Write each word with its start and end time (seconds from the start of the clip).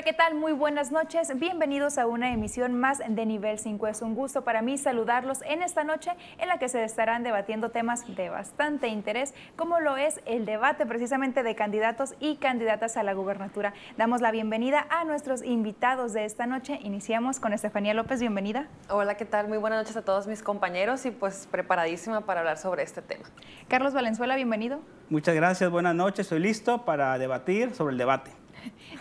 Hola, 0.00 0.06
¿qué 0.06 0.14
tal? 0.14 0.34
Muy 0.34 0.52
buenas 0.52 0.90
noches. 0.90 1.30
Bienvenidos 1.38 1.98
a 1.98 2.06
una 2.06 2.32
emisión 2.32 2.72
más 2.72 3.02
de 3.06 3.26
Nivel 3.26 3.58
5. 3.58 3.86
Es 3.86 4.00
un 4.00 4.14
gusto 4.14 4.44
para 4.44 4.62
mí 4.62 4.78
saludarlos 4.78 5.42
en 5.42 5.62
esta 5.62 5.84
noche 5.84 6.12
en 6.38 6.48
la 6.48 6.58
que 6.58 6.70
se 6.70 6.82
estarán 6.84 7.22
debatiendo 7.22 7.68
temas 7.68 8.06
de 8.16 8.30
bastante 8.30 8.88
interés, 8.88 9.34
como 9.56 9.78
lo 9.78 9.98
es 9.98 10.22
el 10.24 10.46
debate 10.46 10.86
precisamente 10.86 11.42
de 11.42 11.54
candidatos 11.54 12.14
y 12.18 12.36
candidatas 12.36 12.96
a 12.96 13.02
la 13.02 13.12
gubernatura. 13.12 13.74
Damos 13.98 14.22
la 14.22 14.30
bienvenida 14.30 14.86
a 14.88 15.04
nuestros 15.04 15.44
invitados 15.44 16.14
de 16.14 16.24
esta 16.24 16.46
noche. 16.46 16.78
Iniciamos 16.82 17.38
con 17.38 17.52
Estefanía 17.52 17.92
López. 17.92 18.20
Bienvenida. 18.20 18.68
Hola, 18.88 19.18
¿qué 19.18 19.26
tal? 19.26 19.48
Muy 19.48 19.58
buenas 19.58 19.80
noches 19.80 19.98
a 19.98 20.02
todos 20.02 20.26
mis 20.26 20.42
compañeros 20.42 21.04
y 21.04 21.10
pues 21.10 21.46
preparadísima 21.50 22.22
para 22.22 22.40
hablar 22.40 22.56
sobre 22.56 22.84
este 22.84 23.02
tema. 23.02 23.26
Carlos 23.68 23.92
Valenzuela, 23.92 24.34
bienvenido. 24.34 24.80
Muchas 25.10 25.34
gracias, 25.34 25.70
buenas 25.70 25.94
noches. 25.94 26.26
Soy 26.26 26.38
listo 26.38 26.86
para 26.86 27.18
debatir 27.18 27.74
sobre 27.74 27.92
el 27.92 27.98
debate. 27.98 28.39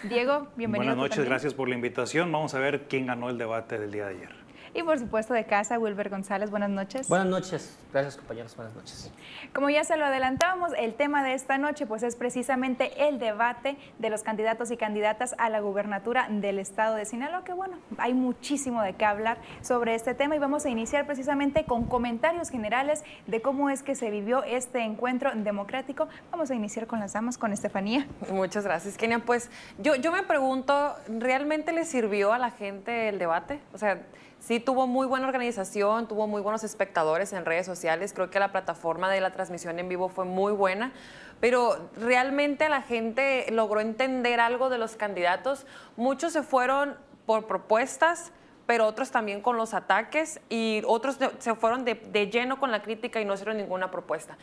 Diego, 0.04 0.48
bienvenido. 0.56 0.96
Buenas 0.96 1.12
noches, 1.12 1.26
gracias 1.26 1.54
por 1.54 1.70
la 1.70 1.76
invitación. 1.76 2.32
Vamos 2.32 2.54
a 2.54 2.60
ver 2.60 2.88
quién 2.88 3.08
ganó 3.08 3.30
el 3.30 3.38
debate 3.38 3.78
del 3.78 3.92
día 3.92 4.06
de 4.08 4.16
ayer. 4.16 4.39
Y 4.74 4.84
por 4.84 5.00
supuesto 5.00 5.34
de 5.34 5.46
casa, 5.46 5.80
Wilber 5.80 6.10
González, 6.10 6.52
buenas 6.52 6.70
noches. 6.70 7.08
Buenas 7.10 7.28
noches, 7.28 7.78
gracias 7.92 8.18
compañeros, 8.18 8.56
buenas 8.56 8.76
noches. 8.76 9.12
Como 9.54 9.70
ya 9.70 9.84
se 9.84 9.98
lo 9.98 10.06
adelantábamos, 10.06 10.72
el 10.78 10.94
tema 10.94 11.24
de 11.24 11.34
esta 11.34 11.58
noche 11.58 11.88
pues 11.88 12.04
es 12.04 12.16
precisamente 12.16 13.08
el 13.08 13.18
debate 13.18 13.78
de 13.98 14.10
los 14.10 14.22
candidatos 14.22 14.70
y 14.72 14.78
candidatas 14.78 15.34
a 15.40 15.50
la 15.50 15.60
gubernatura 15.60 16.28
del 16.30 16.60
estado 16.60 16.96
de 16.96 17.06
Sinaloa, 17.06 17.44
que 17.44 17.54
bueno, 17.54 17.78
hay 17.98 18.14
muchísimo 18.14 18.84
de 18.84 18.94
qué 18.94 19.06
hablar 19.06 19.38
sobre 19.62 19.96
este 19.96 20.14
tema 20.14 20.36
y 20.36 20.40
vamos 20.40 20.66
a 20.66 20.70
iniciar 20.70 21.06
precisamente 21.06 21.66
con 21.66 21.86
comentarios 21.86 22.50
generales 22.50 23.04
de 23.28 23.42
cómo 23.42 23.70
es 23.70 23.82
que 23.82 23.96
se 23.96 24.12
vivió 24.12 24.44
este 24.44 24.82
encuentro 24.82 25.32
democrático. 25.34 26.08
Vamos 26.32 26.52
a 26.52 26.56
iniciar 26.56 26.86
con 26.86 27.00
las 27.00 27.14
damas, 27.14 27.38
con 27.38 27.54
Estefanía. 27.54 28.08
Muchas 28.32 28.64
gracias, 28.66 28.98
Kenia. 28.98 29.20
Pues 29.20 29.50
yo, 29.80 29.96
yo 29.96 30.12
me 30.12 30.24
pregunto, 30.24 30.96
¿realmente 31.08 31.72
le 31.72 31.86
sirvió 31.86 32.34
a 32.34 32.38
la 32.38 32.52
gente 32.52 33.10
el 33.10 33.20
debate? 33.20 33.60
O 33.74 33.78
sea, 33.78 34.00
Sí, 34.40 34.62
tuvo 34.62 34.88
muy 34.88 35.06
buena 35.06 35.28
organización, 35.28 36.08
tuvo 36.08 36.26
muy 36.26 36.42
buenos 36.42 36.64
espectadores 36.64 37.34
en 37.34 37.46
redes 37.46 37.66
sociales. 37.66 38.14
Creo 38.14 38.30
que 38.30 38.40
la 38.40 38.52
plataforma 38.52 39.10
de 39.12 39.20
la 39.20 39.32
transmisión 39.32 39.78
en 39.80 39.90
vivo 39.90 40.08
fue 40.08 40.24
muy 40.24 40.54
buena, 40.54 40.94
pero 41.42 41.90
realmente 41.98 42.70
la 42.70 42.82
gente 42.82 43.46
logró 43.52 43.82
entender 43.82 44.40
algo 44.40 44.70
de 44.70 44.78
los 44.78 44.96
candidatos. 44.96 45.68
Muchos 45.98 46.32
se 46.34 46.42
fueron 46.42 46.96
por 47.26 47.48
propuestas, 47.48 48.32
pero 48.66 48.88
otros 48.88 49.12
también 49.12 49.42
con 49.42 49.58
los 49.58 49.74
ataques 49.74 50.40
y 50.48 50.84
otros 50.88 51.18
se 51.40 51.56
fueron 51.56 51.84
de, 51.84 51.96
de 51.96 52.30
lleno 52.30 52.60
con 52.60 52.72
la 52.72 52.82
crítica 52.82 53.20
y 53.20 53.26
no 53.26 53.34
hicieron 53.34 53.58
ninguna 53.58 53.92
propuesta. 53.92 54.38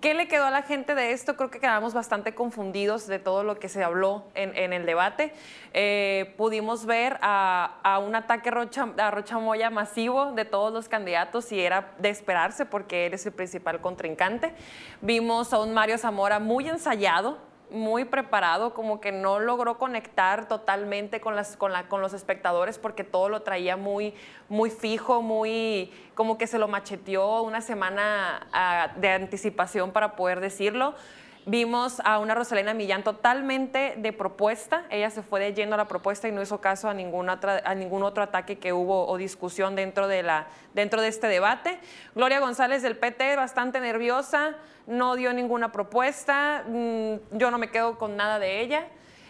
¿Qué 0.00 0.12
le 0.12 0.28
quedó 0.28 0.44
a 0.44 0.50
la 0.50 0.60
gente 0.60 0.94
de 0.94 1.12
esto? 1.12 1.36
Creo 1.36 1.50
que 1.50 1.58
quedamos 1.58 1.94
bastante 1.94 2.34
confundidos 2.34 3.06
de 3.06 3.18
todo 3.18 3.42
lo 3.44 3.58
que 3.58 3.70
se 3.70 3.82
habló 3.82 4.24
en, 4.34 4.74
el 4.74 4.84
debate. 4.84 5.32
Eh, 5.72 6.34
pudimos 6.36 6.84
ver 6.84 7.18
a, 7.22 8.00
un 8.06 8.14
ataque 8.14 8.50
Rocha, 8.50 8.88
a 8.98 9.10
Rocha 9.10 9.38
Moya 9.38 9.70
masivo 9.70 10.32
de 10.32 10.44
todos 10.44 10.70
los 10.70 10.90
candidatos 10.90 11.50
y 11.50 11.60
era 11.60 11.94
de 11.98 12.10
esperarse 12.10 12.66
porque 12.66 13.06
eres 13.06 13.24
el 13.24 13.32
principal 13.32 13.80
contrincante. 13.80 14.52
Vimos 15.00 15.54
a 15.54 15.60
un 15.60 15.72
Mario 15.72 15.96
Zamora 15.96 16.40
muy 16.40 16.68
ensayado, 16.68 17.38
muy 17.70 18.04
preparado, 18.04 18.74
como 18.74 19.00
que 19.00 19.12
no 19.12 19.38
logró 19.38 19.78
conectar 19.78 20.48
totalmente 20.48 21.20
con, 21.20 21.36
las, 21.36 21.56
con, 21.56 21.72
la, 21.72 21.88
con 21.88 22.00
los 22.00 22.12
espectadores 22.12 22.78
porque 22.78 23.04
todo 23.04 23.28
lo 23.28 23.42
traía 23.42 23.76
muy, 23.76 24.14
muy 24.48 24.70
fijo, 24.70 25.22
muy 25.22 25.92
como 26.14 26.38
que 26.38 26.46
se 26.46 26.58
lo 26.58 26.68
macheteó 26.68 27.42
una 27.42 27.60
semana 27.60 28.46
ah, 28.52 28.92
de 28.96 29.10
anticipación 29.10 29.90
para 29.90 30.16
poder 30.16 30.40
decirlo. 30.40 30.94
Vimos 31.48 32.02
a 32.04 32.18
una 32.18 32.34
Rosalena 32.34 32.74
Millán 32.74 33.04
totalmente 33.04 33.94
de 33.98 34.12
propuesta. 34.12 34.82
Ella 34.90 35.10
se 35.10 35.22
fue 35.22 35.38
de 35.38 35.66
la 35.76 35.84
propuesta 35.84 36.26
y 36.26 36.32
no 36.32 36.42
hizo 36.42 36.60
caso 36.60 36.88
a 36.88 36.94
ningún, 36.94 37.28
a 37.30 37.74
ningún 37.76 38.02
otro 38.02 38.24
ataque 38.24 38.58
que 38.58 38.72
hubo 38.72 39.06
o 39.06 39.16
discusión 39.16 39.76
dentro 39.76 40.08
de, 40.08 40.24
la, 40.24 40.48
dentro 40.74 41.00
de 41.00 41.06
este 41.06 41.28
debate. 41.28 41.78
Gloria 42.16 42.40
González 42.40 42.82
del 42.82 42.96
PT, 42.96 43.36
bastante 43.36 43.78
nerviosa, 43.78 44.56
no 44.88 45.14
dio 45.14 45.32
ninguna 45.32 45.70
propuesta. 45.70 46.64
Mm, 46.66 47.38
yo 47.38 47.52
no 47.52 47.58
me 47.58 47.70
quedo 47.70 47.96
con 47.96 48.16
nada 48.16 48.40
de 48.40 48.60
ella. 48.60 48.88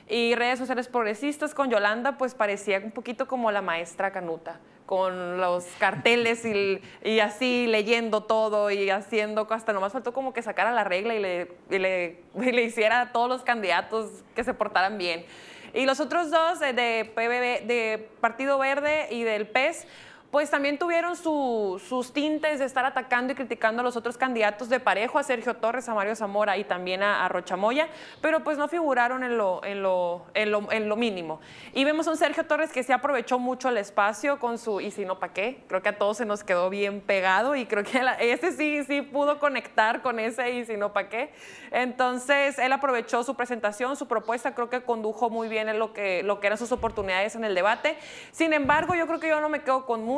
Y 0.09 0.35
redes 0.37 0.59
sociales 0.59 0.89
progresistas 0.89 1.53
con 1.53 1.69
Yolanda, 1.69 2.17
pues 2.17 2.35
parecía 2.35 2.79
un 2.79 2.93
poquito 2.93 3.29
como 3.29 3.51
la 3.51 3.61
maestra 3.61 4.11
Canuta 4.11 4.59
con 4.87 5.39
los 5.39 5.65
carteles 5.79 6.45
y, 6.45 6.81
y, 7.05 7.21
así 7.21 7.67
leyendo 7.67 8.23
todo 8.23 8.71
y 8.71 8.89
haciendo, 8.89 9.47
hasta 9.51 9.73
nomás 9.73 9.93
faltó 9.93 10.13
como 10.13 10.33
que 10.33 10.43
sacara 10.43 10.73
la 10.73 10.85
regla 10.85 11.15
y 11.15 11.21
le, 11.21 11.53
y 11.71 11.79
le, 11.79 12.23
le, 12.35 12.63
hiciera 12.63 13.01
a 13.01 13.13
todos 13.13 13.29
los 13.29 13.43
candidatos 13.43 14.25
que 14.35 14.45
se 14.45 14.55
portaran 14.55 14.97
bien. 14.97 15.27
Y 15.75 15.85
los 15.85 16.01
otros 16.01 16.31
dos 16.31 16.61
de, 16.61 16.73
de 16.73 18.09
Partido 18.21 18.59
Verde 18.59 19.09
y 19.11 19.25
del 19.25 19.47
PES, 19.47 19.87
pues 20.31 20.51
también 20.51 20.79
tuvieron 20.79 21.17
sus 21.17 22.13
tintes 22.13 22.59
de 22.59 22.65
estar 22.65 22.85
atacando 22.85 23.33
y 23.33 23.37
criticando 23.37 23.81
a 23.81 23.85
los 23.85 23.97
otros 23.97 24.17
candidatos 24.17 24.69
de 24.69 24.81
parejo, 24.81 25.19
a 25.19 25.23
Sergio 25.23 25.55
Torres, 25.55 25.89
a 25.89 25.95
Mario 25.95 26.17
Zamora 26.17 26.57
y 26.57 26.65
también 26.65 27.03
a, 27.03 27.27
Rochamoya, 27.29 27.89
pero 28.21 28.43
pues 28.45 28.59
no 28.59 28.69
figuraron 28.69 29.25
en 29.25 29.37
lo, 29.37 29.65
en, 29.65 29.83
lo, 29.83 30.27
en, 30.35 30.89
lo, 30.89 30.97
mínimo. 30.97 31.41
Y 31.73 31.85
vemos 31.85 32.07
a 32.07 32.11
un 32.11 32.17
Sergio 32.17 32.47
Torres 32.47 32.73
que 32.73 32.83
se 32.83 32.93
aprovechó 32.93 33.39
mucho 33.39 33.69
el 33.69 33.77
espacio 33.79 34.39
con 34.39 34.59
su 34.59 34.81
y 34.81 34.91
si 34.91 35.05
no, 35.05 35.19
¿para 35.19 35.33
qué? 35.33 35.65
Creo 35.69 35.83
que 35.83 35.91
a 35.91 35.99
todos 35.99 36.19
se 36.19 36.25
nos 36.25 36.45
quedó 36.45 36.71
bien 36.71 37.01
pegado 37.01 37.55
y 37.55 37.67
creo 37.67 37.85
que 37.85 38.01
ese 38.21 38.53
sí, 38.53 38.85
sí 38.85 39.03
pudo 39.03 39.39
conectar 39.39 40.03
con 40.03 40.19
ese 40.19 40.51
y 40.51 40.65
si 40.65 40.77
no, 40.77 40.93
¿para 40.93 41.09
qué? 41.09 41.33
Entonces, 41.71 42.59
él 42.59 42.73
aprovechó 42.73 43.23
su 43.23 43.35
presentación, 43.35 43.97
su 43.97 44.07
propuesta, 44.07 44.55
creo 44.55 44.71
que 44.71 44.83
condujo 44.83 45.31
muy 45.31 45.49
bien 45.49 45.69
en 45.69 45.79
lo 45.79 45.93
que, 45.93 46.23
lo 46.23 46.41
que 46.41 46.47
eran 46.47 46.59
sus 46.59 46.73
oportunidades 46.73 47.35
en 47.37 47.45
el 47.45 47.55
debate. 47.55 47.97
Sin 48.33 48.53
embargo, 48.53 48.95
yo 48.95 49.07
creo 49.07 49.21
que 49.21 49.29
yo 49.29 49.41
no 49.41 49.49
me 49.49 49.63
quedo 49.63 49.87
con 49.87 50.03
mucho. 50.05 50.16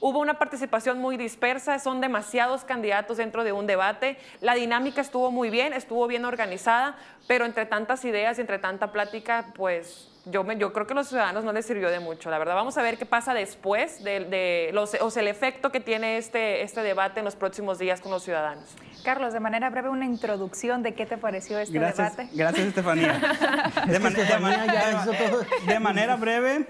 Hubo 0.00 0.18
una 0.18 0.38
participación 0.38 0.98
muy 0.98 1.16
dispersa, 1.16 1.78
son 1.78 2.00
demasiados 2.00 2.64
candidatos 2.64 3.16
dentro 3.16 3.44
de 3.44 3.52
un 3.52 3.66
debate. 3.66 4.18
La 4.40 4.54
dinámica 4.54 5.00
estuvo 5.00 5.30
muy 5.30 5.50
bien, 5.50 5.72
estuvo 5.72 6.06
bien 6.06 6.24
organizada, 6.24 6.96
pero 7.26 7.44
entre 7.44 7.66
tantas 7.66 8.04
ideas 8.04 8.38
y 8.38 8.40
entre 8.42 8.58
tanta 8.58 8.92
plática, 8.92 9.52
pues 9.54 10.08
yo, 10.26 10.44
yo 10.52 10.72
creo 10.72 10.86
que 10.86 10.92
a 10.92 10.96
los 10.96 11.08
ciudadanos 11.08 11.44
no 11.44 11.52
les 11.52 11.66
sirvió 11.66 11.90
de 11.90 12.00
mucho, 12.00 12.30
la 12.30 12.38
verdad. 12.38 12.54
Vamos 12.54 12.76
a 12.78 12.82
ver 12.82 12.98
qué 12.98 13.06
pasa 13.06 13.34
después 13.34 14.04
de, 14.04 14.70
los, 14.72 14.94
o 14.94 15.18
el 15.18 15.28
efecto 15.28 15.72
que 15.72 15.80
tiene 15.80 16.18
este, 16.18 16.62
este 16.62 16.82
debate 16.82 17.20
en 17.20 17.24
los 17.24 17.36
próximos 17.36 17.78
días 17.78 18.00
con 18.00 18.12
los 18.12 18.22
ciudadanos. 18.22 18.76
Carlos, 19.02 19.32
de 19.32 19.40
manera 19.40 19.70
breve, 19.70 19.88
una 19.88 20.04
introducción 20.04 20.82
de 20.82 20.94
qué 20.94 21.06
te 21.06 21.16
pareció 21.16 21.58
este 21.58 21.78
debate. 21.78 22.28
Gracias, 22.32 22.66
Estefanía. 22.66 23.20
De, 23.86 25.72
de 25.72 25.80
manera 25.80 26.16
breve, 26.16 26.66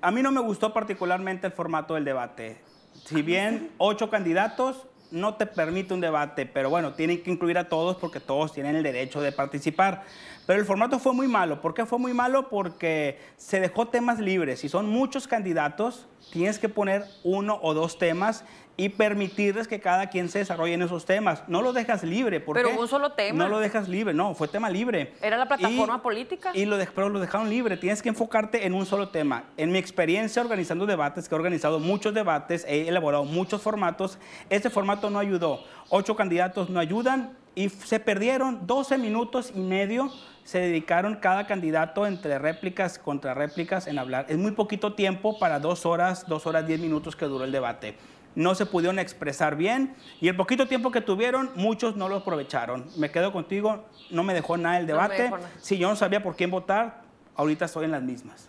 a 0.00 0.10
mí 0.10 0.22
no 0.22 0.30
me 0.30 0.40
gustó 0.40 0.72
particularmente 0.72 1.46
el 1.46 1.52
formato 1.52 1.94
del 1.94 2.04
debate. 2.04 2.60
Si 3.04 3.22
bien 3.22 3.70
ocho 3.78 4.10
candidatos, 4.10 4.86
no 5.10 5.34
te 5.34 5.46
permite 5.46 5.92
un 5.94 6.00
debate, 6.00 6.46
pero 6.46 6.70
bueno, 6.70 6.94
tienen 6.94 7.22
que 7.22 7.30
incluir 7.30 7.58
a 7.58 7.68
todos 7.68 7.96
porque 7.96 8.18
todos 8.20 8.52
tienen 8.52 8.76
el 8.76 8.82
derecho 8.82 9.20
de 9.20 9.32
participar. 9.32 10.04
Pero 10.46 10.58
el 10.58 10.66
formato 10.66 10.98
fue 10.98 11.12
muy 11.12 11.28
malo. 11.28 11.60
¿Por 11.60 11.74
qué 11.74 11.86
fue 11.86 11.98
muy 11.98 12.12
malo? 12.12 12.48
Porque 12.48 13.18
se 13.36 13.60
dejó 13.60 13.88
temas 13.88 14.18
libres. 14.18 14.60
Si 14.60 14.68
son 14.68 14.88
muchos 14.88 15.28
candidatos, 15.28 16.06
tienes 16.32 16.58
que 16.58 16.68
poner 16.68 17.04
uno 17.22 17.58
o 17.62 17.74
dos 17.74 17.98
temas 17.98 18.44
y 18.76 18.88
permitirles 18.88 19.68
que 19.68 19.80
cada 19.80 20.08
quien 20.08 20.28
se 20.28 20.38
desarrolle 20.40 20.74
en 20.74 20.82
esos 20.82 21.04
temas. 21.04 21.44
No 21.46 21.62
lo 21.62 21.72
dejas 21.72 22.02
libre. 22.02 22.40
¿por 22.40 22.56
pero 22.56 22.70
un 22.80 22.88
solo 22.88 23.12
tema. 23.12 23.44
No 23.44 23.48
lo 23.48 23.60
dejas 23.60 23.88
libre, 23.88 24.14
no, 24.14 24.34
fue 24.34 24.48
tema 24.48 24.70
libre. 24.70 25.12
¿Era 25.20 25.36
la 25.36 25.46
plataforma 25.46 26.02
política? 26.02 26.50
Y 26.54 26.64
lo 26.64 26.78
pero 26.94 27.08
lo 27.08 27.20
dejaron 27.20 27.48
libre. 27.48 27.76
Tienes 27.76 28.02
que 28.02 28.08
enfocarte 28.08 28.66
en 28.66 28.74
un 28.74 28.86
solo 28.86 29.10
tema. 29.10 29.44
En 29.56 29.70
mi 29.70 29.78
experiencia 29.78 30.42
organizando 30.42 30.86
debates, 30.86 31.28
que 31.28 31.34
he 31.34 31.38
organizado 31.38 31.78
muchos 31.78 32.14
debates, 32.14 32.64
he 32.66 32.88
elaborado 32.88 33.24
muchos 33.24 33.60
formatos, 33.62 34.18
este 34.50 34.70
formato 34.70 35.10
no 35.10 35.18
ayudó. 35.18 35.62
Ocho 35.90 36.16
candidatos 36.16 36.70
no 36.70 36.80
ayudan 36.80 37.36
y 37.54 37.68
se 37.68 38.00
perdieron 38.00 38.66
12 38.66 38.98
minutos 38.98 39.52
y 39.54 39.60
medio 39.60 40.10
se 40.44 40.58
dedicaron 40.58 41.16
cada 41.16 41.46
candidato 41.46 42.06
entre 42.06 42.38
réplicas 42.38 42.98
contra 42.98 43.34
réplicas 43.34 43.86
en 43.86 43.98
hablar. 43.98 44.26
Es 44.28 44.38
muy 44.38 44.52
poquito 44.52 44.94
tiempo 44.94 45.38
para 45.38 45.60
dos 45.60 45.86
horas, 45.86 46.26
dos 46.26 46.46
horas, 46.46 46.66
diez 46.66 46.80
minutos 46.80 47.14
que 47.14 47.26
duró 47.26 47.44
el 47.44 47.52
debate 47.52 47.96
no 48.34 48.54
se 48.54 48.66
pudieron 48.66 48.98
expresar 48.98 49.56
bien 49.56 49.94
y 50.20 50.28
el 50.28 50.36
poquito 50.36 50.66
tiempo 50.66 50.90
que 50.90 51.00
tuvieron, 51.00 51.50
muchos 51.54 51.96
no 51.96 52.08
lo 52.08 52.16
aprovecharon. 52.16 52.86
Me 52.96 53.10
quedo 53.10 53.32
contigo, 53.32 53.84
no 54.10 54.22
me 54.22 54.34
dejó 54.34 54.56
nada 54.56 54.78
el 54.78 54.86
debate. 54.86 55.30
Si 55.60 55.78
yo 55.78 55.88
no 55.88 55.96
sabía 55.96 56.22
por 56.22 56.36
quién 56.36 56.50
votar, 56.50 57.02
ahorita 57.36 57.66
estoy 57.66 57.84
en 57.84 57.92
las 57.92 58.02
mismas. 58.02 58.48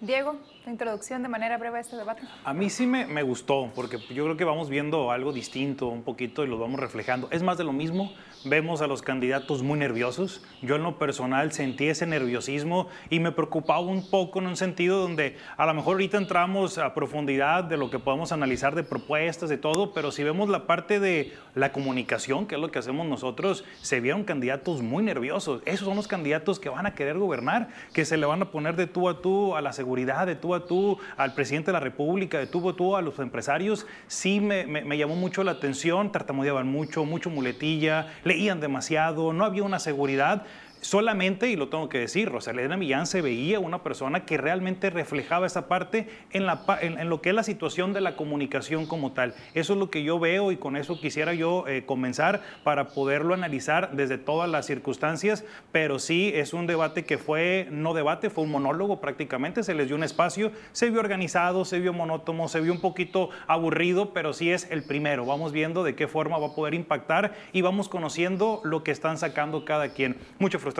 Diego. 0.00 0.36
Introducción 0.70 1.22
de 1.22 1.28
manera 1.28 1.58
breve 1.58 1.78
a 1.78 1.80
este 1.80 1.96
debate. 1.96 2.22
A 2.44 2.54
mí 2.54 2.70
sí 2.70 2.86
me, 2.86 3.06
me, 3.06 3.22
gustó, 3.22 3.70
porque 3.74 3.98
yo 4.14 4.24
creo 4.24 4.36
que 4.36 4.44
vamos 4.44 4.68
viendo 4.68 5.10
algo 5.10 5.32
distinto 5.32 5.88
un 5.88 6.02
poquito 6.02 6.44
y 6.44 6.46
lo 6.46 6.58
vamos 6.58 6.80
reflejando. 6.80 7.28
Es 7.30 7.42
más 7.42 7.58
de 7.58 7.64
lo 7.64 7.72
mismo, 7.72 8.12
vemos 8.44 8.82
a 8.82 8.86
los 8.86 9.02
candidatos 9.02 9.62
muy 9.62 9.78
nerviosos. 9.78 10.42
Yo 10.62 10.76
en 10.76 10.82
lo 10.82 10.98
personal 10.98 11.52
sentí 11.52 11.88
ese 11.88 12.06
nerviosismo 12.06 12.88
y 13.10 13.20
me 13.20 13.32
preocupaba 13.32 13.80
un 13.80 14.08
poco 14.08 14.38
en 14.38 14.46
un 14.46 14.56
sentido 14.56 15.00
donde 15.00 15.36
a 15.56 15.66
lo 15.66 15.74
mejor 15.74 15.94
ahorita 15.94 16.18
entramos 16.18 16.78
a 16.78 16.94
profundidad 16.94 17.64
de 17.64 17.76
lo 17.76 17.90
que 17.90 17.98
podemos 17.98 18.32
analizar 18.32 18.74
de 18.74 18.84
propuestas, 18.84 19.48
de 19.48 19.56
todo, 19.58 19.92
pero 19.92 20.12
si 20.12 20.22
vemos 20.22 20.48
la 20.48 20.66
parte 20.66 21.00
de 21.00 21.32
la 21.54 21.72
comunicación, 21.72 22.46
que 22.46 22.56
es 22.56 22.60
lo 22.60 22.70
que 22.70 22.78
hacemos 22.78 23.06
nosotros, 23.06 23.64
se 23.80 24.00
vieron 24.00 24.24
candidatos 24.24 24.82
muy 24.82 25.02
nerviosos. 25.02 25.62
Esos 25.64 25.86
son 25.86 25.96
los 25.96 26.08
candidatos 26.08 26.60
que 26.60 26.68
van 26.68 26.86
a 26.86 26.94
querer 26.94 27.18
gobernar, 27.18 27.68
que 27.92 28.04
se 28.04 28.16
le 28.16 28.26
van 28.26 28.42
a 28.42 28.50
poner 28.50 28.76
de 28.76 28.86
tú 28.86 29.08
a 29.08 29.20
tú 29.20 29.56
a 29.56 29.62
la 29.62 29.72
seguridad, 29.72 30.26
de 30.26 30.36
tú 30.36 30.53
a 30.53 30.53
tú 30.62 30.98
al 31.16 31.34
presidente 31.34 31.66
de 31.66 31.74
la 31.74 31.80
República, 31.80 32.38
de 32.38 32.46
tú 32.46 32.68
a 32.68 32.76
tú 32.76 32.96
a 32.96 33.02
los 33.02 33.18
empresarios. 33.18 33.86
Sí 34.06 34.40
me, 34.40 34.66
me 34.66 34.96
llamó 34.96 35.16
mucho 35.16 35.44
la 35.44 35.52
atención, 35.52 36.12
tartamudeaban 36.12 36.66
mucho, 36.66 37.04
mucho 37.04 37.30
muletilla, 37.30 38.14
leían 38.24 38.60
demasiado, 38.60 39.32
no 39.32 39.44
había 39.44 39.62
una 39.62 39.78
seguridad 39.78 40.46
solamente, 40.84 41.48
y 41.48 41.56
lo 41.56 41.68
tengo 41.68 41.88
que 41.88 41.98
decir, 41.98 42.28
Rosalena 42.28 42.76
Millán 42.76 43.06
se 43.06 43.22
veía 43.22 43.58
una 43.58 43.82
persona 43.82 44.26
que 44.26 44.36
realmente 44.36 44.90
reflejaba 44.90 45.46
esa 45.46 45.66
parte 45.66 46.06
en, 46.30 46.44
la, 46.44 46.62
en, 46.82 46.98
en, 46.98 47.08
lo 47.08 47.22
que 47.22 47.30
es 47.30 47.34
la 47.34 47.42
situación 47.42 47.94
de 47.94 48.02
la 48.02 48.16
comunicación 48.16 48.84
como 48.84 49.12
tal. 49.12 49.34
Eso 49.54 49.72
es 49.72 49.78
lo 49.78 49.90
que 49.90 50.02
yo 50.02 50.18
veo 50.18 50.52
y 50.52 50.58
con 50.58 50.76
eso 50.76 51.00
quisiera 51.00 51.32
yo 51.32 51.66
eh, 51.66 51.84
comenzar 51.86 52.42
para 52.64 52.88
poderlo 52.88 53.32
analizar 53.32 53.92
desde 53.92 54.18
todas 54.18 54.48
las 54.50 54.66
circunstancias, 54.66 55.44
pero 55.72 55.98
sí 55.98 56.32
es 56.34 56.52
un 56.52 56.66
debate 56.66 57.04
que 57.06 57.16
fue, 57.16 57.66
no 57.70 57.94
debate, 57.94 58.28
fue 58.28 58.44
un 58.44 58.50
monólogo 58.50 59.00
prácticamente, 59.00 59.62
se 59.62 59.74
les 59.74 59.86
dio 59.86 59.96
un 59.96 60.04
espacio, 60.04 60.52
se 60.72 60.90
vio 60.90 61.00
organizado, 61.00 61.64
se 61.64 61.80
vio 61.80 61.94
monótono, 61.94 62.46
se 62.46 62.60
vio 62.60 62.72
un 62.72 62.82
poquito 62.82 63.30
aburrido, 63.46 64.12
pero 64.12 64.34
sí 64.34 64.50
es 64.50 64.70
el 64.70 64.82
primero. 64.82 65.24
Vamos 65.24 65.52
viendo 65.52 65.82
de 65.82 65.94
qué 65.94 66.08
forma 66.08 66.36
va 66.36 66.48
a 66.48 66.54
poder 66.54 66.74
impactar 66.74 67.32
y 67.54 67.62
vamos 67.62 67.88
conociendo 67.88 68.60
lo 68.64 68.84
que 68.84 68.90
están 68.90 69.16
sacando 69.16 69.64
cada 69.64 69.88
quien. 69.88 70.18
Mucha 70.38 70.58
frustración 70.58 70.73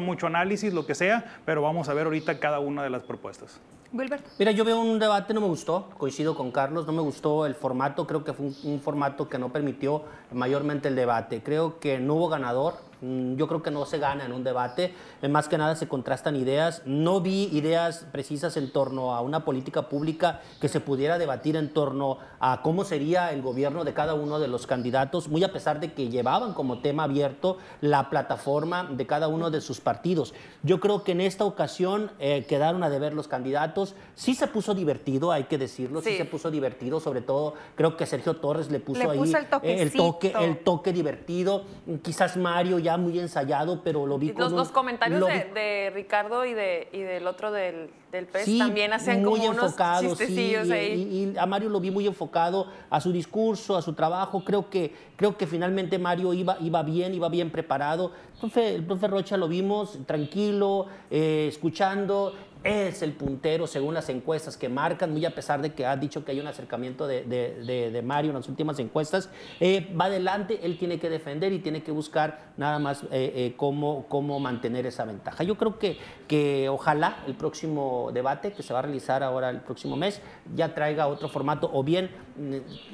mucho 0.00 0.26
análisis, 0.26 0.72
lo 0.72 0.86
que 0.86 0.94
sea, 0.94 1.40
pero 1.44 1.62
vamos 1.62 1.88
a 1.88 1.94
ver 1.94 2.06
ahorita 2.06 2.38
cada 2.38 2.60
una 2.60 2.82
de 2.82 2.90
las 2.90 3.02
propuestas. 3.02 3.60
Wilbert. 3.92 4.24
Mira, 4.38 4.52
yo 4.52 4.64
veo 4.64 4.80
un 4.80 4.98
debate, 4.98 5.34
no 5.34 5.42
me 5.42 5.46
gustó, 5.46 5.90
coincido 5.98 6.34
con 6.34 6.50
Carlos, 6.50 6.86
no 6.86 6.92
me 6.92 7.02
gustó 7.02 7.44
el 7.44 7.54
formato, 7.54 8.06
creo 8.06 8.24
que 8.24 8.32
fue 8.32 8.46
un, 8.64 8.80
formato 8.80 9.28
que 9.28 9.38
no 9.38 9.52
permitió 9.52 10.04
mayormente 10.32 10.88
el 10.88 10.96
debate. 10.96 11.42
Creo 11.42 11.78
que 11.78 11.98
no 11.98 12.14
hubo 12.14 12.28
ganador, 12.28 12.76
mm, 13.02 13.34
yo 13.36 13.46
creo 13.48 13.62
que 13.62 13.70
no 13.70 13.84
se 13.84 13.98
gana 13.98 14.24
en 14.24 14.32
un 14.32 14.44
debate, 14.44 14.94
más 15.28 15.46
que 15.46 15.58
nada 15.58 15.76
se 15.76 15.88
contrastan 15.88 16.36
ideas, 16.36 16.82
no 16.86 17.20
vi 17.20 17.50
ideas 17.52 18.06
precisas 18.10 18.56
en 18.56 18.72
torno 18.72 19.14
a 19.14 19.20
una 19.20 19.44
política 19.44 19.90
pública 19.90 20.40
que 20.58 20.68
se 20.68 20.80
pudiera 20.80 21.18
debatir 21.18 21.56
en 21.56 21.74
torno 21.74 22.16
a 22.40 22.62
cómo 22.62 22.84
sería 22.84 23.30
el 23.30 23.42
gobierno 23.42 23.84
de 23.84 23.92
cada 23.92 24.14
uno 24.14 24.38
de 24.38 24.48
los 24.48 24.66
candidatos, 24.66 25.28
muy 25.28 25.44
a 25.44 25.52
pesar 25.52 25.80
de 25.80 25.92
que 25.92 26.08
llevaban 26.08 26.54
como 26.54 26.80
tema 26.80 27.04
abierto 27.04 27.58
la 27.82 28.08
plataforma 28.08 28.84
de 28.84 29.06
cada 29.06 29.28
uno 29.28 29.50
de 29.50 29.60
sus 29.60 29.80
partidos. 29.80 30.32
Yo 30.62 30.80
creo 30.80 31.04
que 31.04 31.12
en 31.12 31.20
esta 31.20 31.44
ocasión 31.44 32.10
eh, 32.18 32.46
quedaron 32.48 32.82
a 32.82 32.88
deber 32.88 33.12
los 33.12 33.28
candidatos, 33.28 33.81
sí 34.14 34.34
se 34.34 34.46
puso 34.46 34.74
divertido, 34.74 35.32
hay 35.32 35.44
que 35.44 35.58
decirlo, 35.58 36.00
sí, 36.00 36.10
sí 36.10 36.16
se 36.16 36.24
puso 36.24 36.50
divertido, 36.50 37.00
sobre 37.00 37.20
todo 37.20 37.54
creo 37.74 37.96
que 37.96 38.06
Sergio 38.06 38.36
Torres 38.36 38.70
le 38.70 38.80
puso, 38.80 39.02
le 39.02 39.10
ahí 39.10 39.18
puso 39.18 39.38
el, 39.38 39.44
eh, 39.62 39.82
el, 39.82 39.92
toque, 39.92 40.32
el 40.40 40.58
toque 40.58 40.92
divertido, 40.92 41.64
quizás 42.02 42.36
Mario 42.36 42.78
ya 42.78 42.96
muy 42.96 43.18
ensayado, 43.18 43.82
pero 43.82 44.06
lo 44.06 44.18
vi 44.18 44.28
los, 44.28 44.36
con 44.36 44.56
los 44.56 44.68
un, 44.68 44.74
comentarios 44.74 45.20
lo 45.20 45.26
de, 45.26 45.44
vi, 45.44 45.50
de, 45.54 45.90
Ricardo 45.94 46.44
y, 46.44 46.54
de, 46.54 46.88
y 46.92 47.00
del 47.00 47.26
otro 47.26 47.52
del, 47.52 47.90
del 48.12 48.26
PES 48.26 48.44
sí, 48.44 48.58
también 48.58 48.92
hacían 48.92 49.24
muy 49.24 49.40
como 49.40 49.52
enfocado, 49.52 50.06
unos 50.06 50.18
chistecillos 50.18 50.66
sí, 50.66 50.72
ahí. 50.72 50.92
Y, 50.92 51.32
y, 51.32 51.38
a 51.38 51.46
Mario 51.46 51.70
lo 51.70 51.80
vi 51.80 51.90
muy 51.90 52.06
enfocado 52.06 52.66
a 52.90 53.00
su 53.00 53.10
discurso, 53.10 53.76
a 53.76 53.82
su 53.82 53.94
trabajo. 53.94 54.44
Creo 54.44 54.68
que, 54.68 54.94
creo 55.16 55.36
que 55.36 55.46
finalmente 55.46 55.98
Mario 55.98 56.34
iba, 56.34 56.56
iba 56.60 56.82
bien, 56.82 57.14
iba 57.14 57.28
bien 57.28 57.50
preparado. 57.50 58.12
El 58.34 58.40
profe, 58.40 58.74
el 58.74 58.84
profe 58.84 59.08
Rocha 59.08 59.36
lo 59.36 59.48
vimos 59.48 59.98
tranquilo, 60.06 60.86
eh, 61.10 61.46
escuchando. 61.48 62.34
Es 62.64 63.02
el 63.02 63.12
puntero 63.12 63.66
según 63.66 63.94
las 63.94 64.08
encuestas 64.08 64.56
que 64.56 64.68
marcan, 64.68 65.10
muy 65.10 65.24
a 65.24 65.34
pesar 65.34 65.60
de 65.60 65.72
que 65.72 65.84
ha 65.84 65.96
dicho 65.96 66.24
que 66.24 66.30
hay 66.30 66.38
un 66.38 66.46
acercamiento 66.46 67.08
de, 67.08 67.24
de, 67.24 67.90
de, 67.90 68.02
Mario 68.02 68.30
en 68.30 68.36
las 68.36 68.48
últimas 68.48 68.78
encuestas. 68.78 69.30
Eh, 69.58 69.92
va 70.00 70.04
adelante, 70.04 70.60
él 70.62 70.78
tiene 70.78 71.00
que 71.00 71.10
defender 71.10 71.52
y 71.52 71.58
tiene 71.58 71.82
que 71.82 71.90
buscar 71.90 72.52
nada 72.56 72.78
más 72.78 73.02
eh, 73.04 73.08
eh, 73.10 73.54
cómo, 73.56 74.06
cómo 74.08 74.38
mantener 74.38 74.86
esa 74.86 75.04
ventaja. 75.04 75.42
Yo 75.42 75.56
creo 75.56 75.78
que, 75.78 75.98
que 76.28 76.68
ojalá 76.68 77.24
el 77.26 77.34
próximo 77.34 78.10
debate 78.12 78.52
que 78.52 78.62
se 78.62 78.72
va 78.72 78.78
a 78.78 78.82
realizar 78.82 79.24
ahora 79.24 79.50
el 79.50 79.60
próximo 79.60 79.96
mes 79.96 80.20
ya 80.54 80.74
traiga 80.74 81.08
otro 81.08 81.28
formato 81.28 81.68
o 81.72 81.82
bien 81.82 82.10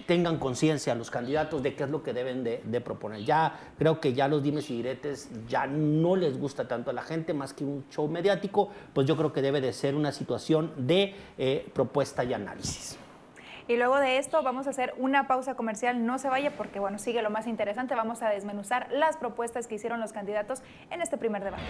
tengan 0.07 0.39
conciencia 0.39 0.95
los 0.95 1.11
candidatos 1.11 1.63
de 1.63 1.75
qué 1.75 1.85
es 1.85 1.91
lo 1.91 2.03
que 2.03 2.13
deben 2.13 2.45
de, 2.45 2.81
proponer. 2.81 3.25
Ya 3.25 3.59
creo 3.79 4.01
que 4.01 4.13
ya 4.13 4.29
los 4.29 4.43
dimes 4.43 4.71
y 4.71 4.77
diretes 4.77 5.29
ya 5.49 5.67
no 5.67 6.17
les 6.17 6.39
gusta 6.39 6.69
tanto 6.69 6.91
a 6.91 6.93
la 6.93 7.03
gente 7.03 7.35
más 7.35 7.53
que 7.53 7.65
un 7.65 7.85
show 7.91 8.09
mediático, 8.09 8.71
pues 8.93 9.07
yo 9.07 9.17
creo 9.17 9.33
que 9.33 9.43
debe 9.43 9.61
de 9.61 9.73
ser 9.73 9.95
una 9.95 10.13
situación 10.13 10.73
de 10.77 11.15
eh, 11.37 11.69
propuesta 11.75 12.25
y 12.25 12.35
análisis. 12.35 12.99
Y 13.69 13.77
luego 13.77 13.99
de 13.99 14.17
esto 14.17 14.43
vamos 14.43 14.67
a 14.67 14.71
hacer 14.71 14.95
una 14.97 15.29
pausa 15.29 15.55
comercial. 15.55 16.07
No 16.07 16.19
se 16.19 16.31
vaya 16.31 16.57
porque, 16.57 16.81
bueno, 16.81 16.99
sigue 16.99 17.21
lo 17.21 17.29
más 17.29 17.47
interesante. 17.47 17.95
Vamos 17.95 18.23
a 18.23 18.31
desmenuzar 18.31 18.89
las 18.91 19.19
propuestas 19.19 19.67
que 19.67 19.75
hicieron 19.75 20.01
los 20.01 20.13
candidatos 20.13 20.63
en 20.91 21.03
este 21.03 21.19
primer 21.19 21.45
debate. 21.45 21.63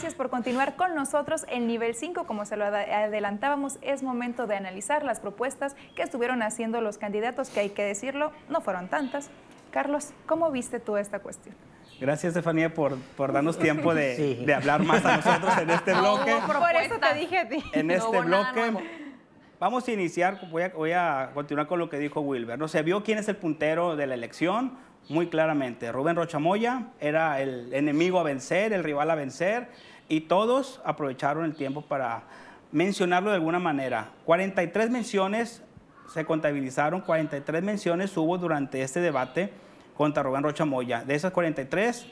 Gracias 0.00 0.16
por 0.16 0.30
continuar 0.30 0.76
con 0.76 0.94
nosotros 0.94 1.44
en 1.50 1.66
nivel 1.66 1.94
5. 1.94 2.24
Como 2.24 2.46
se 2.46 2.56
lo 2.56 2.64
adelantábamos, 2.64 3.76
es 3.82 4.02
momento 4.02 4.46
de 4.46 4.56
analizar 4.56 5.04
las 5.04 5.20
propuestas 5.20 5.76
que 5.94 6.00
estuvieron 6.00 6.42
haciendo 6.42 6.80
los 6.80 6.96
candidatos, 6.96 7.50
que 7.50 7.60
hay 7.60 7.68
que 7.68 7.82
decirlo, 7.82 8.32
no 8.48 8.62
fueron 8.62 8.88
tantas. 8.88 9.28
Carlos, 9.70 10.14
¿cómo 10.24 10.50
viste 10.50 10.80
tú 10.80 10.96
esta 10.96 11.18
cuestión? 11.18 11.54
Gracias, 12.00 12.30
Estefanía, 12.30 12.72
por, 12.72 12.96
por 13.14 13.34
darnos 13.34 13.58
tiempo 13.58 13.92
de, 13.92 14.16
sí. 14.16 14.42
de, 14.42 14.54
hablar 14.54 14.82
más 14.82 15.04
a 15.04 15.18
nosotros 15.18 15.58
en 15.58 15.68
este 15.68 15.92
bloque. 16.00 16.30
No, 16.30 16.46
por 16.46 16.76
eso 16.76 16.94
te 16.98 17.14
dije 17.18 17.36
a 17.36 17.46
ti. 17.50 17.62
En 17.74 17.90
este 17.90 18.10
no 18.10 18.22
bloque. 18.22 18.72
Vamos 19.58 19.86
a 19.86 19.92
iniciar, 19.92 20.40
voy 20.50 20.62
a, 20.62 20.68
voy 20.70 20.92
a, 20.92 21.32
continuar 21.34 21.66
con 21.66 21.78
lo 21.78 21.90
que 21.90 21.98
dijo 21.98 22.22
Wilber. 22.22 22.58
No 22.58 22.68
se 22.68 22.80
vio 22.80 23.04
quién 23.04 23.18
es 23.18 23.28
el 23.28 23.36
puntero 23.36 23.96
de 23.96 24.06
la 24.06 24.14
elección 24.14 24.78
muy 25.10 25.28
claramente. 25.28 25.92
Rubén 25.92 26.16
Rochamoya 26.16 26.86
era 27.00 27.40
el 27.40 27.72
enemigo 27.74 28.18
a 28.20 28.22
vencer, 28.22 28.72
el 28.72 28.84
rival 28.84 29.10
a 29.10 29.14
vencer, 29.14 29.68
y 30.10 30.22
todos 30.22 30.80
aprovecharon 30.84 31.44
el 31.44 31.54
tiempo 31.54 31.82
para 31.82 32.24
mencionarlo 32.72 33.30
de 33.30 33.36
alguna 33.36 33.60
manera. 33.60 34.10
43 34.26 34.90
menciones 34.90 35.62
se 36.12 36.24
contabilizaron, 36.24 37.00
43 37.00 37.62
menciones 37.62 38.14
hubo 38.16 38.36
durante 38.36 38.82
este 38.82 39.00
debate 39.00 39.52
contra 39.96 40.24
Rubén 40.24 40.42
Rocha 40.42 40.64
Moya. 40.64 41.04
De 41.04 41.14
esas 41.14 41.32
43, 41.32 42.06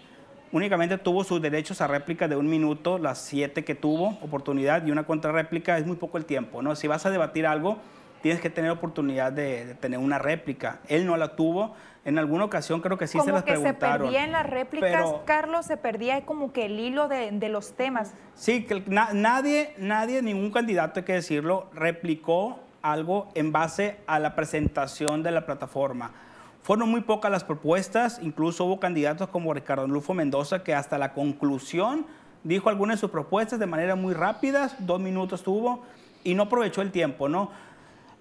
únicamente 0.53 0.97
tuvo 0.97 1.25
sus 1.25 1.43
derechos 1.43 1.81
a 1.81 1.89
réplica 1.89 2.29
de 2.29 2.37
un 2.37 2.49
minuto, 2.49 2.99
las 2.99 3.19
siete 3.19 3.65
que 3.65 3.75
tuvo 3.75 4.17
oportunidad 4.23 4.87
y 4.87 4.93
una 4.93 5.05
contrarréplica 5.05 5.77
es 5.77 5.85
muy 5.85 5.97
poco 5.97 6.19
el 6.19 6.25
tiempo, 6.25 6.63
¿no? 6.63 6.77
Si 6.77 6.87
vas 6.87 7.05
a 7.05 7.11
debatir 7.11 7.49
algo, 7.49 7.79
tienes 8.23 8.41
que 8.41 8.51
tener 8.51 8.71
oportunidad 8.71 9.33
de, 9.33 9.67
de 9.67 9.75
tener 9.75 9.99
una 9.99 10.19
réplica. 10.19 10.81
Él 10.89 11.07
no 11.07 11.17
la 11.17 11.37
tuvo. 11.37 11.75
En 12.05 12.19
alguna 12.19 12.45
ocasión 12.45 12.81
creo 12.81 12.97
que 12.97 13.07
sí 13.07 13.19
como 13.19 13.25
se 13.27 13.33
las 13.33 13.43
que 13.43 13.53
preguntaron. 13.53 13.99
se 13.99 14.05
perdían 14.05 14.33
las 14.33 14.47
réplicas, 14.49 14.91
pero, 14.91 15.23
Carlos, 15.27 15.67
se 15.67 15.77
perdía 15.77 16.25
como 16.25 16.53
que 16.53 16.67
el 16.67 16.81
hilo 16.81 17.07
de, 17.07 17.31
de 17.33 17.49
los 17.51 17.75
temas. 17.75 18.15
Sí, 18.35 18.65
que 18.65 18.83
na, 18.87 19.11
nadie, 19.13 19.75
nadie, 19.77 20.23
ningún 20.23 20.51
candidato, 20.51 21.01
hay 21.01 21.05
que 21.05 21.13
decirlo, 21.15 21.69
replicó 21.75 22.61
algo 22.81 23.29
en 23.35 23.53
base 23.53 23.99
a 24.07 24.19
la 24.19 24.35
presentación 24.35 25.23
de 25.23 25.33
la 25.33 25.45
plataforma. 25.45 26.13
Fueron 26.63 26.91
muy 26.91 27.03
pocas 27.03 27.31
las 27.31 27.45
propuestas, 27.45 28.21
incluso 28.23 28.65
hubo 28.65 28.81
candidatos 28.81 29.29
como 29.29 29.53
Ricardo 29.53 29.87
Lufo 29.87 30.15
Mendoza 30.15 30.63
que 30.63 30.75
hasta 30.75 30.99
la 30.99 31.13
conclusión 31.13 32.07
dijo 32.45 32.69
algunas 32.69 32.97
de 32.97 33.01
sus 33.01 33.11
propuestas 33.11 33.59
de 33.59 33.67
manera 33.67 33.97
muy 33.97 34.15
rápida, 34.15 34.71
dos 34.79 35.01
minutos 35.01 35.43
tuvo 35.43 35.83
y 36.25 36.35
no 36.35 36.45
aprovechó 36.45 36.83
el 36.83 36.91
tiempo, 36.91 37.29
¿no? 37.29 37.51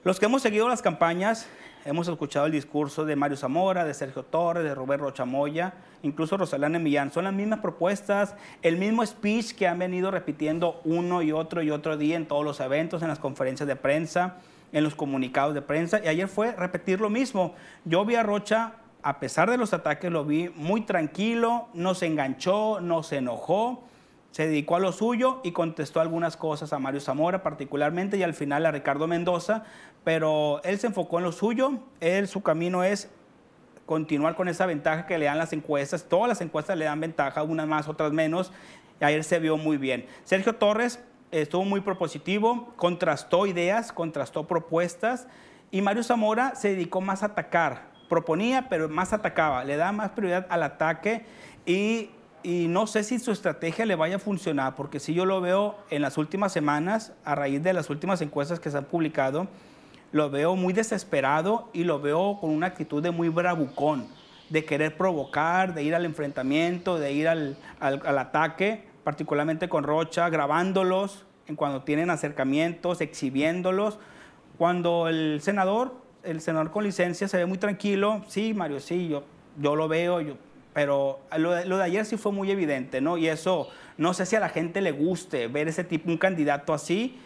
Los 0.08 0.22
que 0.22 0.26
hemos 0.26 0.42
seguido 0.42 0.70
las 0.70 0.82
campañas, 0.82 1.50
hemos 1.84 2.08
escuchado 2.08 2.46
el 2.46 2.54
discurso 2.54 3.04
de 3.04 3.18
Mario 3.18 3.36
Zamora, 3.36 3.84
de 3.84 3.94
Sergio 3.94 4.24
Torres, 4.24 4.64
de 4.64 4.74
Rubén 4.74 5.02
Rochamoya, 5.02 5.74
incluso 6.02 6.38
Rosalana 6.38 6.80
Millán. 6.80 7.12
Son 7.12 7.26
las 7.26 7.34
mismas 7.34 7.60
propuestas, 7.60 8.34
el 8.62 8.78
mismo 8.78 9.06
speech 9.06 9.52
que 9.52 9.68
han 9.68 9.80
venido 9.80 10.10
repitiendo 10.10 10.80
uno 10.86 11.24
y 11.24 11.34
otro 11.34 11.62
y 11.62 11.72
otro 11.72 11.98
día 11.98 12.16
en 12.16 12.26
todos 12.26 12.46
los 12.46 12.62
eventos, 12.62 13.02
en 13.02 13.10
las 13.10 13.20
conferencias 13.20 13.68
de 13.68 13.76
prensa, 13.76 14.38
en 14.72 14.86
los 14.86 14.96
comunicados 14.96 15.54
de 15.54 15.62
prensa. 15.62 16.00
Y 16.02 16.08
ayer 16.08 16.30
fue 16.30 16.54
repetir 16.54 17.02
lo 17.02 17.10
mismo. 17.10 17.54
Yo 17.84 18.06
vi 18.06 18.16
a 18.16 18.24
Rocha, 18.24 18.76
a 19.04 19.20
pesar 19.20 19.52
de 19.52 19.58
los 19.58 19.74
ataques, 19.74 20.10
lo 20.10 20.24
vi 20.24 20.48
muy 20.56 20.86
tranquilo, 20.86 21.68
no 21.74 21.96
se 21.96 22.06
enganchó, 22.06 22.80
no 22.80 23.04
se 23.04 23.18
enojó 23.18 23.84
se 24.38 24.46
dedicó 24.46 24.76
a 24.76 24.80
lo 24.80 24.92
suyo 24.92 25.42
y 25.44 25.52
contestó 25.52 26.00
algunas 26.00 26.38
cosas 26.38 26.72
a 26.72 26.78
Mario 26.78 27.02
Zamora 27.02 27.42
particularmente 27.42 28.18
y 28.18 28.24
al 28.24 28.36
final 28.36 28.68
a 28.68 28.72
Ricardo 28.72 29.08
Mendoza, 29.08 29.64
pero 30.08 30.62
él 30.64 30.80
se 30.80 30.88
enfocó 30.88 31.18
en 31.18 31.26
lo 31.26 31.34
suyo, 31.34 31.82
él 32.00 32.30
su 32.30 32.42
camino 32.42 32.82
es 32.82 33.10
continuar 33.86 34.38
con 34.38 34.48
esa 34.48 34.66
ventaja 34.66 35.06
que 35.06 35.18
le 35.18 35.26
dan 35.26 35.38
las 35.38 35.52
encuestas. 35.52 36.06
Todas 36.06 36.30
las 36.30 36.40
encuestas 36.40 36.78
le 36.78 36.86
dan 36.86 37.02
ventaja, 37.02 37.44
unas 37.44 37.68
más, 37.68 37.90
otras 37.90 38.14
menos. 38.14 38.54
Y 39.02 39.04
ayer 39.04 39.22
se 39.26 39.38
vio 39.40 39.58
muy 39.58 39.76
bien. 39.76 40.06
Sergio 40.24 40.56
Torres 40.56 41.04
estuvo 41.30 41.66
muy 41.66 41.82
propositivo, 41.82 42.74
contrastó 42.78 43.48
ideas, 43.48 43.92
contrastó 43.92 44.48
propuestas. 44.48 45.28
Y 45.72 45.82
Mario 45.82 46.04
Zamora 46.04 46.56
se 46.56 46.70
dedicó 46.70 47.02
más 47.02 47.22
a 47.22 47.26
atacar. 47.26 47.90
Proponía, 48.08 48.70
pero 48.70 48.88
más 48.88 49.12
atacaba. 49.12 49.66
Le 49.66 49.76
da 49.76 49.92
más 49.92 50.12
prioridad 50.12 50.48
al 50.50 50.64
ataque. 50.64 51.26
Y 51.66 52.12
y 52.44 52.70
no 52.70 52.88
sé 52.88 53.04
si 53.04 53.20
su 53.20 53.32
estrategia 53.32 53.86
le 53.86 53.96
vaya 53.96 54.16
a 54.16 54.20
funcionar, 54.20 54.76
porque 54.76 55.02
si 55.02 55.14
yo 55.14 55.26
lo 55.26 55.42
veo 55.42 55.76
en 55.90 56.02
las 56.02 56.18
últimas 56.18 56.54
semanas, 56.54 57.12
a 57.26 57.36
raíz 57.36 57.62
de 57.62 57.74
las 57.74 57.90
últimas 57.90 58.22
encuestas 58.22 58.62
que 58.62 58.72
se 58.72 58.78
han 58.78 58.86
publicado, 58.86 59.50
lo 60.12 60.30
veo 60.30 60.56
muy 60.56 60.74
desesperado 60.74 61.70
y 61.74 61.84
lo 61.84 62.00
veo 62.00 62.38
con 62.40 62.50
una 62.50 62.68
actitud 62.68 63.02
de 63.02 63.12
muy 63.12 63.30
bravucón, 63.30 64.08
de 64.50 64.66
querer 64.66 64.96
provocar, 64.96 65.74
de 65.74 65.84
ir 65.84 65.96
al 65.96 66.06
enfrentamiento, 66.06 66.98
de 66.98 67.12
ir 67.12 67.28
al, 67.28 67.58
al, 67.80 68.18
ataque, 68.18 68.86
particularmente 69.04 69.70
con 69.70 69.84
Rocha, 69.84 70.30
grabándolos 70.30 71.26
en 71.48 71.56
cuando 71.56 71.84
tienen 71.84 72.10
acercamientos, 72.10 73.02
exhibiéndolos. 73.02 74.00
Cuando 74.58 75.08
el 75.08 75.40
senador, 75.42 75.96
el 76.24 76.42
senador 76.42 76.72
con 76.72 76.84
licencia 76.84 77.28
se 77.28 77.38
ve 77.38 77.46
muy 77.46 77.58
tranquilo, 77.58 78.24
sí, 78.28 78.54
Mario, 78.54 78.80
sí, 78.80 79.08
yo, 79.08 79.24
yo 79.58 79.76
lo 79.76 79.88
veo, 79.88 80.22
yo 80.22 80.36
pero 80.78 81.22
lo 81.36 81.56
de, 81.56 81.84
ayer 81.84 82.06
sí 82.06 82.18
fue 82.18 82.32
muy 82.32 82.52
evidente, 82.52 83.02
¿no? 83.02 83.18
Y 83.18 83.28
eso, 83.30 83.68
no 83.98 84.14
sé 84.14 84.28
si 84.28 84.36
a 84.36 84.40
la 84.40 84.50
gente 84.50 84.80
le 84.80 84.92
guste 84.92 85.48
ver 85.48 85.68
ese 85.68 85.84
tipo, 85.84 86.08
un 86.08 86.20
candidato 86.20 86.72
así 86.72 87.18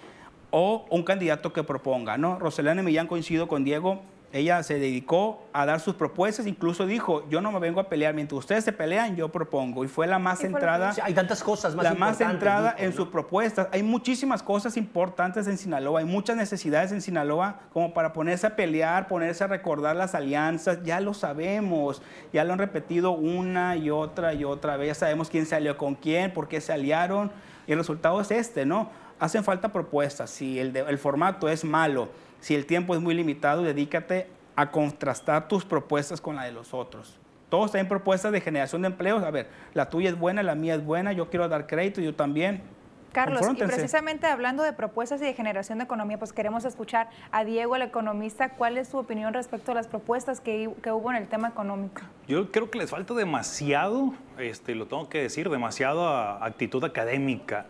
o 0.51 0.85
un 0.89 1.03
candidato 1.03 1.51
que 1.53 1.63
proponga, 1.63 2.17
¿no? 2.17 2.37
Roselena 2.37 2.83
Millán 2.83 3.07
coincido 3.07 3.47
con 3.47 3.63
Diego, 3.63 4.01
ella 4.33 4.63
se 4.63 4.79
dedicó 4.79 5.43
a 5.51 5.65
dar 5.65 5.81
sus 5.81 5.95
propuestas, 5.95 6.47
incluso 6.47 6.85
dijo, 6.85 7.27
yo 7.29 7.41
no 7.41 7.51
me 7.51 7.59
vengo 7.59 7.81
a 7.81 7.89
pelear, 7.89 8.13
mientras 8.13 8.39
ustedes 8.39 8.63
se 8.63 8.71
pelean, 8.71 9.15
yo 9.17 9.29
propongo. 9.29 9.83
Y 9.83 9.89
fue 9.89 10.07
la 10.07 10.19
más 10.19 10.39
centrada. 10.39 10.93
hay 11.03 11.13
tantas 11.13 11.43
cosas 11.43 11.75
más 11.75 11.83
La 11.83 11.93
más 11.95 12.17
centrada 12.17 12.73
en 12.77 12.93
sus 12.93 13.09
propuestas. 13.09 13.67
Hay 13.73 13.83
muchísimas 13.83 14.41
cosas 14.41 14.77
importantes 14.77 15.47
en 15.47 15.57
Sinaloa, 15.57 15.99
hay 15.99 16.05
muchas 16.05 16.37
necesidades 16.37 16.93
en 16.93 17.01
Sinaloa 17.01 17.59
como 17.73 17.93
para 17.93 18.13
ponerse 18.13 18.47
a 18.47 18.55
pelear, 18.55 19.07
ponerse 19.07 19.43
a 19.43 19.47
recordar 19.47 19.95
las 19.97 20.15
alianzas, 20.15 20.81
ya 20.83 21.01
lo 21.01 21.13
sabemos, 21.13 22.01
ya 22.31 22.45
lo 22.45 22.53
han 22.53 22.59
repetido 22.59 23.11
una 23.11 23.75
y 23.75 23.89
otra 23.89 24.33
y 24.33 24.45
otra 24.45 24.77
vez, 24.77 24.87
ya 24.87 24.95
sabemos 24.95 25.29
quién 25.29 25.45
se 25.45 25.55
alió 25.55 25.77
con 25.77 25.95
quién, 25.95 26.33
por 26.33 26.47
qué 26.47 26.61
se 26.61 26.71
aliaron, 26.71 27.31
y 27.67 27.73
el 27.73 27.77
resultado 27.77 28.21
es 28.21 28.31
este, 28.31 28.65
¿no? 28.65 28.89
Hacen 29.21 29.45
falta 29.45 29.71
propuestas, 29.71 30.29
si 30.29 30.59
el, 30.59 30.75
el 30.75 30.97
formato 30.97 31.47
es 31.47 31.63
malo 31.63 32.09
si 32.41 32.55
el 32.55 32.65
tiempo 32.65 32.93
es 32.95 33.01
muy 33.01 33.13
limitado, 33.13 33.61
dedícate 33.61 34.27
a 34.55 34.69
contrastar 34.69 35.47
tus 35.47 35.63
propuestas 35.63 36.19
con 36.19 36.35
la 36.35 36.43
de 36.43 36.51
los 36.51 36.73
otros. 36.73 37.17
Todos 37.49 37.71
tienen 37.71 37.87
propuestas 37.87 38.31
de 38.31 38.41
generación 38.41 38.81
de 38.81 38.87
empleos. 38.87 39.23
A 39.23 39.31
ver, 39.31 39.47
la 39.73 39.89
tuya 39.89 40.09
es 40.09 40.17
buena, 40.17 40.41
la 40.41 40.55
mía 40.55 40.75
es 40.75 40.83
buena, 40.83 41.13
yo 41.13 41.29
quiero 41.29 41.47
dar 41.47 41.67
crédito, 41.67 42.01
yo 42.01 42.15
también. 42.15 42.63
Carlos, 43.11 43.41
y 43.53 43.55
precisamente 43.55 44.25
hablando 44.25 44.63
de 44.63 44.71
propuestas 44.71 45.21
y 45.21 45.25
de 45.25 45.33
generación 45.33 45.79
de 45.79 45.83
economía, 45.83 46.17
pues 46.17 46.31
queremos 46.31 46.63
escuchar 46.63 47.09
a 47.31 47.43
Diego, 47.43 47.75
el 47.75 47.81
economista, 47.81 48.51
cuál 48.51 48.77
es 48.77 48.87
su 48.87 48.97
opinión 48.97 49.33
respecto 49.33 49.73
a 49.73 49.75
las 49.75 49.87
propuestas 49.87 50.39
que, 50.39 50.71
que 50.81 50.91
hubo 50.93 51.11
en 51.11 51.17
el 51.17 51.27
tema 51.27 51.49
económico. 51.49 52.01
Yo 52.27 52.51
creo 52.51 52.71
que 52.71 52.77
les 52.77 52.89
falta 52.89 53.13
demasiado, 53.13 54.13
este, 54.39 54.75
lo 54.75 54.87
tengo 54.87 55.09
que 55.09 55.21
decir, 55.21 55.49
demasiado 55.49 56.07
actitud 56.07 56.83
académica. 56.85 57.65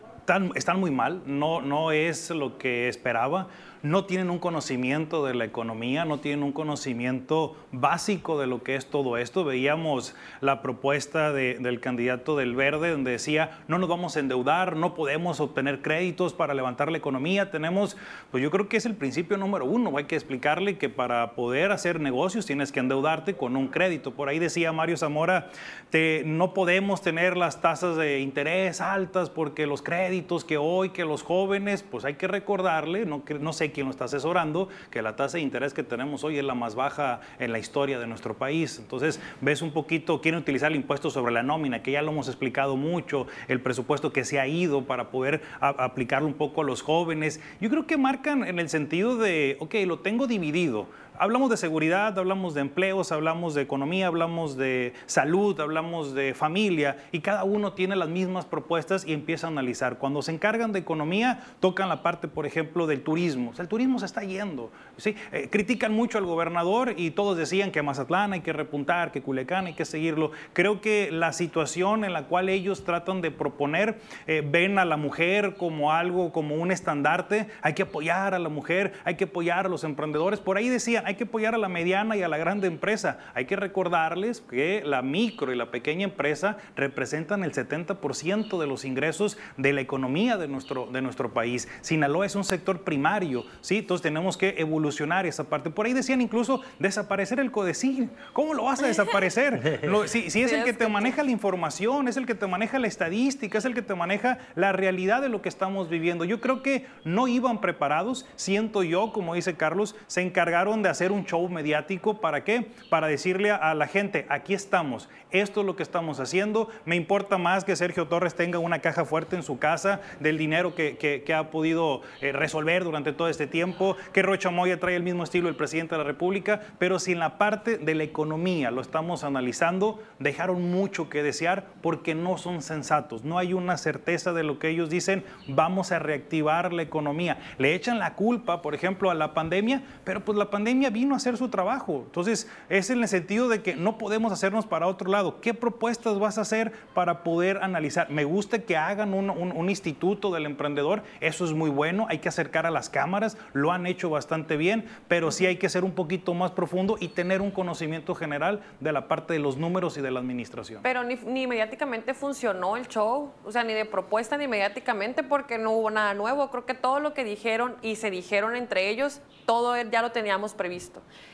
Están 0.56 0.80
muy 0.80 0.92
mal, 0.92 1.22
no, 1.26 1.62
no 1.62 1.92
es 1.92 2.30
lo 2.30 2.58
que 2.58 2.88
esperaba 2.88 3.48
no 3.84 4.06
tienen 4.06 4.30
un 4.30 4.40
conocimiento 4.40 5.26
de 5.26 5.34
la 5.34 5.46
economía, 5.46 6.06
no 6.06 6.20
tienen 6.20 6.44
un 6.44 6.52
conocimiento 6.52 7.56
básico 7.72 8.40
de 8.40 8.48
lo 8.48 8.64
que 8.64 8.76
es 8.76 8.86
todo 8.86 9.18
esto. 9.18 9.44
Veíamos 9.44 10.16
la 10.40 10.62
propuesta 10.62 11.34
del 11.34 11.80
candidato 11.80 12.38
del 12.38 12.56
Verde, 12.56 12.92
donde 12.92 13.12
decía, 13.12 13.60
no 13.68 13.80
nos 13.80 13.90
vamos 13.90 14.16
a 14.16 14.20
endeudar, 14.20 14.76
no 14.76 14.94
podemos 14.94 15.40
obtener 15.40 15.82
créditos 15.82 16.34
para 16.34 16.54
levantar 16.54 16.92
la 16.92 16.98
economía. 16.98 17.50
Tenemos, 17.50 17.98
pues 18.30 18.44
yo 18.44 18.52
creo 18.52 18.70
que 18.70 18.78
es 18.78 18.86
el 18.86 18.96
principio 18.96 19.38
número 19.38 19.66
uno. 19.66 19.98
Hay 19.98 20.06
que 20.06 20.16
explicarle 20.16 20.78
que 20.78 20.90
para 20.90 21.34
poder 21.34 21.72
hacer 21.72 22.00
negocios 22.00 22.46
tienes 22.46 22.72
que 22.72 22.80
endeudarte 22.80 23.36
con 23.36 23.56
un 23.56 23.68
crédito. 23.68 24.12
Por 24.12 24.30
ahí 24.30 24.38
decía 24.38 24.72
Mario 24.72 24.98
Zamora, 24.98 25.50
te, 25.90 26.24
no 26.26 26.54
podemos 26.54 27.02
tener 27.02 27.36
las 27.36 27.62
tasas 27.62 27.96
de 27.98 28.20
interés 28.20 28.80
altas 28.80 29.30
porque 29.32 29.66
los 29.66 29.82
créditos 29.82 30.11
que 30.48 30.58
hoy, 30.58 30.90
que 30.90 31.06
los 31.06 31.24
jóvenes, 31.24 31.84
pues 31.84 32.06
hay 32.06 32.16
que 32.16 32.28
recordarle, 32.28 33.06
no, 33.06 33.24
no 33.40 33.54
sé 33.54 33.72
quien 33.72 33.88
lo 33.88 33.92
está 33.92 34.06
asesorando, 34.06 34.68
que 34.90 35.02
la 35.02 35.16
tasa 35.16 35.38
de 35.38 35.44
interés 35.44 35.74
que 35.74 35.84
tenemos 35.84 36.24
hoy 36.24 36.38
es 36.38 36.44
la 36.44 36.54
más 36.54 36.76
baja 36.76 37.22
en 37.40 37.52
la 37.52 37.60
historia 37.60 38.00
de 38.00 38.08
nuestro 38.08 38.36
país. 38.36 38.78
Entonces, 38.80 39.20
ves 39.40 39.62
un 39.62 39.72
poquito, 39.72 40.22
quieren 40.22 40.42
utilizar 40.42 40.72
el 40.72 40.78
impuesto 40.78 41.10
sobre 41.10 41.34
la 41.34 41.44
nómina, 41.44 41.82
que 41.82 41.92
ya 41.92 42.02
lo 42.02 42.12
hemos 42.12 42.28
explicado 42.28 42.76
mucho, 42.76 43.28
el 43.48 43.62
presupuesto 43.62 44.12
que 44.12 44.26
se 44.26 44.40
ha 44.40 44.48
ido 44.48 44.84
para 44.84 45.12
poder 45.12 45.42
aplicarlo 45.60 46.28
un 46.28 46.36
poco 46.36 46.62
a 46.62 46.64
los 46.64 46.82
jóvenes. 46.82 47.40
Yo 47.60 47.70
creo 47.70 47.88
que 47.88 47.98
marcan 47.98 48.44
en 48.44 48.60
el 48.60 48.70
sentido 48.70 49.18
de, 49.18 49.58
ok, 49.60 49.76
lo 49.86 50.00
tengo 50.00 50.28
dividido 50.28 50.88
hablamos 51.18 51.50
de 51.50 51.58
seguridad, 51.58 52.18
hablamos 52.18 52.54
de 52.54 52.62
empleos, 52.62 53.12
hablamos 53.12 53.54
de 53.54 53.62
economía, 53.62 54.08
hablamos 54.08 54.58
de 54.58 54.94
salud, 55.06 55.60
hablamos 55.60 56.14
de 56.14 56.34
familia 56.34 56.98
y 57.12 57.20
cada 57.20 57.44
uno 57.44 57.74
tiene 57.74 57.96
las 57.96 58.10
mismas 58.10 58.46
propuestas 58.46 59.06
y 59.06 59.14
empieza 59.14 59.48
a 59.48 59.50
analizar. 59.50 59.98
Cuando 59.98 60.22
se 60.22 60.32
encargan 60.32 60.72
de 60.72 60.80
economía, 60.80 61.44
tocan 61.60 61.90
la 61.90 62.04
parte, 62.04 62.28
por 62.28 62.46
ejemplo, 62.46 62.88
del 62.88 63.02
turismo. 63.02 63.54
el 63.58 63.68
turismo 63.68 64.00
se 64.00 64.06
está 64.06 64.24
yendo. 64.24 64.72
¿sí? 64.98 65.16
Eh, 65.32 65.50
critican 65.52 65.94
mucho 65.94 66.18
al 66.18 66.26
gobernador 66.26 66.94
y 66.98 67.12
todos 67.12 67.38
decían 67.38 67.72
que 67.72 67.82
Mazatlán 67.82 68.34
hay 68.34 68.42
que 68.42 68.54
repuntar, 68.54 69.12
que 69.12 69.22
Culecán 69.22 69.68
hay 69.68 69.74
que 69.74 69.86
seguirlo. 69.86 70.32
Creo 70.54 70.82
que 70.82 71.12
la 71.12 71.34
situación 71.34 72.04
en 72.06 72.14
la 72.14 72.24
cual 72.24 72.50
ellos 72.50 72.84
tratan 72.84 73.22
de 73.22 73.32
proponer, 73.32 74.00
eh, 74.28 74.44
ven 74.46 74.80
a 74.80 74.86
la 74.86 74.98
mujer 74.98 75.56
como 75.56 75.92
algo, 75.92 76.32
como 76.32 76.56
un 76.56 76.72
estandarte, 76.72 77.48
hay 77.62 77.74
que 77.74 77.84
apoyar 77.84 78.34
a 78.34 78.40
la 78.40 78.50
mujer, 78.50 78.94
hay 79.04 79.16
que 79.16 79.26
apoyar 79.26 79.66
a 79.66 79.70
los 79.70 79.84
emprendedores. 79.84 80.40
Por 80.40 80.58
ahí 80.58 80.70
hay 81.06 81.16
que 81.16 81.26
apoyar 81.26 81.56
a 81.56 81.58
la 81.58 81.70
mediana 81.70 82.16
y 82.16 82.24
a 82.24 82.28
la 82.28 82.38
grande 82.38 82.68
empresa. 82.68 83.20
Hay 83.34 83.46
que 83.46 83.56
recordarles 83.56 84.42
que 84.42 84.84
la 84.86 85.02
micro 85.02 85.52
y 85.52 85.56
la 85.56 85.72
pequeña 85.72 86.04
empresa 86.04 86.58
representan 86.76 87.44
el 87.44 87.54
70% 87.54 88.60
de 88.60 88.68
los 88.68 88.86
ingresos 88.86 89.38
de 89.58 89.74
la 89.74 89.82
economía 89.82 90.38
de 90.38 90.48
nuestro, 90.48 90.88
de 90.88 91.02
nuestro 91.02 91.34
país. 91.34 91.68
Sinaloa 91.82 92.26
es 92.26 92.36
un 92.36 92.44
sector 92.44 92.82
primario, 92.82 93.46
¿sí? 93.62 93.80
Entonces 93.80 94.04
tenemos 94.04 94.38
que 94.38 94.56
evolucionar 94.58 95.26
esa 95.26 95.46
parte. 95.46 95.70
Por 95.70 95.86
ahí 95.86 95.94
decían 95.94 96.22
incluso 96.22 96.62
desaparecer 96.80 97.40
el 97.40 97.52
CODECIL. 97.52 98.10
¿Cómo 98.34 98.54
lo 98.54 98.66
vas 98.66 98.82
a 98.82 98.88
desaparecer? 98.88 99.82
si, 100.08 100.30
si, 100.30 100.44
es 100.44 100.52
el 100.52 100.64
que 100.64 100.74
te 100.74 100.88
maneja 100.88 101.24
la 101.24 101.32
información, 101.32 102.08
es 102.08 102.18
el 102.18 102.26
que 102.26 102.36
te 102.36 102.48
maneja 102.48 102.80
la 102.80 102.88
estadística, 102.88 103.58
es 103.58 103.66
el 103.66 103.74
que 103.74 103.82
te 103.82 103.96
maneja 103.96 104.40
la 104.56 104.72
realidad 104.72 105.22
de 105.22 105.30
lo 105.30 105.42
que 105.42 105.50
estamos 105.50 105.90
viviendo. 105.90 106.26
Yo 106.26 106.42
creo 106.42 106.62
que 106.62 106.86
no 107.04 107.28
iban 107.28 107.62
preparados, 107.62 108.26
siento 108.36 108.84
yo, 108.84 109.12
como 109.12 109.36
dice 109.36 109.56
Carlos, 109.56 109.96
se 110.08 110.22
encargaron 110.22 110.84
de 110.84 110.90
hacer 110.92 111.12
un 111.12 111.26
show 111.26 111.48
mediático. 111.50 112.20
¿Para 112.22 112.44
qué? 112.44 112.68
Para 112.90 113.08
decirle 113.08 113.52
a 113.52 113.74
la 113.74 113.88
gente, 113.88 114.26
aquí 114.30 114.54
estamos, 114.54 115.10
esto 115.32 115.62
es 115.62 115.66
lo 115.66 115.76
que 115.76 115.84
estamos 115.84 116.20
haciendo. 116.20 116.70
Me 116.86 116.96
importa 116.96 117.38
más 117.38 117.64
que 117.64 117.76
Sergio 117.76 118.08
Torres 118.08 118.36
tenga 118.36 118.60
una 118.60 118.80
caja 118.80 119.06
fuerte 119.06 119.36
en 119.36 119.44
su 119.44 119.60
casa 119.60 120.02
del 120.20 120.38
dinero 120.38 120.76
que, 120.76 121.24
ha 121.32 121.50
podido 121.50 122.02
eh, 122.20 122.34
resolver 122.34 122.84
durante 122.84 123.14
todo 123.14 123.30
este 123.30 123.48
tiempo, 123.48 123.96
que 124.12 124.22
Rocha 124.22 124.50
Moya 124.50 124.80
trae 124.80 124.96
el 124.96 125.04
mismo 125.04 125.24
estilo 125.24 125.48
del 125.48 125.56
presidente 125.56 125.96
de 125.96 126.00
la 126.00 126.04
República, 126.04 126.62
pero 126.78 127.00
si 127.00 127.14
en 127.14 127.20
la 127.20 127.38
parte 127.38 127.78
de 127.78 127.96
la 127.96 128.04
economía 128.04 128.70
lo 128.72 128.82
estamos 128.82 129.24
analizando, 129.24 130.02
dejaron 130.20 130.70
mucho 130.72 131.10
que 131.10 131.24
desear 131.24 131.66
porque 131.82 132.16
no 132.16 132.38
son 132.38 132.62
sensatos, 132.62 133.24
no 133.24 133.38
hay 133.38 133.54
una 133.54 133.78
certeza 133.78 134.34
de 134.34 134.44
lo 134.44 134.60
que 134.60 134.70
ellos 134.70 134.90
dicen, 134.90 135.24
vamos 135.48 135.92
a 135.92 136.00
reactivar 136.00 136.74
la 136.74 136.82
economía. 136.82 137.40
Le 137.58 137.74
echan 137.74 138.00
la 138.00 138.16
culpa, 138.16 138.62
por 138.62 138.76
ejemplo, 138.76 139.10
a 139.10 139.14
la 139.14 139.34
pandemia, 139.34 139.84
pero 140.04 140.26
pues 140.26 140.38
la 140.38 140.50
pandemia 140.50 140.81
vino 140.90 141.14
a 141.14 141.18
hacer 141.18 141.38
su 141.38 141.50
trabajo. 141.50 142.04
Entonces, 142.06 142.50
es 142.70 142.90
en 142.90 143.02
el 143.02 143.08
sentido 143.08 143.48
de 143.48 143.62
que 143.62 143.76
no 143.76 143.98
podemos 143.98 144.32
hacernos 144.32 144.66
para 144.66 144.88
otro 144.88 145.10
lado. 145.10 145.42
¿Qué 145.42 145.54
propuestas 145.54 146.20
vas 146.20 146.38
a 146.38 146.42
hacer 146.42 146.72
para 146.94 147.24
poder 147.24 147.60
analizar? 147.62 148.10
Me 148.10 148.24
gusta 148.24 148.60
que 148.60 148.78
hagan 148.78 149.14
un, 149.14 149.70
instituto 149.70 150.32
del 150.32 150.46
emprendedor, 150.46 151.04
eso 151.22 151.46
es 151.46 151.54
muy 151.54 151.70
bueno, 151.70 152.08
hay 152.10 152.20
que 152.20 152.28
acercar 152.28 152.66
a 152.66 152.72
las 152.72 152.90
cámaras, 152.90 153.38
lo 153.54 153.72
han 153.72 153.86
hecho 153.86 154.10
bastante 154.10 154.58
bien, 154.58 154.86
pero 155.08 155.32
sí 155.32 155.46
hay 155.46 155.58
que 155.58 155.70
ser 155.70 155.84
un 155.86 155.92
poquito 155.92 156.34
más 156.34 156.52
profundo 156.52 156.98
y 157.00 157.10
tener 157.10 157.42
un 157.42 157.52
conocimiento 157.52 158.16
general 158.16 158.62
de 158.80 158.92
la 158.92 159.08
parte 159.08 159.34
de 159.34 159.40
los 159.40 159.58
números 159.58 159.98
y 159.98 160.02
de 160.02 160.12
la 160.12 160.20
administración. 160.20 160.82
Pero 160.84 161.04
ni, 161.04 161.16
ni 161.16 161.48
mediáticamente 161.48 162.14
funcionó 162.14 162.76
el 162.76 162.88
show, 162.88 163.32
o 163.46 163.52
sea, 163.52 163.64
ni 163.64 163.74
de 163.74 163.86
propuesta 163.86 164.36
ni 164.38 164.48
mediáticamente 164.48 165.24
porque 165.24 165.58
no 165.58 165.72
hubo 165.72 165.90
nada 165.90 166.14
nuevo. 166.14 166.50
Creo 166.50 166.66
que 166.66 166.74
todo 166.74 167.00
lo 167.00 167.14
que 167.14 167.24
dijeron 167.24 167.76
y 167.82 167.96
se 167.96 168.10
dijeron 168.10 168.56
entre 168.56 168.90
ellos, 168.90 169.22
todo 169.46 169.80
ya 169.82 170.02
lo 170.02 170.12
teníamos 170.12 170.54
previsto 170.54 170.71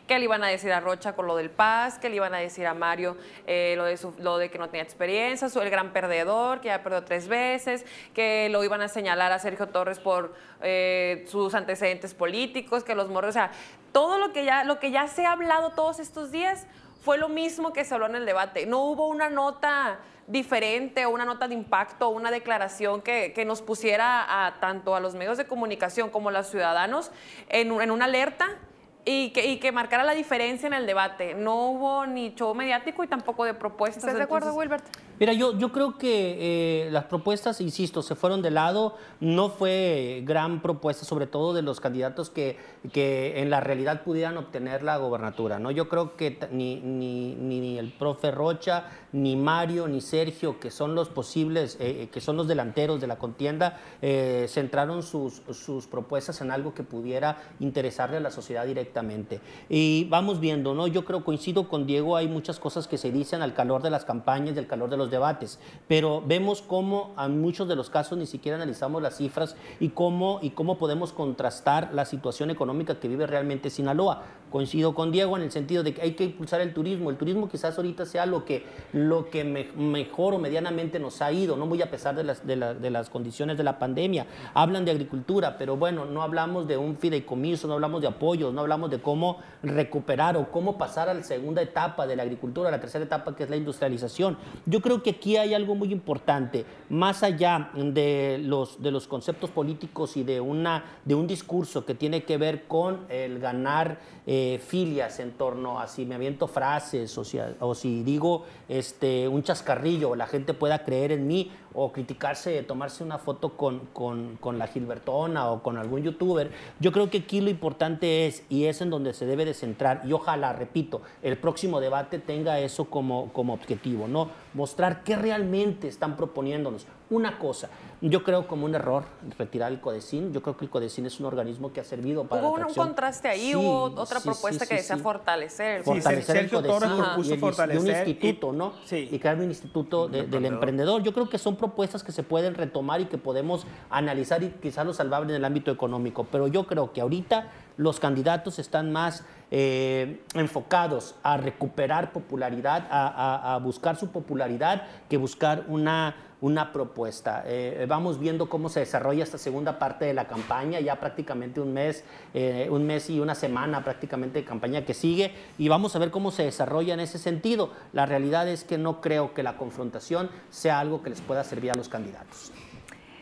¿Qué 0.08 0.18
le 0.18 0.24
iban 0.24 0.44
a 0.44 0.48
decir 0.48 0.72
a 0.72 0.80
Rocha 0.80 1.14
con 1.14 1.28
lo 1.28 1.36
del 1.36 1.50
Paz? 1.50 2.00
¿Qué 2.00 2.10
le 2.10 2.16
iban 2.16 2.34
a 2.34 2.38
decir 2.40 2.66
a 2.66 2.74
Mario 2.74 3.18
eh, 3.46 3.76
lo, 4.18 4.38
de 4.38 4.50
que 4.50 4.58
no 4.58 4.70
tenía 4.70 4.84
experiencia? 4.84 5.48
el 5.62 5.70
gran 5.70 5.92
perdedor, 5.92 6.62
que 6.62 6.68
ya 6.68 6.82
perdió 6.82 7.04
tres 7.04 7.28
veces. 7.28 7.86
Que 8.14 8.50
lo 8.50 8.64
iban 8.64 8.82
a 8.82 8.88
señalar 8.88 9.32
a 9.32 9.40
Sergio 9.40 9.68
Torres 9.68 10.00
por 10.00 10.34
eh, 10.62 11.26
sus 11.28 11.54
antecedentes 11.54 12.14
políticos, 12.14 12.84
que 12.84 12.96
los 12.96 13.10
morros. 13.10 13.30
O 13.30 13.34
sea, 13.34 13.52
todo 13.92 14.18
lo 14.18 14.34
que, 14.34 14.46
ya, 14.46 14.64
lo 14.64 14.80
que 14.80 14.92
ya 14.92 15.08
se 15.08 15.26
ha 15.26 15.34
hablado 15.34 15.72
todos 15.72 16.00
estos 16.00 16.32
días 16.32 16.68
fue 17.02 17.18
lo 17.18 17.30
mismo 17.30 17.74
que 17.74 17.86
se 17.86 17.94
habló 17.94 18.08
en 18.08 18.16
el 18.16 18.26
debate. 18.26 18.66
No 18.66 18.80
hubo 18.84 19.08
una 19.08 19.30
nota 19.30 20.00
diferente 20.28 21.06
o 21.06 21.10
una 21.10 21.26
nota 21.26 21.48
de 21.48 21.54
impacto, 21.54 22.10
una 22.10 22.32
declaración 22.32 23.02
que, 23.02 23.44
nos 23.46 23.62
pusiera 23.62 24.46
a 24.46 24.60
tanto 24.60 24.96
a 24.96 25.00
los 25.00 25.16
medios 25.16 25.38
de 25.38 25.48
comunicación 25.48 26.10
como 26.10 26.30
a 26.30 26.32
los 26.34 26.48
ciudadanos 26.50 27.12
en 27.50 27.72
una 27.72 28.06
alerta 28.06 28.58
y 29.08 29.30
que, 29.30 29.46
y 29.48 29.58
que 29.58 29.72
marcara 29.72 30.04
la 30.04 30.14
diferencia 30.14 30.68
en 30.68 30.74
el 30.74 30.86
debate. 30.86 31.34
No 31.34 31.70
hubo 31.70 32.06
ni 32.06 32.36
show 32.36 32.54
mediático 32.54 33.06
y 33.06 33.08
tampoco 33.08 33.46
de 33.46 33.54
propuestas. 33.54 34.04
¿Estás 34.04 34.18
de 34.18 34.24
acuerdo, 34.24 34.54
Wilbert? 34.54 34.84
Mira, 35.20 35.34
yo, 35.34 35.58
yo 35.58 35.72
creo 35.72 35.98
que 35.98 36.86
eh, 36.86 36.92
las 36.92 37.06
propuestas, 37.06 37.62
insisto, 37.62 38.02
se 38.02 38.16
fueron 38.16 38.42
de 38.42 38.52
lado. 38.52 38.96
No 39.20 39.50
fue 39.50 40.22
gran 40.26 40.62
propuesta, 40.62 41.06
sobre 41.06 41.28
todo 41.28 41.54
de 41.54 41.62
los 41.62 41.80
candidatos 41.80 42.30
que, 42.30 42.58
que 42.92 43.42
en 43.42 43.50
la 43.50 43.60
realidad 43.60 44.04
pudieran 44.04 44.38
obtener 44.38 44.84
la 44.84 44.98
gobernatura. 44.98 45.60
¿no? 45.60 45.72
Yo 45.72 45.90
creo 45.90 46.16
que 46.16 46.38
ni, 46.52 46.76
ni, 46.78 47.36
ni 47.36 47.78
el 47.78 47.92
profe 47.92 48.32
Rocha, 48.32 48.86
ni 49.12 49.36
Mario, 49.36 49.88
ni 49.88 50.02
Sergio, 50.02 50.60
que 50.60 50.72
son 50.72 50.96
los 50.96 51.10
posibles, 51.10 51.76
eh, 51.80 52.04
eh, 52.04 52.10
que 52.10 52.22
son 52.22 52.38
los 52.38 52.48
delanteros 52.48 53.02
de 53.02 53.08
la 53.08 53.18
contienda, 53.18 53.80
eh, 54.02 54.46
centraron 54.50 55.04
sus, 55.04 55.42
sus 55.52 55.88
propuestas 55.88 56.42
en 56.42 56.52
algo 56.52 56.74
que 56.74 56.84
pudiera 56.84 57.38
interesarle 57.60 58.18
a 58.18 58.20
la 58.20 58.32
sociedad 58.32 58.66
directamente. 58.66 59.40
Y 59.70 60.06
vamos 60.10 60.40
viendo, 60.40 60.74
¿no? 60.74 60.88
Yo 60.88 61.06
creo, 61.06 61.24
coincido 61.24 61.68
con 61.68 61.88
Diego, 61.88 62.16
hay 62.16 62.28
muchas 62.28 62.60
cosas 62.60 62.88
que 62.88 62.98
se 62.98 63.12
dicen 63.12 63.42
al 63.42 63.54
calor 63.54 63.82
de 63.82 63.90
las 63.90 64.06
campañas 64.06 64.58
al 64.58 64.68
calor 64.68 64.90
de 64.90 64.98
los 64.98 65.07
debates, 65.12 65.60
pero 65.88 66.22
vemos 66.26 66.62
cómo 66.62 67.14
en 67.24 67.42
muchos 67.42 67.68
de 67.68 67.76
los 67.76 67.90
casos 67.90 68.18
ni 68.18 68.26
siquiera 68.26 68.56
analizamos 68.58 69.02
las 69.02 69.18
cifras 69.18 69.56
y 69.80 69.90
cómo, 69.90 70.40
y 70.42 70.52
cómo 70.52 70.78
podemos 70.78 71.14
contrastar 71.14 71.90
la 71.94 72.06
situación 72.06 72.50
económica 72.50 73.00
que 73.00 73.08
vive 73.08 73.28
realmente 73.28 73.70
Sinaloa. 73.70 74.24
Coincido 74.52 74.96
con 74.96 75.12
Diego 75.12 75.36
en 75.36 75.44
el 75.44 75.52
sentido 75.52 75.84
de 75.84 75.94
que 75.94 76.02
hay 76.02 76.14
que 76.14 76.24
impulsar 76.24 76.62
el 76.62 76.74
turismo. 76.74 77.10
El 77.10 77.18
turismo 77.18 77.50
quizás 77.50 77.76
ahorita 77.78 78.06
sea 78.06 78.26
lo 78.26 78.46
que, 78.46 78.66
lo 78.94 79.30
que 79.30 79.44
me- 79.44 79.66
mejor 79.76 80.34
o 80.34 80.38
medianamente 80.40 81.00
nos 81.00 81.22
ha 81.22 81.34
ido, 81.34 81.58
no 81.58 81.66
muy 81.66 81.82
a 81.82 81.92
pesar 81.92 82.16
de 82.16 82.24
las, 82.24 82.48
de, 82.48 82.56
la- 82.56 82.74
de 82.74 82.90
las 82.90 83.10
condiciones 83.10 83.58
de 83.58 83.64
la 83.66 83.78
pandemia. 83.78 84.26
Hablan 84.54 84.86
de 84.86 84.92
agricultura, 84.92 85.58
pero 85.58 85.76
bueno, 85.76 86.06
no 86.06 86.22
hablamos 86.22 86.66
de 86.66 86.78
un 86.78 86.96
fideicomiso, 86.98 87.68
no 87.68 87.74
hablamos 87.74 88.00
de 88.02 88.08
apoyos, 88.08 88.54
no 88.54 88.62
hablamos 88.62 88.90
de 88.90 89.02
cómo 89.02 89.38
recuperar 89.64 90.38
o 90.38 90.50
cómo 90.50 90.78
pasar 90.78 91.10
a 91.10 91.14
la 91.14 91.24
segunda 91.24 91.62
etapa 91.62 92.08
de 92.08 92.16
la 92.16 92.24
agricultura, 92.24 92.70
a 92.70 92.72
la 92.72 92.80
tercera 92.80 93.04
etapa 93.04 93.36
que 93.36 93.44
es 93.44 93.50
la 93.50 93.58
industrialización. 93.58 94.38
Yo 94.66 94.82
creo 94.82 94.97
que 95.02 95.12
aquí 95.12 95.38
hay 95.38 95.54
algo 95.54 95.76
muy 95.76 95.92
importante, 95.92 96.66
más 96.90 97.24
allá 97.24 97.72
de 97.76 98.40
los, 98.44 98.82
de 98.82 98.92
los 98.92 99.08
conceptos 99.08 99.50
políticos 99.50 100.18
y 100.18 100.24
de, 100.24 100.40
una, 100.42 101.00
de 101.06 101.16
un 101.16 101.28
discurso 101.28 101.86
que 101.86 101.96
tiene 101.96 102.24
que 102.24 102.38
ver 102.38 102.64
con 102.68 103.06
el 103.10 103.40
ganar 103.40 104.00
eh, 104.26 104.62
filias 104.66 105.20
en 105.20 105.32
torno 105.32 105.80
a 105.80 105.88
si 105.88 106.06
me 106.06 106.16
aviento 106.16 106.48
frases 106.48 107.18
o 107.18 107.24
si, 107.24 107.40
o 107.60 107.76
si 107.76 108.04
digo 108.04 108.46
este, 108.68 109.28
un 109.28 109.44
chascarrillo, 109.44 110.16
la 110.16 110.28
gente 110.28 110.54
pueda 110.54 110.84
creer 110.84 111.12
en 111.12 111.28
mí 111.28 111.52
o 111.80 111.92
criticarse, 111.92 112.64
tomarse 112.64 113.04
una 113.04 113.20
foto 113.20 113.56
con, 113.56 113.82
con, 113.94 114.58
la 114.58 114.66
Gilbertona 114.66 115.52
o 115.52 115.62
con 115.62 115.78
algún 115.78 116.02
youtuber. 116.02 116.50
Yo 116.80 116.92
creo 116.92 117.12
que 117.12 117.20
aquí 117.20 117.40
lo 117.40 117.52
importante 117.52 118.26
es, 118.26 118.44
y 118.50 118.66
es 118.66 118.82
en 118.82 118.90
donde 118.90 119.14
se 119.14 119.28
debe 119.28 119.46
de 119.46 119.54
centrar, 119.54 120.02
y 120.04 120.12
ojalá, 120.12 120.54
repito, 120.54 121.04
el 121.22 121.38
próximo 121.38 121.80
debate 121.80 122.18
tenga 122.18 122.60
eso 122.60 122.86
como, 122.86 123.32
como 123.32 123.54
objetivo, 123.54 124.08
¿no? 124.08 124.32
Mostrar 124.56 125.04
qué 125.04 125.16
realmente 125.16 125.88
están 125.88 126.18
proponiéndonos. 126.18 126.88
Una 127.10 127.40
cosa, 127.40 127.70
yo 128.02 128.22
creo 128.22 128.48
como 128.50 128.66
un 128.66 128.76
error 128.76 129.06
retirar 129.38 129.72
el 129.72 129.80
CODECIN, 129.80 130.34
yo 130.34 130.42
creo 130.42 130.58
que 130.58 130.66
el 130.66 130.70
CODECIN 130.70 131.06
es 131.06 131.22
un 131.22 131.26
organismo 131.26 131.72
que 131.72 131.80
ha 131.80 131.84
servido 131.86 132.26
para 132.26 132.42
Hubo 132.46 132.58
la 132.58 132.66
un, 132.66 132.70
un 132.72 132.76
contraste 132.76 133.30
ahí, 133.30 133.52
Sí, 133.52 133.56
hubo 133.56 133.84
otra 134.02 134.20
sí, 134.20 134.28
propuesta 134.28 134.66
sí, 134.66 134.70
que 134.70 134.76
decía 134.76 134.98
sí. 134.98 135.02
fortalecer. 135.02 135.84
Sí, 135.86 135.86
fortalecer 135.86 136.36
el 136.38 136.50
Torres 136.50 136.72
CODECIN 136.74 136.98
propuso 136.98 137.30
y 137.30 137.32
el- 137.32 137.38
y 137.38 137.42
fortalecer 137.42 137.82
un 137.82 137.88
y- 137.88 138.12
instituto, 138.12 138.52
¿no? 138.52 138.74
sí. 138.84 139.08
Y 139.10 139.20
crear 139.20 139.38
un 139.38 139.44
instituto 139.46 140.10
de- 140.10 140.24
del 140.28 140.46
emprendedor. 140.46 141.02
Yo 141.02 141.14
creo 141.14 141.30
que 141.30 141.38
son 141.38 141.56
propuestas 141.56 142.04
que 142.04 142.12
se 142.12 142.24
pueden 142.24 142.56
retomar 142.56 143.00
y 143.00 143.06
que 143.06 143.18
podemos 143.18 143.66
analizar 143.90 144.44
y 144.44 144.50
quizás 144.62 144.86
lo 144.86 144.94
salvable 144.94 145.30
en 145.32 145.38
el 145.38 145.46
ámbito 145.46 145.72
económico. 145.72 146.28
Pero 146.30 146.48
yo 146.50 146.68
creo 146.68 146.92
que 146.92 147.00
ahorita 147.00 147.50
los 147.78 148.00
candidatos 148.00 148.60
están 148.60 148.92
más 148.92 149.24
eh, 149.50 150.22
enfocados 150.34 151.16
a 151.24 151.38
recuperar 151.38 152.12
popularidad, 152.12 152.88
a, 152.90 153.60
buscar 153.64 153.96
su 153.96 154.10
popularidad, 154.10 154.84
que 155.08 155.18
buscar 155.18 155.64
una, 155.68 156.16
una 156.42 156.74
propuesta. 156.74 157.44
Eh, 157.46 157.86
vamos 157.88 158.20
viendo 158.20 158.50
cómo 158.50 158.68
se 158.68 158.82
desarrolla 158.82 159.24
esta 159.24 159.38
segunda 159.38 159.80
parte 159.80 160.06
de 160.06 160.14
la 160.14 160.28
campaña, 160.28 160.80
ya 160.80 161.00
prácticamente 161.00 161.62
un 161.62 161.72
mes, 161.72 162.04
eh, 162.34 162.68
un 162.70 162.86
mes 162.86 163.10
y 163.10 163.20
una 163.20 163.36
semana 163.36 163.84
prácticamente 163.84 164.40
de 164.40 164.46
campaña 164.46 164.84
que 164.84 164.94
sigue, 164.94 165.34
y 165.58 165.70
vamos 165.70 165.96
a 165.96 166.00
ver 166.00 166.12
cómo 166.12 166.32
se 166.32 166.44
desarrolla 166.44 166.94
en 166.94 167.00
ese 167.00 167.20
sentido. 167.20 167.72
La 167.94 168.06
realidad 168.06 168.48
es 168.50 168.64
que 168.64 168.78
no 168.78 169.00
creo 169.02 169.34
que 169.34 169.44
la 169.44 169.56
confrontación 169.56 170.30
sea 170.50 170.80
algo 170.80 171.02
que 171.04 171.12
les 171.12 171.22
pueda 171.22 171.44
servir 171.44 171.72
a 171.72 171.76
los 171.76 171.88
candidatos. 171.88 172.52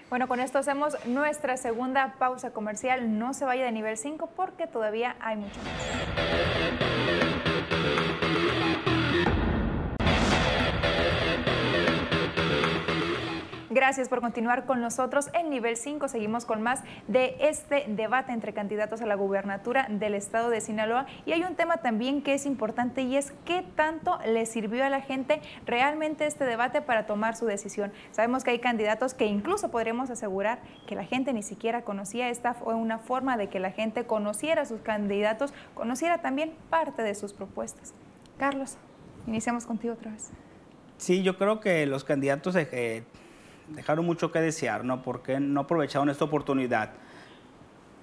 Bueno, 0.09 0.27
con 0.27 0.39
esto 0.39 0.59
hacemos 0.59 0.95
nuestra 1.05 1.57
segunda 1.57 2.15
pausa 2.19 2.51
comercial. 2.51 3.17
No 3.17 3.33
se 3.33 3.43
vaya 3.45 3.65
de 3.65 3.71
nivel 3.71 3.97
5 3.97 4.29
porque 4.35 4.67
todavía 4.67 5.15
hay 5.19 5.35
mucho 5.37 5.59
más. 5.63 7.24
Gracias 13.75 14.07
por 14.07 14.21
continuar 14.21 14.65
con 14.65 14.79
nosotros 14.79 15.27
en 15.33 15.49
nivel 15.49 15.75
5. 15.75 16.07
Seguimos 16.07 16.45
con 16.45 16.61
más 16.61 16.81
de 17.09 17.35
este 17.41 17.83
debate 17.89 18.31
entre 18.31 18.53
candidatos 18.53 19.01
a 19.01 19.05
la 19.05 19.15
gubernatura 19.15 19.87
del 19.89 20.15
estado 20.15 20.49
de 20.49 20.61
Sinaloa. 20.61 21.07
Y 21.25 21.33
hay 21.33 21.43
un 21.43 21.55
tema 21.55 21.79
también 21.79 22.21
que 22.21 22.35
es 22.35 22.45
importante 22.45 23.01
y 23.01 23.17
es 23.17 23.33
qué 23.43 23.65
tanto 23.75 24.17
le 24.25 24.45
sirvió 24.45 24.85
a 24.85 24.89
la 24.89 25.01
gente 25.01 25.41
realmente 25.65 26.25
este 26.25 26.45
debate 26.45 26.81
para 26.81 27.05
tomar 27.05 27.35
su 27.35 27.47
decisión. 27.47 27.91
Sabemos 28.11 28.45
que 28.45 28.51
hay 28.51 28.59
candidatos 28.59 29.13
que 29.13 29.25
incluso 29.25 29.71
podríamos 29.71 30.09
asegurar 30.09 30.59
que 30.87 30.95
la 30.95 31.03
gente 31.03 31.33
ni 31.33 31.43
siquiera 31.43 31.81
conocía. 31.81 32.29
Esta 32.29 32.53
fue 32.53 32.75
una 32.75 32.99
forma 32.99 33.35
de 33.35 33.49
que 33.49 33.59
la 33.59 33.71
gente 33.71 34.05
conociera 34.05 34.61
a 34.61 34.65
sus 34.65 34.79
candidatos, 34.79 35.53
conociera 35.73 36.21
también 36.21 36.53
parte 36.69 37.03
de 37.03 37.13
sus 37.13 37.33
propuestas. 37.33 37.93
Carlos, 38.37 38.77
iniciamos 39.27 39.65
contigo 39.65 39.95
otra 39.95 40.11
vez. 40.11 40.31
Sí, 40.97 41.23
yo 41.23 41.37
creo 41.37 41.59
que 41.59 41.85
los 41.85 42.05
candidatos 42.05 42.55
eh, 42.55 43.03
dejaron 43.69 44.05
mucho 44.05 44.31
que 44.31 44.39
desear, 44.39 44.83
¿no? 44.83 45.01
Porque 45.01 45.39
no 45.39 45.61
aprovecharon 45.61 46.09
esta 46.09 46.25
oportunidad. 46.25 46.91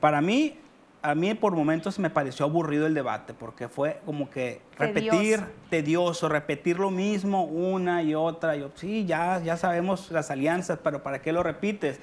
Para 0.01 0.21
mí, 0.21 0.59
a 1.03 1.15
mí 1.15 1.35
por 1.35 1.55
momentos 1.55 1.99
me 1.99 2.11
pareció 2.11 2.47
aburrido 2.47 2.87
el 2.87 2.95
debate, 2.95 3.35
porque 3.35 3.69
fue 3.69 4.01
como 4.07 4.31
que 4.31 4.61
repetir, 4.79 5.11
Tedioso. 5.11 5.47
tedioso, 5.71 6.29
repetir 6.29 6.79
lo 6.79 6.91
mismo 6.91 7.45
una 7.45 8.03
y 8.03 8.15
otra. 8.15 8.57
Yo, 8.57 8.71
sí, 8.75 9.05
ya, 9.05 9.41
ya 9.41 9.57
sabemos 9.57 10.11
las 10.11 10.31
alianzas, 10.31 10.79
pero 10.83 11.03
¿para 11.03 11.21
qué 11.21 11.33
lo 11.33 11.43
repites? 11.43 12.01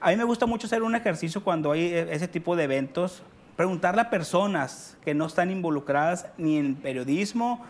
A 0.00 0.10
mí 0.10 0.16
me 0.16 0.24
gusta 0.24 0.46
mucho 0.46 0.66
hacer 0.66 0.82
un 0.82 0.94
ejercicio 0.94 1.44
cuando 1.44 1.72
hay 1.72 1.82
eh, 1.92 2.08
ese 2.10 2.26
tipo 2.26 2.56
de 2.56 2.64
eventos, 2.64 3.22
preguntarle 3.56 4.00
a 4.00 4.10
personas 4.10 4.96
que 5.04 5.14
no 5.14 5.26
están 5.26 5.50
involucradas 5.50 6.26
ni 6.38 6.56
en 6.56 6.74
periodismo, 6.74 7.64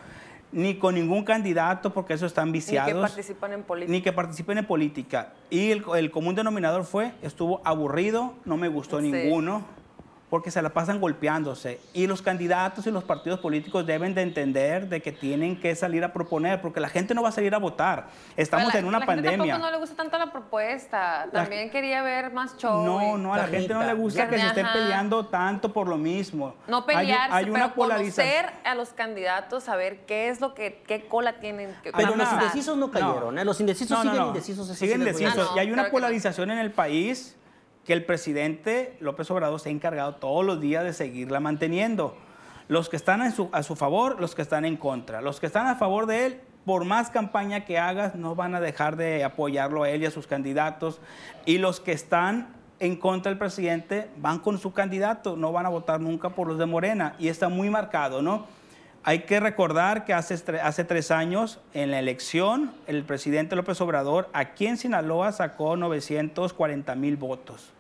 ni 0.52 0.74
con 0.76 0.94
ningún 0.96 1.24
candidato, 1.24 1.92
porque 1.92 2.14
eso 2.14 2.26
están 2.26 2.46
Ni 2.48 2.52
viciados 2.54 2.92
que 2.92 2.98
participan 3.00 3.52
en 3.52 3.62
política. 3.62 3.92
ni 3.92 4.02
que 4.02 4.12
participen 4.12 4.58
en 4.58 4.66
política. 4.66 5.32
Y 5.48 5.70
el, 5.70 5.84
el 5.96 6.10
común 6.10 6.34
denominador 6.34 6.84
fue, 6.84 7.12
estuvo 7.22 7.60
aburrido, 7.64 8.34
no 8.44 8.56
me 8.56 8.68
gustó 8.68 9.00
Sí. 9.00 9.10
ninguno, 9.10 9.62
porque 10.30 10.50
se 10.52 10.62
la 10.62 10.70
pasan 10.70 11.00
golpeándose. 11.00 11.80
Y 11.92 12.06
los 12.06 12.22
candidatos 12.22 12.86
y 12.86 12.90
los 12.92 13.02
partidos 13.04 13.40
políticos 13.40 13.84
deben 13.84 14.14
de 14.14 14.22
entender 14.22 14.88
de 14.88 15.02
que 15.02 15.10
tienen 15.12 15.60
que 15.60 15.74
salir 15.74 16.04
a 16.04 16.12
proponer, 16.12 16.60
porque 16.62 16.78
la 16.80 16.88
gente 16.88 17.14
no 17.14 17.22
va 17.22 17.30
a 17.30 17.32
salir 17.32 17.52
a 17.54 17.58
votar. 17.58 18.06
Estamos 18.36 18.72
la- 18.72 18.78
en 18.80 18.86
una 18.86 19.00
la 19.00 19.06
gente 19.06 19.28
tampoco 19.28 19.58
no 19.58 19.70
le 19.70 19.76
gusta 19.78 19.96
tanto 19.96 20.16
la 20.18 20.30
propuesta. 20.30 21.26
También 21.32 21.68
quería 21.70 22.02
ver 22.02 22.32
más 22.32 22.56
show. 22.56 22.84
No, 22.84 23.18
no, 23.18 23.34
a 23.34 23.38
la 23.38 23.46
gente 23.48 23.74
no 23.74 23.82
le 23.82 23.94
gusta 23.94 24.28
que 24.28 24.38
se 24.38 24.46
estén 24.46 24.66
peleando 24.72 25.26
tanto 25.26 25.72
por 25.72 25.88
lo 25.88 25.96
mismo. 25.98 26.54
No 26.68 26.84
Hay- 26.88 26.96
pelearse, 26.96 27.34
hay, 27.36 27.44
una 27.50 27.60
pero 27.64 27.74
polarización. 27.74 28.26
conocer 28.44 28.52
a 28.64 28.74
los 28.76 28.90
candidatos, 28.90 29.64
saber 29.64 30.06
qué 30.06 30.28
es 30.28 30.40
lo 30.40 30.54
que, 30.54 30.82
qué 30.86 31.06
cola 31.08 31.40
tienen. 31.40 31.74
que- 31.82 31.90
Pero 31.92 32.14
los 32.14 32.32
indecisos 32.32 32.76
no 32.76 32.90
cayeron, 32.90 33.38
¿eh? 33.38 33.44
Los 33.44 33.58
indecisos 33.60 33.90
No, 33.98 34.04
no, 34.04 34.10
siguen 34.10 34.20
no. 34.22 34.28
indecisos. 34.28 34.68
Siguen 34.78 35.00
indecisos. 35.00 35.34
Ah, 35.36 35.50
no, 35.50 35.56
y 35.56 35.58
hay 35.58 35.66
una 35.72 35.82
claro 35.82 35.90
polarización 35.92 36.50
en 36.52 36.58
el 36.58 36.70
país 36.70 37.36
que 37.84 37.92
el 37.92 38.04
presidente 38.04 38.96
López 39.00 39.30
Obrador 39.30 39.58
se 39.60 39.68
ha 39.68 39.72
encargado 39.72 40.14
todos 40.16 40.44
los 40.44 40.60
días 40.60 40.84
de 40.84 40.92
seguirla 40.92 41.40
manteniendo. 41.40 42.16
Los 42.68 42.88
que 42.88 42.96
están 42.96 43.22
en 43.22 43.32
su- 43.32 43.48
a 43.52 43.62
su 43.62 43.74
favor, 43.74 44.20
los 44.20 44.34
que 44.34 44.42
están 44.42 44.64
en 44.64 44.76
contra. 44.76 45.20
Los 45.20 45.40
que 45.40 45.46
están 45.46 45.66
a 45.66 45.74
favor 45.76 46.06
de 46.06 46.26
él, 46.26 46.40
por 46.64 46.84
más 46.84 47.10
campaña 47.10 47.64
que 47.64 47.78
hagas, 47.78 48.14
no 48.14 48.34
van 48.36 48.54
a 48.54 48.60
dejar 48.60 48.96
de 48.96 49.24
apoyarlo 49.24 49.82
a 49.82 49.90
él 49.90 50.02
y 50.02 50.06
a 50.06 50.10
sus 50.10 50.26
candidatos. 50.26 51.00
Y 51.46 51.58
los 51.58 51.80
que 51.80 51.92
están 51.92 52.48
en 52.78 52.96
contra 52.96 53.30
del 53.30 53.38
presidente 53.38 54.08
van 54.18 54.38
con 54.38 54.58
su 54.58 54.72
candidato, 54.72 55.36
no 55.36 55.50
van 55.52 55.66
a 55.66 55.70
votar 55.70 56.00
nunca 56.00 56.30
por 56.30 56.46
los 56.46 56.58
de 56.58 56.66
Morena. 56.66 57.16
Y 57.18 57.28
está 57.28 57.48
muy 57.48 57.70
marcado, 57.70 58.22
¿no? 58.22 58.46
Hay 59.02 59.20
que 59.20 59.40
recordar 59.40 60.04
que 60.04 60.12
hace, 60.12 60.36
tres 60.84 61.10
años, 61.10 61.58
en 61.72 61.90
la 61.90 61.98
elección, 61.98 62.72
el 62.86 63.02
presidente 63.04 63.56
López 63.56 63.80
Obrador 63.80 64.28
aquí 64.34 64.66
en 64.66 64.76
Sinaloa 64.76 65.32
sacó 65.32 65.74
940 65.74 66.94
mil 66.96 67.16
votos. 67.16 67.72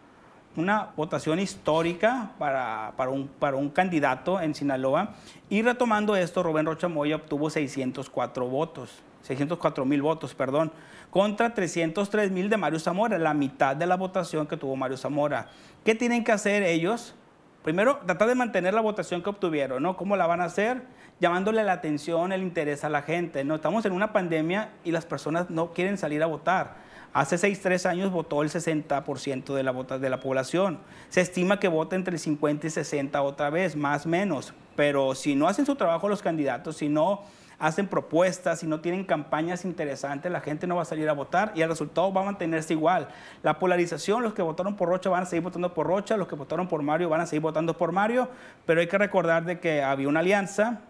una 0.56 0.88
votación 0.96 1.38
histórica 1.38 2.30
para, 2.38 2.94
para, 2.96 3.10
un, 3.10 3.28
para 3.28 3.58
un 3.58 3.68
candidato 3.68 4.40
en 4.40 4.54
Sinaloa. 4.54 5.14
Y 5.50 5.60
retomando 5.60 6.16
esto, 6.16 6.42
Rubén 6.42 6.64
Rocha 6.64 6.88
Moya 6.88 7.16
obtuvo 7.16 7.50
604 7.50 8.46
votos, 8.46 9.02
604 9.22 9.84
mil 9.84 10.00
votos, 10.00 10.34
perdón, 10.34 10.72
contra 11.10 11.52
303 11.52 12.30
mil 12.30 12.48
de 12.48 12.56
Mario 12.56 12.78
Zamora, 12.78 13.18
la 13.18 13.34
mitad 13.34 13.76
de 13.76 13.86
la 13.86 13.96
votación 13.96 14.46
que 14.46 14.56
tuvo 14.56 14.74
Mario 14.74 14.96
Zamora. 14.96 15.48
¿Qué 15.84 15.94
tienen 15.94 16.24
que 16.24 16.32
hacer 16.32 16.62
ellos? 16.62 17.14
Primero, 17.62 18.00
tratar 18.06 18.28
de 18.28 18.34
mantener 18.34 18.72
la 18.72 18.80
votación 18.80 19.22
que 19.22 19.28
obtuvieron, 19.28 19.82
¿no? 19.82 19.96
¿Cómo 19.96 20.16
la 20.16 20.26
van 20.26 20.40
a 20.40 20.44
hacer? 20.44 20.82
Llamándole 21.20 21.62
la 21.62 21.72
atención, 21.72 22.32
el 22.32 22.42
interés 22.42 22.84
a 22.84 22.88
la 22.88 23.02
gente, 23.02 23.44
¿no? 23.44 23.56
Estamos 23.56 23.84
en 23.84 23.92
una 23.92 24.14
pandemia 24.14 24.70
y 24.82 24.92
las 24.92 25.04
personas 25.04 25.50
no 25.50 25.74
quieren 25.74 25.98
salir 25.98 26.22
a 26.22 26.26
votar. 26.26 26.76
Hace 27.12 27.36
6, 27.36 27.60
3 27.60 27.86
años 27.86 28.12
votó 28.12 28.42
el 28.42 28.48
60% 28.48 29.52
de 29.52 29.62
la, 29.62 29.72
de 29.98 30.10
la 30.10 30.20
población. 30.20 30.78
Se 31.10 31.20
estima 31.20 31.60
que 31.60 31.68
vota 31.68 31.96
entre 31.96 32.14
el 32.14 32.20
50 32.20 32.68
y 32.68 32.70
60 32.70 33.20
otra 33.20 33.50
vez, 33.50 33.76
más 33.76 34.06
menos. 34.06 34.54
Pero 34.74 35.14
si 35.14 35.34
no 35.34 35.46
hacen 35.46 35.66
su 35.66 35.74
trabajo 35.74 36.08
los 36.08 36.22
candidatos, 36.22 36.78
si 36.78 36.88
no 36.88 37.24
hacen 37.60 37.86
propuestas, 37.86 38.60
si 38.60 38.66
no 38.66 38.80
tienen 38.80 39.04
campañas 39.04 39.64
interesantes, 39.64 40.32
la 40.32 40.40
gente 40.40 40.66
no 40.66 40.76
va 40.76 40.82
a 40.82 40.86
salir 40.86 41.08
a 41.08 41.12
votar 41.12 41.52
y 41.54 41.60
el 41.60 41.68
resultado 41.68 42.12
va 42.12 42.22
a 42.22 42.24
mantenerse 42.24 42.72
igual. 42.72 43.08
La 43.42 43.58
polarización, 43.58 44.22
los 44.22 44.34
que 44.34 44.42
votaron 44.42 44.76
por 44.76 44.88
Rocha 44.88 45.10
van 45.10 45.22
a 45.22 45.26
seguir 45.26 45.44
votando 45.44 45.72
por 45.72 45.86
Rocha, 45.86 46.16
los 46.16 46.26
que 46.26 46.34
votaron 46.34 46.66
por 46.66 46.82
Mario 46.82 47.10
van 47.10 47.20
a 47.20 47.26
seguir 47.26 47.42
votando 47.42 47.76
por 47.76 47.92
Mario, 47.92 48.28
pero 48.66 48.80
hay 48.80 48.88
que 48.88 48.98
recordar 48.98 49.44
de 49.44 49.60
que 49.60 49.82
había 49.82 50.08
una 50.08 50.20
alianza 50.20 50.80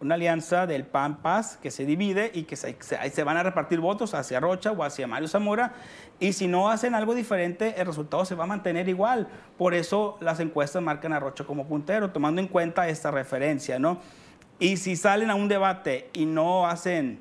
una 0.00 0.16
alianza 0.16 0.66
del 0.66 0.84
PAN 0.84 1.22
Paz 1.22 1.58
que 1.62 1.70
se 1.70 1.86
divide 1.86 2.30
y 2.34 2.42
que 2.42 2.56
se, 2.56 3.24
van 3.24 3.36
a 3.36 3.42
repartir 3.42 3.80
votos 3.80 4.12
hacia 4.12 4.38
Rocha 4.38 4.72
o 4.72 4.82
hacia 4.82 5.06
Mario 5.06 5.28
Zamora. 5.28 5.72
Y 6.20 6.34
si 6.34 6.46
no 6.46 6.68
hacen 6.68 6.94
algo 6.94 7.14
diferente, 7.14 7.80
el 7.80 7.86
resultado 7.86 8.24
se 8.24 8.34
va 8.34 8.44
a 8.44 8.46
mantener 8.46 8.88
igual. 8.88 9.28
Por 9.56 9.72
eso 9.72 10.18
las 10.20 10.40
encuestas 10.40 10.82
marcan 10.82 11.12
a 11.14 11.20
Rocha 11.20 11.44
como 11.44 11.66
puntero, 11.66 12.10
tomando 12.10 12.42
en 12.42 12.48
cuenta 12.48 12.86
esta 12.88 13.10
referencia, 13.10 13.78
¿no? 13.78 13.98
Y 14.58 14.76
si 14.76 14.96
salen 14.96 15.30
a 15.30 15.34
un 15.34 15.48
debate 15.48 16.10
y 16.12 16.26
no 16.26 16.66
hacen 16.66 17.20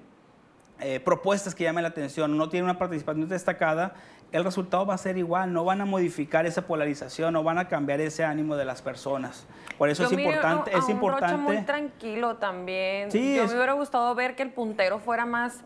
eh, 0.80 1.00
propuestas 1.00 1.56
que 1.56 1.64
llamen 1.64 1.84
la 1.84 1.90
atención, 1.90 2.38
no 2.38 2.50
tienen 2.50 2.66
una 2.70 2.78
participación 2.78 3.28
destacada, 3.28 3.96
el 4.32 4.44
resultado 4.44 4.86
va 4.86 4.96
a 4.96 4.98
ser 4.98 5.18
igual, 5.18 5.54
no 5.54 5.64
van 5.64 5.82
a 5.82 5.86
modificar 5.86 6.46
esa 6.46 6.64
polarización, 6.66 7.34
no 7.34 7.44
van 7.44 7.60
a 7.60 7.68
cambiar 7.68 8.02
ese 8.02 8.24
ánimo 8.24 8.56
de 8.56 8.66
las 8.66 8.82
personas. 8.82 9.46
Por 9.78 9.90
eso 9.90 10.06
es 10.06 10.12
importante, 10.12 10.72
a 10.74 10.80
es 10.80 10.90
importante. 10.90 11.38
muy 11.38 11.62
tranquilo 11.62 12.36
también. 12.38 13.12
Sí, 13.12 13.36
Yo 13.36 13.44
es- 13.44 13.52
me 13.52 13.58
hubiera 13.58 13.74
gustado 13.74 14.14
ver 14.16 14.36
que 14.36 14.44
el 14.44 14.50
puntero 14.52 15.00
fuera 15.00 15.26
más 15.26 15.60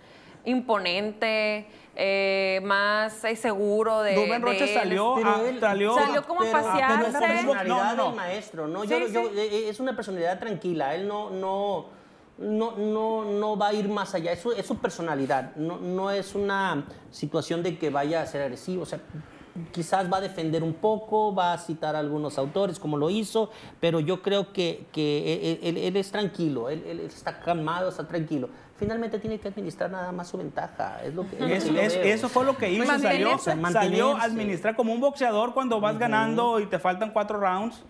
imponente, 0.43 1.67
eh, 1.99 2.61
más 2.63 3.23
eh, 3.23 3.35
seguro 3.35 4.01
de. 4.01 4.15
Rubén 4.15 4.29
de 4.29 4.39
Rocha 4.39 4.63
él. 4.65 4.73
salió, 4.73 5.13
Pero 5.15 5.29
a- 5.35 5.49
él- 5.49 5.59
salió, 5.59 5.95
Salió 5.95 6.23
como 6.27 6.41
a 6.41 6.43
Pero- 6.43 6.61
pasearse. 6.61 6.95
pero 6.95 7.07
es 7.07 7.13
la 7.13 7.19
personalidad 7.19 7.65
No, 7.65 7.83
no, 7.83 7.95
no. 7.95 8.05
del 8.09 8.15
maestro, 8.15 8.67
¿no? 8.67 8.81
Sí, 8.83 8.87
Yo- 8.89 8.99
yo- 9.07 9.29
sí. 9.29 9.39
eh, 9.39 9.69
es 9.69 9.79
una 9.79 9.95
personalidad 9.95 10.37
tranquila, 10.39 10.93
él 10.93 11.07
no, 11.07 11.31
no, 11.31 11.87
no, 12.37 12.73
no, 12.77 13.25
no 13.25 13.57
va 13.57 13.69
a 13.69 13.73
ir 13.73 13.89
más 13.89 14.13
allá, 14.13 14.31
es 14.31 14.39
su, 14.41 14.51
es 14.51 14.65
su 14.65 14.77
personalidad, 14.77 15.55
no, 15.55 15.77
no 15.79 16.11
es 16.11 16.35
una 16.35 16.85
situación 17.09 17.63
de 17.63 17.79
que 17.79 17.89
vaya 17.89 18.21
a 18.21 18.27
ser 18.27 18.43
agresivo, 18.43 18.83
o 18.83 18.85
sea, 18.85 18.99
quizás 19.71 20.11
va 20.13 20.17
a 20.17 20.21
defender 20.21 20.61
un 20.61 20.75
poco, 20.75 21.33
va 21.33 21.53
a 21.53 21.57
citar 21.57 21.95
a 21.95 21.99
algunos 21.99 22.37
autores 22.37 22.77
como 22.77 22.95
lo 22.95 23.09
hizo, 23.09 23.49
pero 23.79 23.99
yo 23.99 24.21
creo 24.21 24.53
que, 24.53 24.85
que 24.91 25.57
él, 25.63 25.77
él- 25.77 25.83
él 25.83 25.97
es 25.97 26.11
tranquilo, 26.11 26.69
él, 26.69 26.83
él 26.87 26.99
está 26.99 27.39
calmado, 27.39 27.89
está 27.89 28.07
tranquilo. 28.07 28.49
Finalmente 28.77 29.17
tiene 29.17 29.39
que 29.39 29.47
administrar 29.47 29.89
nada 29.89 30.11
más 30.11 30.27
su 30.27 30.37
ventaja, 30.37 30.99
es 31.03 31.13
lo 31.15 31.27
que, 31.27 31.35
es 31.35 31.41
lo 31.41 31.47
Es- 31.47 31.63
que 31.65 31.73
yo 31.73 31.81
es- 31.81 31.95
veo. 31.95 32.03
eso 32.13 32.29
fue 32.29 32.45
lo 32.45 32.57
que 32.57 32.71
hizo, 32.71 32.85
salió, 32.85 33.29
Mantenerse. 33.31 33.71
salió 33.73 34.15
a 34.15 34.21
administrar 34.23 34.75
como 34.75 34.93
un 34.93 34.99
boxeador 34.99 35.53
cuando 35.55 35.79
vas 35.81 35.97
ganando 35.97 36.59
y 36.59 36.67
te 36.67 36.77
faltan 36.77 37.09
cuatro 37.11 37.39
rounds. 37.39 37.81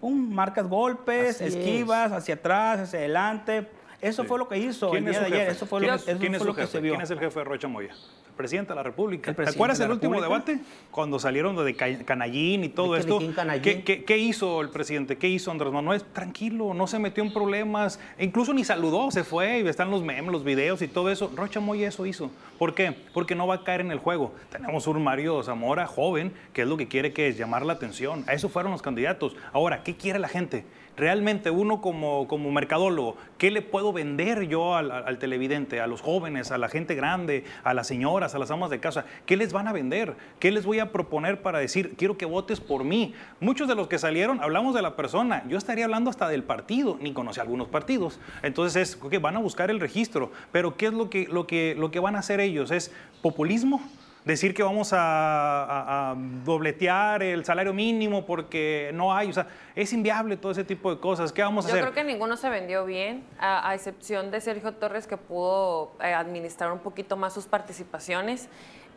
Pum, 0.00 0.32
marcas 0.34 0.68
golpes, 0.68 1.36
Así 1.36 1.44
es. 1.44 1.54
esquivas, 1.54 2.10
hacia 2.12 2.34
atrás, 2.34 2.80
hacia 2.80 2.98
adelante. 2.98 3.68
Eso 4.00 4.24
fue 4.24 4.38
lo 4.38 4.48
que 4.48 4.58
hizo 4.58 4.86
el 4.86 4.92
¿Quién 4.92 5.08
es 5.08 5.10
día 5.12 5.20
de 5.20 5.26
ayer. 5.26 5.48
Eso 5.50 5.64
fue 5.66 5.78
¿Quién 5.78 5.90
lo, 5.90 5.96
es- 5.96 6.08
eso 6.08 6.18
quién 6.18 6.34
es 6.34 6.38
fue 6.38 6.44
su 6.44 6.52
lo 6.52 6.54
que 6.56 6.66
se 6.66 6.80
vio. 6.80 6.92
¿Quién 6.92 7.02
es 7.02 7.10
el 7.10 7.18
jefe 7.20 7.38
de 7.38 7.44
Rocha 7.44 7.68
Moya? 7.68 7.94
Presidente 8.36 8.70
de 8.70 8.76
la 8.76 8.82
República. 8.82 9.32
¿Te 9.34 9.42
acuerdas 9.48 9.80
el 9.80 9.90
último 9.90 10.14
República? 10.20 10.52
debate? 10.52 10.64
Cuando 10.90 11.18
salieron 11.18 11.56
de 11.64 11.74
Ca- 11.74 12.04
Canallín 12.04 12.64
y 12.64 12.68
todo 12.68 12.92
¿De 12.94 13.00
qué- 13.00 13.06
de 13.06 13.26
esto. 13.26 13.60
¿Qué, 13.62 13.82
qué, 13.82 14.04
qué 14.04 14.18
hizo 14.18 14.60
el 14.60 14.68
presidente? 14.70 15.16
¿Qué 15.16 15.28
hizo 15.28 15.50
Andrés 15.50 15.72
Manuel? 15.72 16.02
Tranquilo, 16.02 16.74
no 16.74 16.86
se 16.86 16.98
metió 16.98 17.22
en 17.24 17.32
problemas. 17.32 17.98
E 18.18 18.24
incluso 18.24 18.52
ni 18.52 18.64
saludó, 18.64 19.10
se 19.10 19.24
fue 19.24 19.60
y 19.60 19.68
están 19.68 19.90
los 19.90 20.02
memes, 20.02 20.30
los 20.30 20.44
videos 20.44 20.82
y 20.82 20.88
todo 20.88 21.10
eso. 21.10 21.30
Rocha 21.34 21.60
Moya 21.60 21.88
eso 21.88 22.04
hizo. 22.06 22.30
¿Por 22.58 22.74
qué? 22.74 22.94
Porque 23.12 23.34
no 23.34 23.46
va 23.46 23.56
a 23.56 23.64
caer 23.64 23.80
en 23.80 23.90
el 23.90 23.98
juego. 23.98 24.34
Tenemos 24.50 24.86
un 24.86 25.02
Mario 25.02 25.42
Zamora 25.42 25.86
joven, 25.86 26.32
que 26.52 26.62
es 26.62 26.68
lo 26.68 26.76
que 26.76 26.88
quiere 26.88 27.12
que 27.12 27.28
es 27.28 27.36
llamar 27.38 27.64
la 27.64 27.72
atención. 27.74 28.24
A 28.26 28.32
eso 28.34 28.48
fueron 28.48 28.72
los 28.72 28.82
candidatos. 28.82 29.34
Ahora, 29.52 29.82
¿qué 29.82 29.96
quiere 29.96 30.18
la 30.18 30.28
gente? 30.28 30.64
Realmente 30.96 31.50
uno 31.50 31.82
como, 31.82 32.26
como 32.26 32.50
mercadólogo, 32.50 33.16
¿qué 33.36 33.50
le 33.50 33.60
puedo 33.60 33.92
vender 33.92 34.48
yo 34.48 34.74
al, 34.74 35.18
televidente, 35.18 35.80
a 35.80 35.86
los 35.86 36.00
jóvenes, 36.00 36.50
a 36.52 36.58
la 36.58 36.68
gente 36.68 36.94
grande, 36.94 37.44
a 37.64 37.74
las 37.74 37.86
señoras, 37.86 38.34
a 38.34 38.38
las 38.38 38.50
amas 38.50 38.70
de 38.70 38.80
casa? 38.80 39.04
¿Qué 39.26 39.36
les 39.36 39.52
van 39.52 39.68
a 39.68 39.72
vender? 39.72 40.16
¿Qué 40.38 40.50
les 40.50 40.64
voy 40.64 40.78
a 40.78 40.92
proponer 40.92 41.42
para 41.42 41.58
decir, 41.58 41.94
quiero 41.98 42.16
que 42.16 42.24
votes 42.24 42.60
por 42.60 42.84
mí? 42.84 43.14
Muchos 43.40 43.68
de 43.68 43.74
los 43.74 43.88
que 43.88 43.98
salieron, 43.98 44.40
hablamos 44.40 44.74
de 44.74 44.80
la 44.80 44.96
persona, 44.96 45.44
yo 45.48 45.58
estaría 45.58 45.84
hablando 45.84 46.08
hasta 46.08 46.28
del 46.28 46.42
partido, 46.42 46.96
ni 47.00 47.12
conocí 47.12 47.40
algunos 47.40 47.68
partidos. 47.68 48.18
Entonces 48.42 48.76
es 48.76 48.96
que 48.96 49.18
van 49.18 49.36
a 49.36 49.40
buscar 49.40 49.70
el 49.70 49.80
registro, 49.80 50.32
pero 50.50 50.76
¿qué 50.76 50.86
es 50.86 50.92
lo 50.94 51.10
que, 51.10 51.26
lo 51.26 51.46
que, 51.46 51.74
lo 51.76 51.90
que 51.90 52.00
van 52.00 52.16
a 52.16 52.20
hacer 52.20 52.40
ellos? 52.40 52.70
¿Es 52.70 52.90
populismo? 53.20 53.82
Decir 54.26 54.52
que 54.54 54.62
vamos 54.62 54.92
a, 54.92 54.98
a- 54.98 56.10
a 56.10 56.14
dobletear 56.44 57.22
el 57.22 57.44
salario 57.44 57.72
mínimo 57.72 58.26
porque 58.26 58.90
no 58.92 59.14
hay, 59.14 59.30
o 59.30 59.32
sea, 59.32 59.46
es 59.74 59.92
inviable 59.92 60.36
todo 60.36 60.52
ese 60.52 60.64
tipo 60.64 60.92
de 60.94 61.00
cosas. 61.00 61.32
¿Qué 61.32 61.42
vamos 61.42 61.64
a 61.64 61.68
Yo 61.68 61.74
hacer? 61.74 61.84
creo 61.84 61.94
que 61.94 62.04
ninguno 62.04 62.36
se 62.36 62.50
vendió 62.50 62.84
bien, 62.84 63.24
a, 63.38 63.68
a 63.70 63.74
excepción 63.74 64.30
de 64.32 64.40
Sergio 64.40 64.72
Torres, 64.72 65.06
que 65.06 65.16
pudo 65.16 65.92
eh, 66.02 66.12
administrar 66.12 66.72
un 66.72 66.80
poquito 66.80 67.16
más 67.16 67.32
sus 67.34 67.46
participaciones 67.46 68.48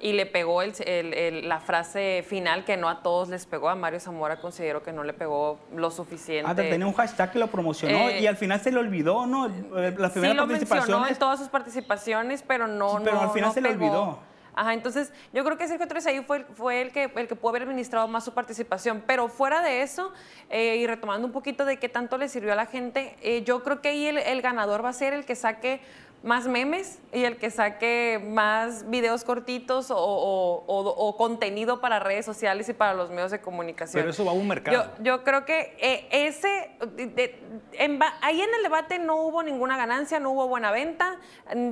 y 0.02 0.14
le 0.14 0.26
pegó 0.26 0.62
el- 0.64 0.74
el- 0.86 1.14
el- 1.14 1.48
la 1.50 1.60
frase 1.60 2.24
final 2.28 2.64
que 2.66 2.76
no 2.78 2.90
a 2.90 3.04
todos 3.04 3.30
les 3.30 3.46
pegó. 3.46 3.70
A 3.70 3.76
Mario 3.76 4.00
Zamora 4.00 4.40
considero 4.42 4.82
que 4.82 4.94
no 4.94 5.04
le 5.04 5.14
pegó 5.14 5.60
lo 5.76 5.92
suficiente. 5.92 6.50
Ah, 6.50 6.56
tenía 6.56 6.88
un 6.88 6.94
hashtag 6.94 7.34
que 7.34 7.38
lo 7.40 7.48
promocionó 7.48 8.10
Eh, 8.10 8.22
y 8.22 8.26
al 8.26 8.38
final 8.38 8.62
se 8.62 8.72
le 8.72 8.80
olvidó, 8.80 9.28
¿no? 9.28 9.46
Eh, 9.78 9.94
Las 9.98 10.14
sí 10.14 10.22
lo 10.34 10.48
mencionó 10.48 11.06
en 11.08 11.16
todas 11.18 11.38
sus 11.38 11.50
participaciones, 11.50 12.44
pero 12.48 12.66
no, 12.66 12.92
Sí, 12.98 13.02
pero 13.04 13.18
no- 13.18 13.22
al 13.24 13.30
final 13.32 13.50
no 13.50 13.54
se 13.54 13.62
le 13.62 13.70
pegó. 13.70 13.86
olvidó. 13.86 14.29
Ajá, 14.60 14.74
entonces 14.74 15.14
yo 15.32 15.46
creo 15.46 15.58
que 15.58 15.70
Sergio 15.70 15.88
Torres 15.88 16.06
ahí 16.06 16.22
fue, 16.22 16.44
fue 16.54 16.82
el, 16.82 16.92
que, 16.92 17.10
el 17.16 17.28
que 17.30 17.36
pudo 17.36 17.52
haber 17.52 17.62
administrado 17.62 18.10
más 18.10 18.26
su 18.26 18.34
participación, 18.34 19.02
pero 19.08 19.30
fuera 19.30 19.62
de 19.62 19.84
eso, 19.84 20.12
eh, 20.50 20.76
y 20.76 20.86
retomando 20.86 21.26
un 21.26 21.32
poquito 21.32 21.64
de 21.64 21.78
qué 21.78 21.88
tanto 21.88 22.18
le 22.18 22.28
sirvió 22.28 22.52
a 22.52 22.58
la 22.58 22.66
gente, 22.66 23.16
eh, 23.22 23.42
yo 23.44 23.64
creo 23.64 23.80
que 23.80 23.88
ahí 23.88 24.08
el, 24.08 24.18
el 24.18 24.42
ganador 24.42 24.84
va 24.84 24.90
a 24.90 24.94
ser 24.94 25.14
el 25.14 25.24
que 25.24 25.36
saque 25.38 25.80
más 26.24 26.50
memes 26.50 27.00
y 27.14 27.24
el 27.24 27.38
que 27.38 27.50
saque 27.50 28.20
más 28.22 28.90
videos 28.90 29.24
cortitos 29.24 29.90
o, 29.92 29.96
o- 29.98 30.66
o- 30.68 31.08
o 31.08 31.16
contenido 31.16 31.80
para 31.80 32.00
redes 32.00 32.26
sociales 32.26 32.68
y 32.68 32.74
para 32.74 32.94
los 32.94 33.10
medios 33.10 33.32
de 33.32 33.40
comunicación. 33.40 34.02
Pero 34.02 34.10
eso 34.12 34.26
va 34.26 34.32
a 34.32 34.34
un 34.34 34.46
mercado. 34.46 34.76
Yo, 34.98 35.04
yo 35.04 35.24
creo 35.24 35.46
que 35.46 35.78
eh, 35.80 36.10
ese, 36.12 36.72
de- 36.98 37.08
de- 37.08 37.40
en 37.72 37.98
ahí 38.22 38.42
en 38.42 38.54
el 38.54 38.64
debate 38.64 39.00
no 39.00 39.16
hubo 39.22 39.42
ninguna 39.44 39.78
ganancia, 39.78 40.20
no 40.20 40.32
hubo 40.32 40.50
buena 40.50 40.72
venta, 40.72 41.16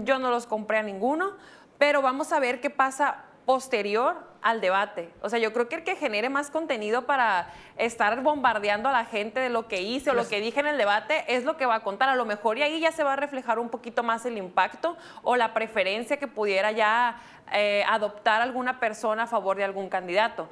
yo 0.05 0.17
no 0.19 0.29
los 0.31 0.47
compré 0.47 0.77
a 0.77 0.83
ninguno, 0.83 1.35
pero 1.77 2.01
vamos 2.01 2.31
a 2.31 2.39
ver 2.39 2.59
qué 2.61 2.69
pasa 2.69 3.23
posterior 3.45 4.27
al 4.41 4.61
debate. 4.61 5.09
O 5.21 5.29
sea, 5.29 5.39
yo 5.39 5.53
creo 5.53 5.69
que 5.69 5.75
el 5.75 5.83
que 5.83 5.95
genere 5.95 6.29
más 6.29 6.51
contenido 6.51 7.05
para 7.05 7.49
estar 7.77 8.21
bombardeando 8.21 8.89
a 8.89 8.91
la 8.91 9.05
gente 9.05 9.39
de 9.39 9.49
lo 9.49 9.67
que 9.67 9.81
hice 9.81 10.11
o 10.11 10.13
lo 10.13 10.27
que 10.27 10.41
dije 10.41 10.59
en 10.59 10.67
el 10.67 10.77
debate 10.77 11.23
es 11.27 11.45
lo 11.45 11.55
que 11.55 11.65
va 11.65 11.75
a 11.75 11.79
contar. 11.83 12.09
A 12.09 12.15
lo 12.15 12.25
mejor 12.25 12.57
y 12.57 12.63
ahí 12.63 12.79
ya 12.79 12.91
se 12.91 13.03
va 13.03 13.13
a 13.13 13.15
reflejar 13.15 13.57
un 13.57 13.69
poquito 13.69 14.03
más 14.03 14.25
el 14.25 14.37
impacto 14.37 14.97
o 15.23 15.37
la 15.37 15.53
preferencia 15.53 16.17
que 16.17 16.27
pudiera 16.27 16.71
ya 16.71 17.21
eh, 17.53 17.85
adoptar 17.87 18.41
alguna 18.41 18.79
persona 18.79 19.23
a 19.23 19.27
favor 19.27 19.55
de 19.55 19.63
algún 19.63 19.87
candidato 19.87 20.49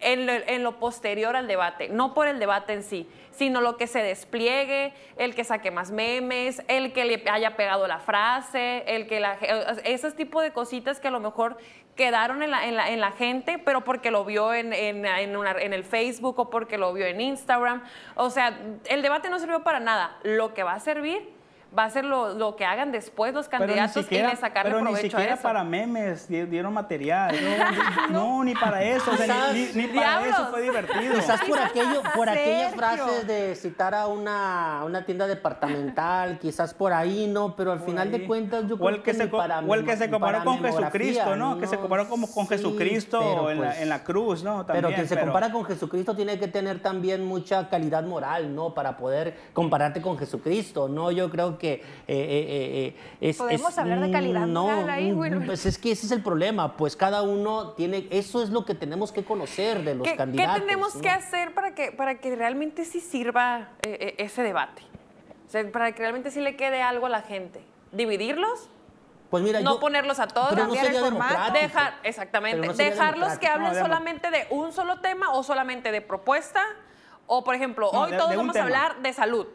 en 0.00 0.26
lo, 0.26 0.32
en 0.32 0.62
lo 0.62 0.78
posterior 0.78 1.36
al 1.36 1.48
debate, 1.48 1.88
no 1.88 2.14
por 2.14 2.28
el 2.28 2.38
debate 2.38 2.72
en 2.72 2.82
sí, 2.82 3.08
sino 3.38 3.60
lo 3.60 3.76
que 3.76 3.86
se 3.86 4.02
despliegue, 4.02 4.92
el 5.16 5.34
que 5.34 5.44
saque 5.44 5.70
más 5.70 5.92
memes, 5.92 6.60
el 6.66 6.92
que 6.92 7.04
le 7.04 7.22
haya 7.30 7.56
pegado 7.56 7.86
la 7.86 8.00
frase, 8.00 8.82
el 8.86 9.06
que 9.06 9.20
la, 9.20 9.34
esos 9.84 10.16
tipos 10.16 10.42
de 10.42 10.52
cositas 10.52 10.98
que 10.98 11.08
a 11.08 11.12
lo 11.12 11.20
mejor 11.20 11.56
quedaron 11.94 12.42
en 12.42 12.50
la, 12.50 12.66
en 12.66 12.76
la, 12.76 12.90
en 12.90 13.00
la 13.00 13.12
gente, 13.12 13.58
pero 13.58 13.84
porque 13.84 14.10
lo 14.10 14.24
vio 14.24 14.52
en 14.52 14.72
el 14.72 15.84
Facebook 15.84 16.38
o 16.40 16.50
porque 16.50 16.78
lo 16.78 16.92
vio 16.92 17.06
en 17.06 17.20
Instagram. 17.20 17.84
O 18.16 18.30
sea, 18.30 18.58
el 18.86 19.02
debate 19.02 19.30
no 19.30 19.38
sirvió 19.38 19.62
para 19.62 19.78
nada. 19.80 20.18
Lo 20.24 20.52
que 20.54 20.64
va 20.64 20.74
a 20.74 20.80
servir 20.80 21.37
va 21.76 21.84
a 21.84 21.90
ser 21.90 22.04
lo, 22.04 22.34
lo 22.34 22.56
que 22.56 22.64
hagan 22.64 22.92
después 22.92 23.34
los 23.34 23.46
Pero 23.48 23.60
candidatos 23.66 24.02
siquiera, 24.04 24.32
y 24.32 24.36
sacarle 24.36 24.70
pero 24.70 24.80
ni 24.80 24.86
provecho 24.86 25.06
a 25.06 25.10
siquiera 25.10 25.34
eso. 25.34 25.42
para 25.42 25.64
memes 25.64 26.28
di- 26.28 26.44
dieron 26.46 26.72
material. 26.72 27.34
No, 28.10 28.42
ni 28.42 28.54
para 28.54 28.82
eso. 28.82 29.10
o 29.10 29.16
sea, 29.16 29.52
ni, 29.52 29.86
para 29.88 30.20
Diablos. 30.20 30.28
eso 30.38 30.46
fue 30.50 30.62
divertido. 30.62 31.14
Quizás 31.14 31.40
por, 31.42 31.58
aquello, 31.58 32.02
por 32.14 32.28
aquellas 32.28 32.74
frases 32.74 33.26
de 33.26 33.54
citar 33.54 33.94
a 33.94 34.06
una, 34.06 34.82
una 34.86 35.04
tienda 35.04 35.26
departamental, 35.26 36.38
quizás 36.38 36.72
por 36.74 36.92
ahí, 36.92 37.26
¿no? 37.26 37.54
Pero 37.56 37.72
al 37.72 37.80
final 37.80 38.10
de 38.10 38.24
cuentas 38.26 38.66
yo 38.66 38.74
o 38.76 38.78
creo 38.78 38.88
el 38.90 39.02
que, 39.02 39.14
se, 39.14 39.26
para 39.28 39.60
o 39.60 39.74
el 39.74 39.84
que 39.84 39.96
se 39.96 40.08
comparó 40.10 40.44
con 40.44 40.62
Jesucristo, 40.62 41.36
¿no? 41.36 41.58
Que 41.58 41.66
se 41.66 41.76
comparó 41.78 42.08
como 42.08 42.26
con 42.32 42.44
Sí, 42.46 42.54
Jesucristo 42.54 43.18
pero 43.20 43.50
en, 43.50 43.60
la, 43.60 43.66
pues- 43.68 43.80
en 43.80 43.88
la 43.88 44.04
cruz, 44.04 44.42
¿no? 44.42 44.64
También, 44.64 44.84
pero 44.84 44.94
quien 44.94 45.08
se 45.08 45.18
compara 45.20 45.52
con 45.52 45.64
Jesucristo 45.64 46.14
tiene 46.16 46.38
que 46.38 46.48
tener 46.48 46.80
también 46.80 47.24
mucha 47.26 47.68
calidad 47.68 48.04
moral, 48.04 48.54
¿no? 48.54 48.72
Para 48.74 48.96
poder 48.96 49.36
compararte 49.52 50.00
con 50.00 50.16
Jesucristo, 50.18 50.88
¿no? 50.88 51.10
Yo 51.10 51.30
creo 51.30 51.57
que 51.58 51.74
eh, 51.74 51.82
eh, 52.08 52.94
eh, 52.94 52.96
es... 53.20 53.36
¿Podemos 53.36 53.72
es- 53.72 53.78
hablar 53.78 54.00
de 54.00 54.10
calidad 54.10 54.46
no, 54.46 54.64
moral 54.64 54.90
ahí, 54.90 55.12
Wilmer? 55.12 55.46
Pues 55.46 55.66
es 55.66 55.76
que 55.78 55.92
ese 55.92 56.06
es 56.06 56.12
el 56.12 56.22
problema, 56.22 56.76
pues 56.76 56.96
cada 56.96 57.22
uno 57.22 57.70
tiene... 57.72 58.06
Eso 58.10 58.42
es 58.42 58.50
lo 58.50 58.64
que 58.64 58.74
tenemos 58.74 59.12
que 59.12 59.24
conocer 59.24 59.82
de 59.84 59.94
los 59.94 60.04
¿Qué, 60.04 60.12
qué 60.12 60.16
candidatos. 60.16 60.60
tenemos 60.60 60.94
¿no? 60.94 61.00
que 61.02 61.10
hacer 61.10 61.52
para 61.54 61.74
que, 61.74 61.92
para 61.92 62.18
que 62.20 62.34
realmente 62.34 62.84
sí 62.84 63.00
sirva 63.00 63.68
ese 63.82 64.42
debate? 64.42 64.82
O 65.46 65.50
sea, 65.50 65.70
para 65.72 65.92
que 65.92 65.98
realmente 66.02 66.30
sí 66.30 66.40
le 66.40 66.56
quede 66.56 66.82
algo 66.82 67.06
a 67.06 67.08
la 67.08 67.22
gente. 67.22 67.60
¿Dividirlos? 67.92 68.68
Pues 69.30 69.42
mira, 69.42 69.60
no 69.60 69.74
yo- 69.74 69.80
ponerlos 69.80 70.20
a 70.20 70.26
todos. 70.26 70.50
pero 70.50 70.62
no 70.66 70.74
cambiar 70.74 70.86
el 70.86 71.02
sería. 71.02 71.50
Dejar, 71.52 71.94
exactamente. 72.02 72.58
Pero 72.60 72.72
no 72.72 72.76
sería 72.76 72.92
Dejarlos 72.92 73.38
que 73.38 73.46
hablen 73.46 73.72
No, 73.74 73.78
solamente 73.78 74.30
de 74.30 74.46
un 74.50 74.72
solo 74.72 75.00
tema 75.00 75.32
o 75.32 75.42
solamente 75.42 75.90
de 75.92 76.00
propuesta. 76.00 76.62
O, 77.26 77.44
por 77.44 77.54
ejemplo, 77.54 77.90
hoy 77.90 78.10
de- 78.12 78.16
todos 78.16 78.30
de 78.30 78.36
vamos 78.38 78.56
a 78.56 78.62
hablar 78.62 79.02
de 79.02 79.12
salud. 79.12 79.46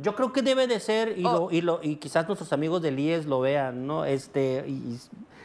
Yo 0.00 0.14
creo 0.14 0.32
que 0.32 0.42
debe 0.42 0.66
de 0.66 0.80
ser, 0.80 1.18
y, 1.18 1.24
Oh. 1.26 1.32
lo- 1.32 1.50
y, 1.50 1.60
lo- 1.60 1.80
y 1.82 1.96
quizás 1.96 2.26
nuestros 2.26 2.52
amigos 2.52 2.80
del 2.82 2.98
IES 2.98 3.26
lo 3.26 3.40
vean, 3.40 3.86
¿no? 3.86 4.04
Este, 4.04 4.64
y- 4.66 4.70
y 4.72 4.98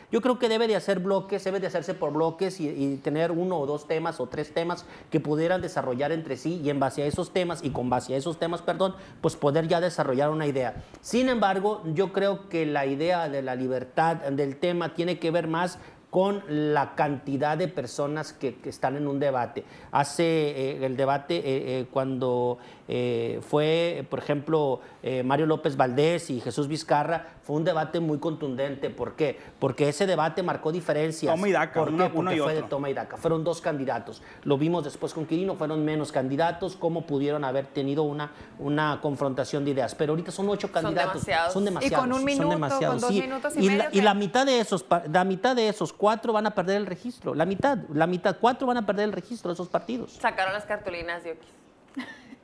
yo 0.09 0.21
creo 0.21 0.39
que 0.39 0.47
debe 0.47 0.67
de 0.69 0.75
hacer 0.77 0.99
bloques, 0.99 1.43
debe 1.43 1.59
de 1.59 1.67
hacerse 1.67 1.93
por 1.93 2.13
bloques 2.13 2.61
y, 2.61 2.69
y 2.69 2.95
tener 2.97 3.31
uno 3.33 3.59
o 3.59 3.65
dos 3.65 3.87
temas 3.87 4.21
o 4.21 4.27
tres 4.27 4.53
temas 4.53 4.85
que 5.11 5.19
pudieran 5.19 5.61
desarrollar 5.61 6.13
entre 6.13 6.37
sí 6.37 6.61
y 6.63 6.69
en 6.69 6.79
base 6.79 7.03
a 7.03 7.05
esos 7.07 7.31
temas 7.33 7.61
y 7.61 7.71
con 7.71 7.89
base 7.89 8.13
a 8.13 8.17
esos 8.17 8.39
temas, 8.39 8.61
perdón, 8.61 8.95
pues 9.19 9.35
poder 9.35 9.67
ya 9.67 9.81
desarrollar 9.81 10.29
una 10.29 10.47
idea. 10.47 10.81
Sin 11.01 11.27
embargo, 11.27 11.81
yo 11.93 12.13
creo 12.13 12.47
que 12.47 12.65
la 12.65 12.85
idea 12.85 13.27
de 13.27 13.41
la 13.41 13.55
libertad 13.55 14.15
del 14.15 14.55
tema 14.55 14.93
tiene 14.93 15.19
que 15.19 15.29
ver 15.29 15.47
más 15.47 15.77
con 16.09 16.41
la 16.47 16.95
cantidad 16.95 17.57
de 17.57 17.67
personas 17.67 18.31
que, 18.31 18.55
que 18.55 18.69
están 18.69 18.95
en 18.95 19.09
un 19.09 19.19
debate. 19.19 19.65
Hace 19.91 20.23
eh, 20.23 20.85
el 20.85 20.95
debate 20.95 21.35
eh, 21.35 21.41
eh, 21.81 21.87
cuando 21.91 22.59
eh, 22.87 23.41
fue, 23.47 24.05
por 24.09 24.19
ejemplo, 24.19 24.79
eh, 25.03 25.23
Mario 25.23 25.45
López 25.45 25.75
Valdés 25.75 26.29
y 26.29 26.39
Jesús 26.39 26.67
Vizcarra, 26.67 27.27
fue 27.43 27.55
un 27.55 27.63
debate 27.63 27.99
muy 27.99 28.17
contundente. 28.19 28.89
¿Por 28.89 29.15
qué? 29.15 29.39
Porque 29.59 29.89
ese 29.89 30.05
debate 30.05 30.43
marcó 30.43 30.71
diferencias. 30.71 31.33
Toma 31.33 31.47
y 31.47 31.51
daca, 31.51 31.79
¿Por 31.79 31.91
qué? 31.91 31.97
Porque 31.97 32.17
uno 32.17 32.33
y 32.33 32.39
fue 32.39 32.53
de 32.55 32.63
toma 32.63 32.89
y 32.89 32.93
daca. 32.93 33.17
Fueron 33.17 33.43
dos 33.43 33.61
candidatos. 33.61 34.21
Lo 34.43 34.57
vimos 34.57 34.83
después 34.83 35.13
con 35.13 35.25
Quirino, 35.25 35.55
fueron 35.55 35.83
menos 35.85 36.11
candidatos. 36.11 36.75
¿Cómo 36.75 37.05
pudieron 37.05 37.43
haber 37.43 37.65
tenido 37.67 38.03
una, 38.03 38.31
una 38.59 38.99
confrontación 39.01 39.65
de 39.65 39.71
ideas? 39.71 39.95
Pero 39.95 40.13
ahorita 40.13 40.31
son 40.31 40.49
ocho 40.49 40.71
candidatos. 40.71 41.25
demasiados. 41.25 41.53
Son 41.53 41.63
Y 41.63 41.65
demasiados. 41.65 41.99
con 41.99 42.09
un 42.11 42.17
son 42.17 42.25
minuto, 42.25 42.43
con 42.47 42.55
demasiados, 42.55 43.01
dos 43.01 43.11
sí. 43.11 43.21
minutos 43.21 43.53
y 43.55 43.59
y, 43.59 43.67
medio, 43.69 43.83
la, 43.83 43.89
y 43.91 44.01
la 44.01 44.13
mitad 44.13 44.45
de 44.45 44.59
esos, 44.59 44.85
la 45.11 45.23
mitad 45.23 45.55
de 45.55 45.69
esos 45.69 45.93
cuatro 45.93 46.33
van 46.33 46.47
a 46.47 46.55
perder 46.55 46.77
el 46.77 46.85
registro. 46.85 47.33
La 47.33 47.45
mitad, 47.45 47.77
la 47.93 48.07
mitad, 48.07 48.37
cuatro 48.39 48.67
van 48.67 48.77
a 48.77 48.85
perder 48.85 49.05
el 49.05 49.13
registro 49.13 49.49
de 49.49 49.53
esos 49.53 49.69
partidos. 49.69 50.13
Sacaron 50.13 50.53
las 50.53 50.65
cartulinas 50.65 51.23
de 51.23 51.31
Oquis. 51.31 51.57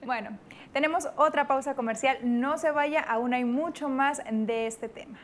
Bueno, 0.05 0.37
tenemos 0.73 1.07
otra 1.15 1.47
pausa 1.47 1.75
comercial. 1.75 2.17
No 2.23 2.57
se 2.57 2.71
vaya, 2.71 3.01
aún 3.01 3.33
hay 3.33 3.45
mucho 3.45 3.89
más 3.89 4.21
de 4.31 4.67
este 4.67 4.89
tema. 4.89 5.17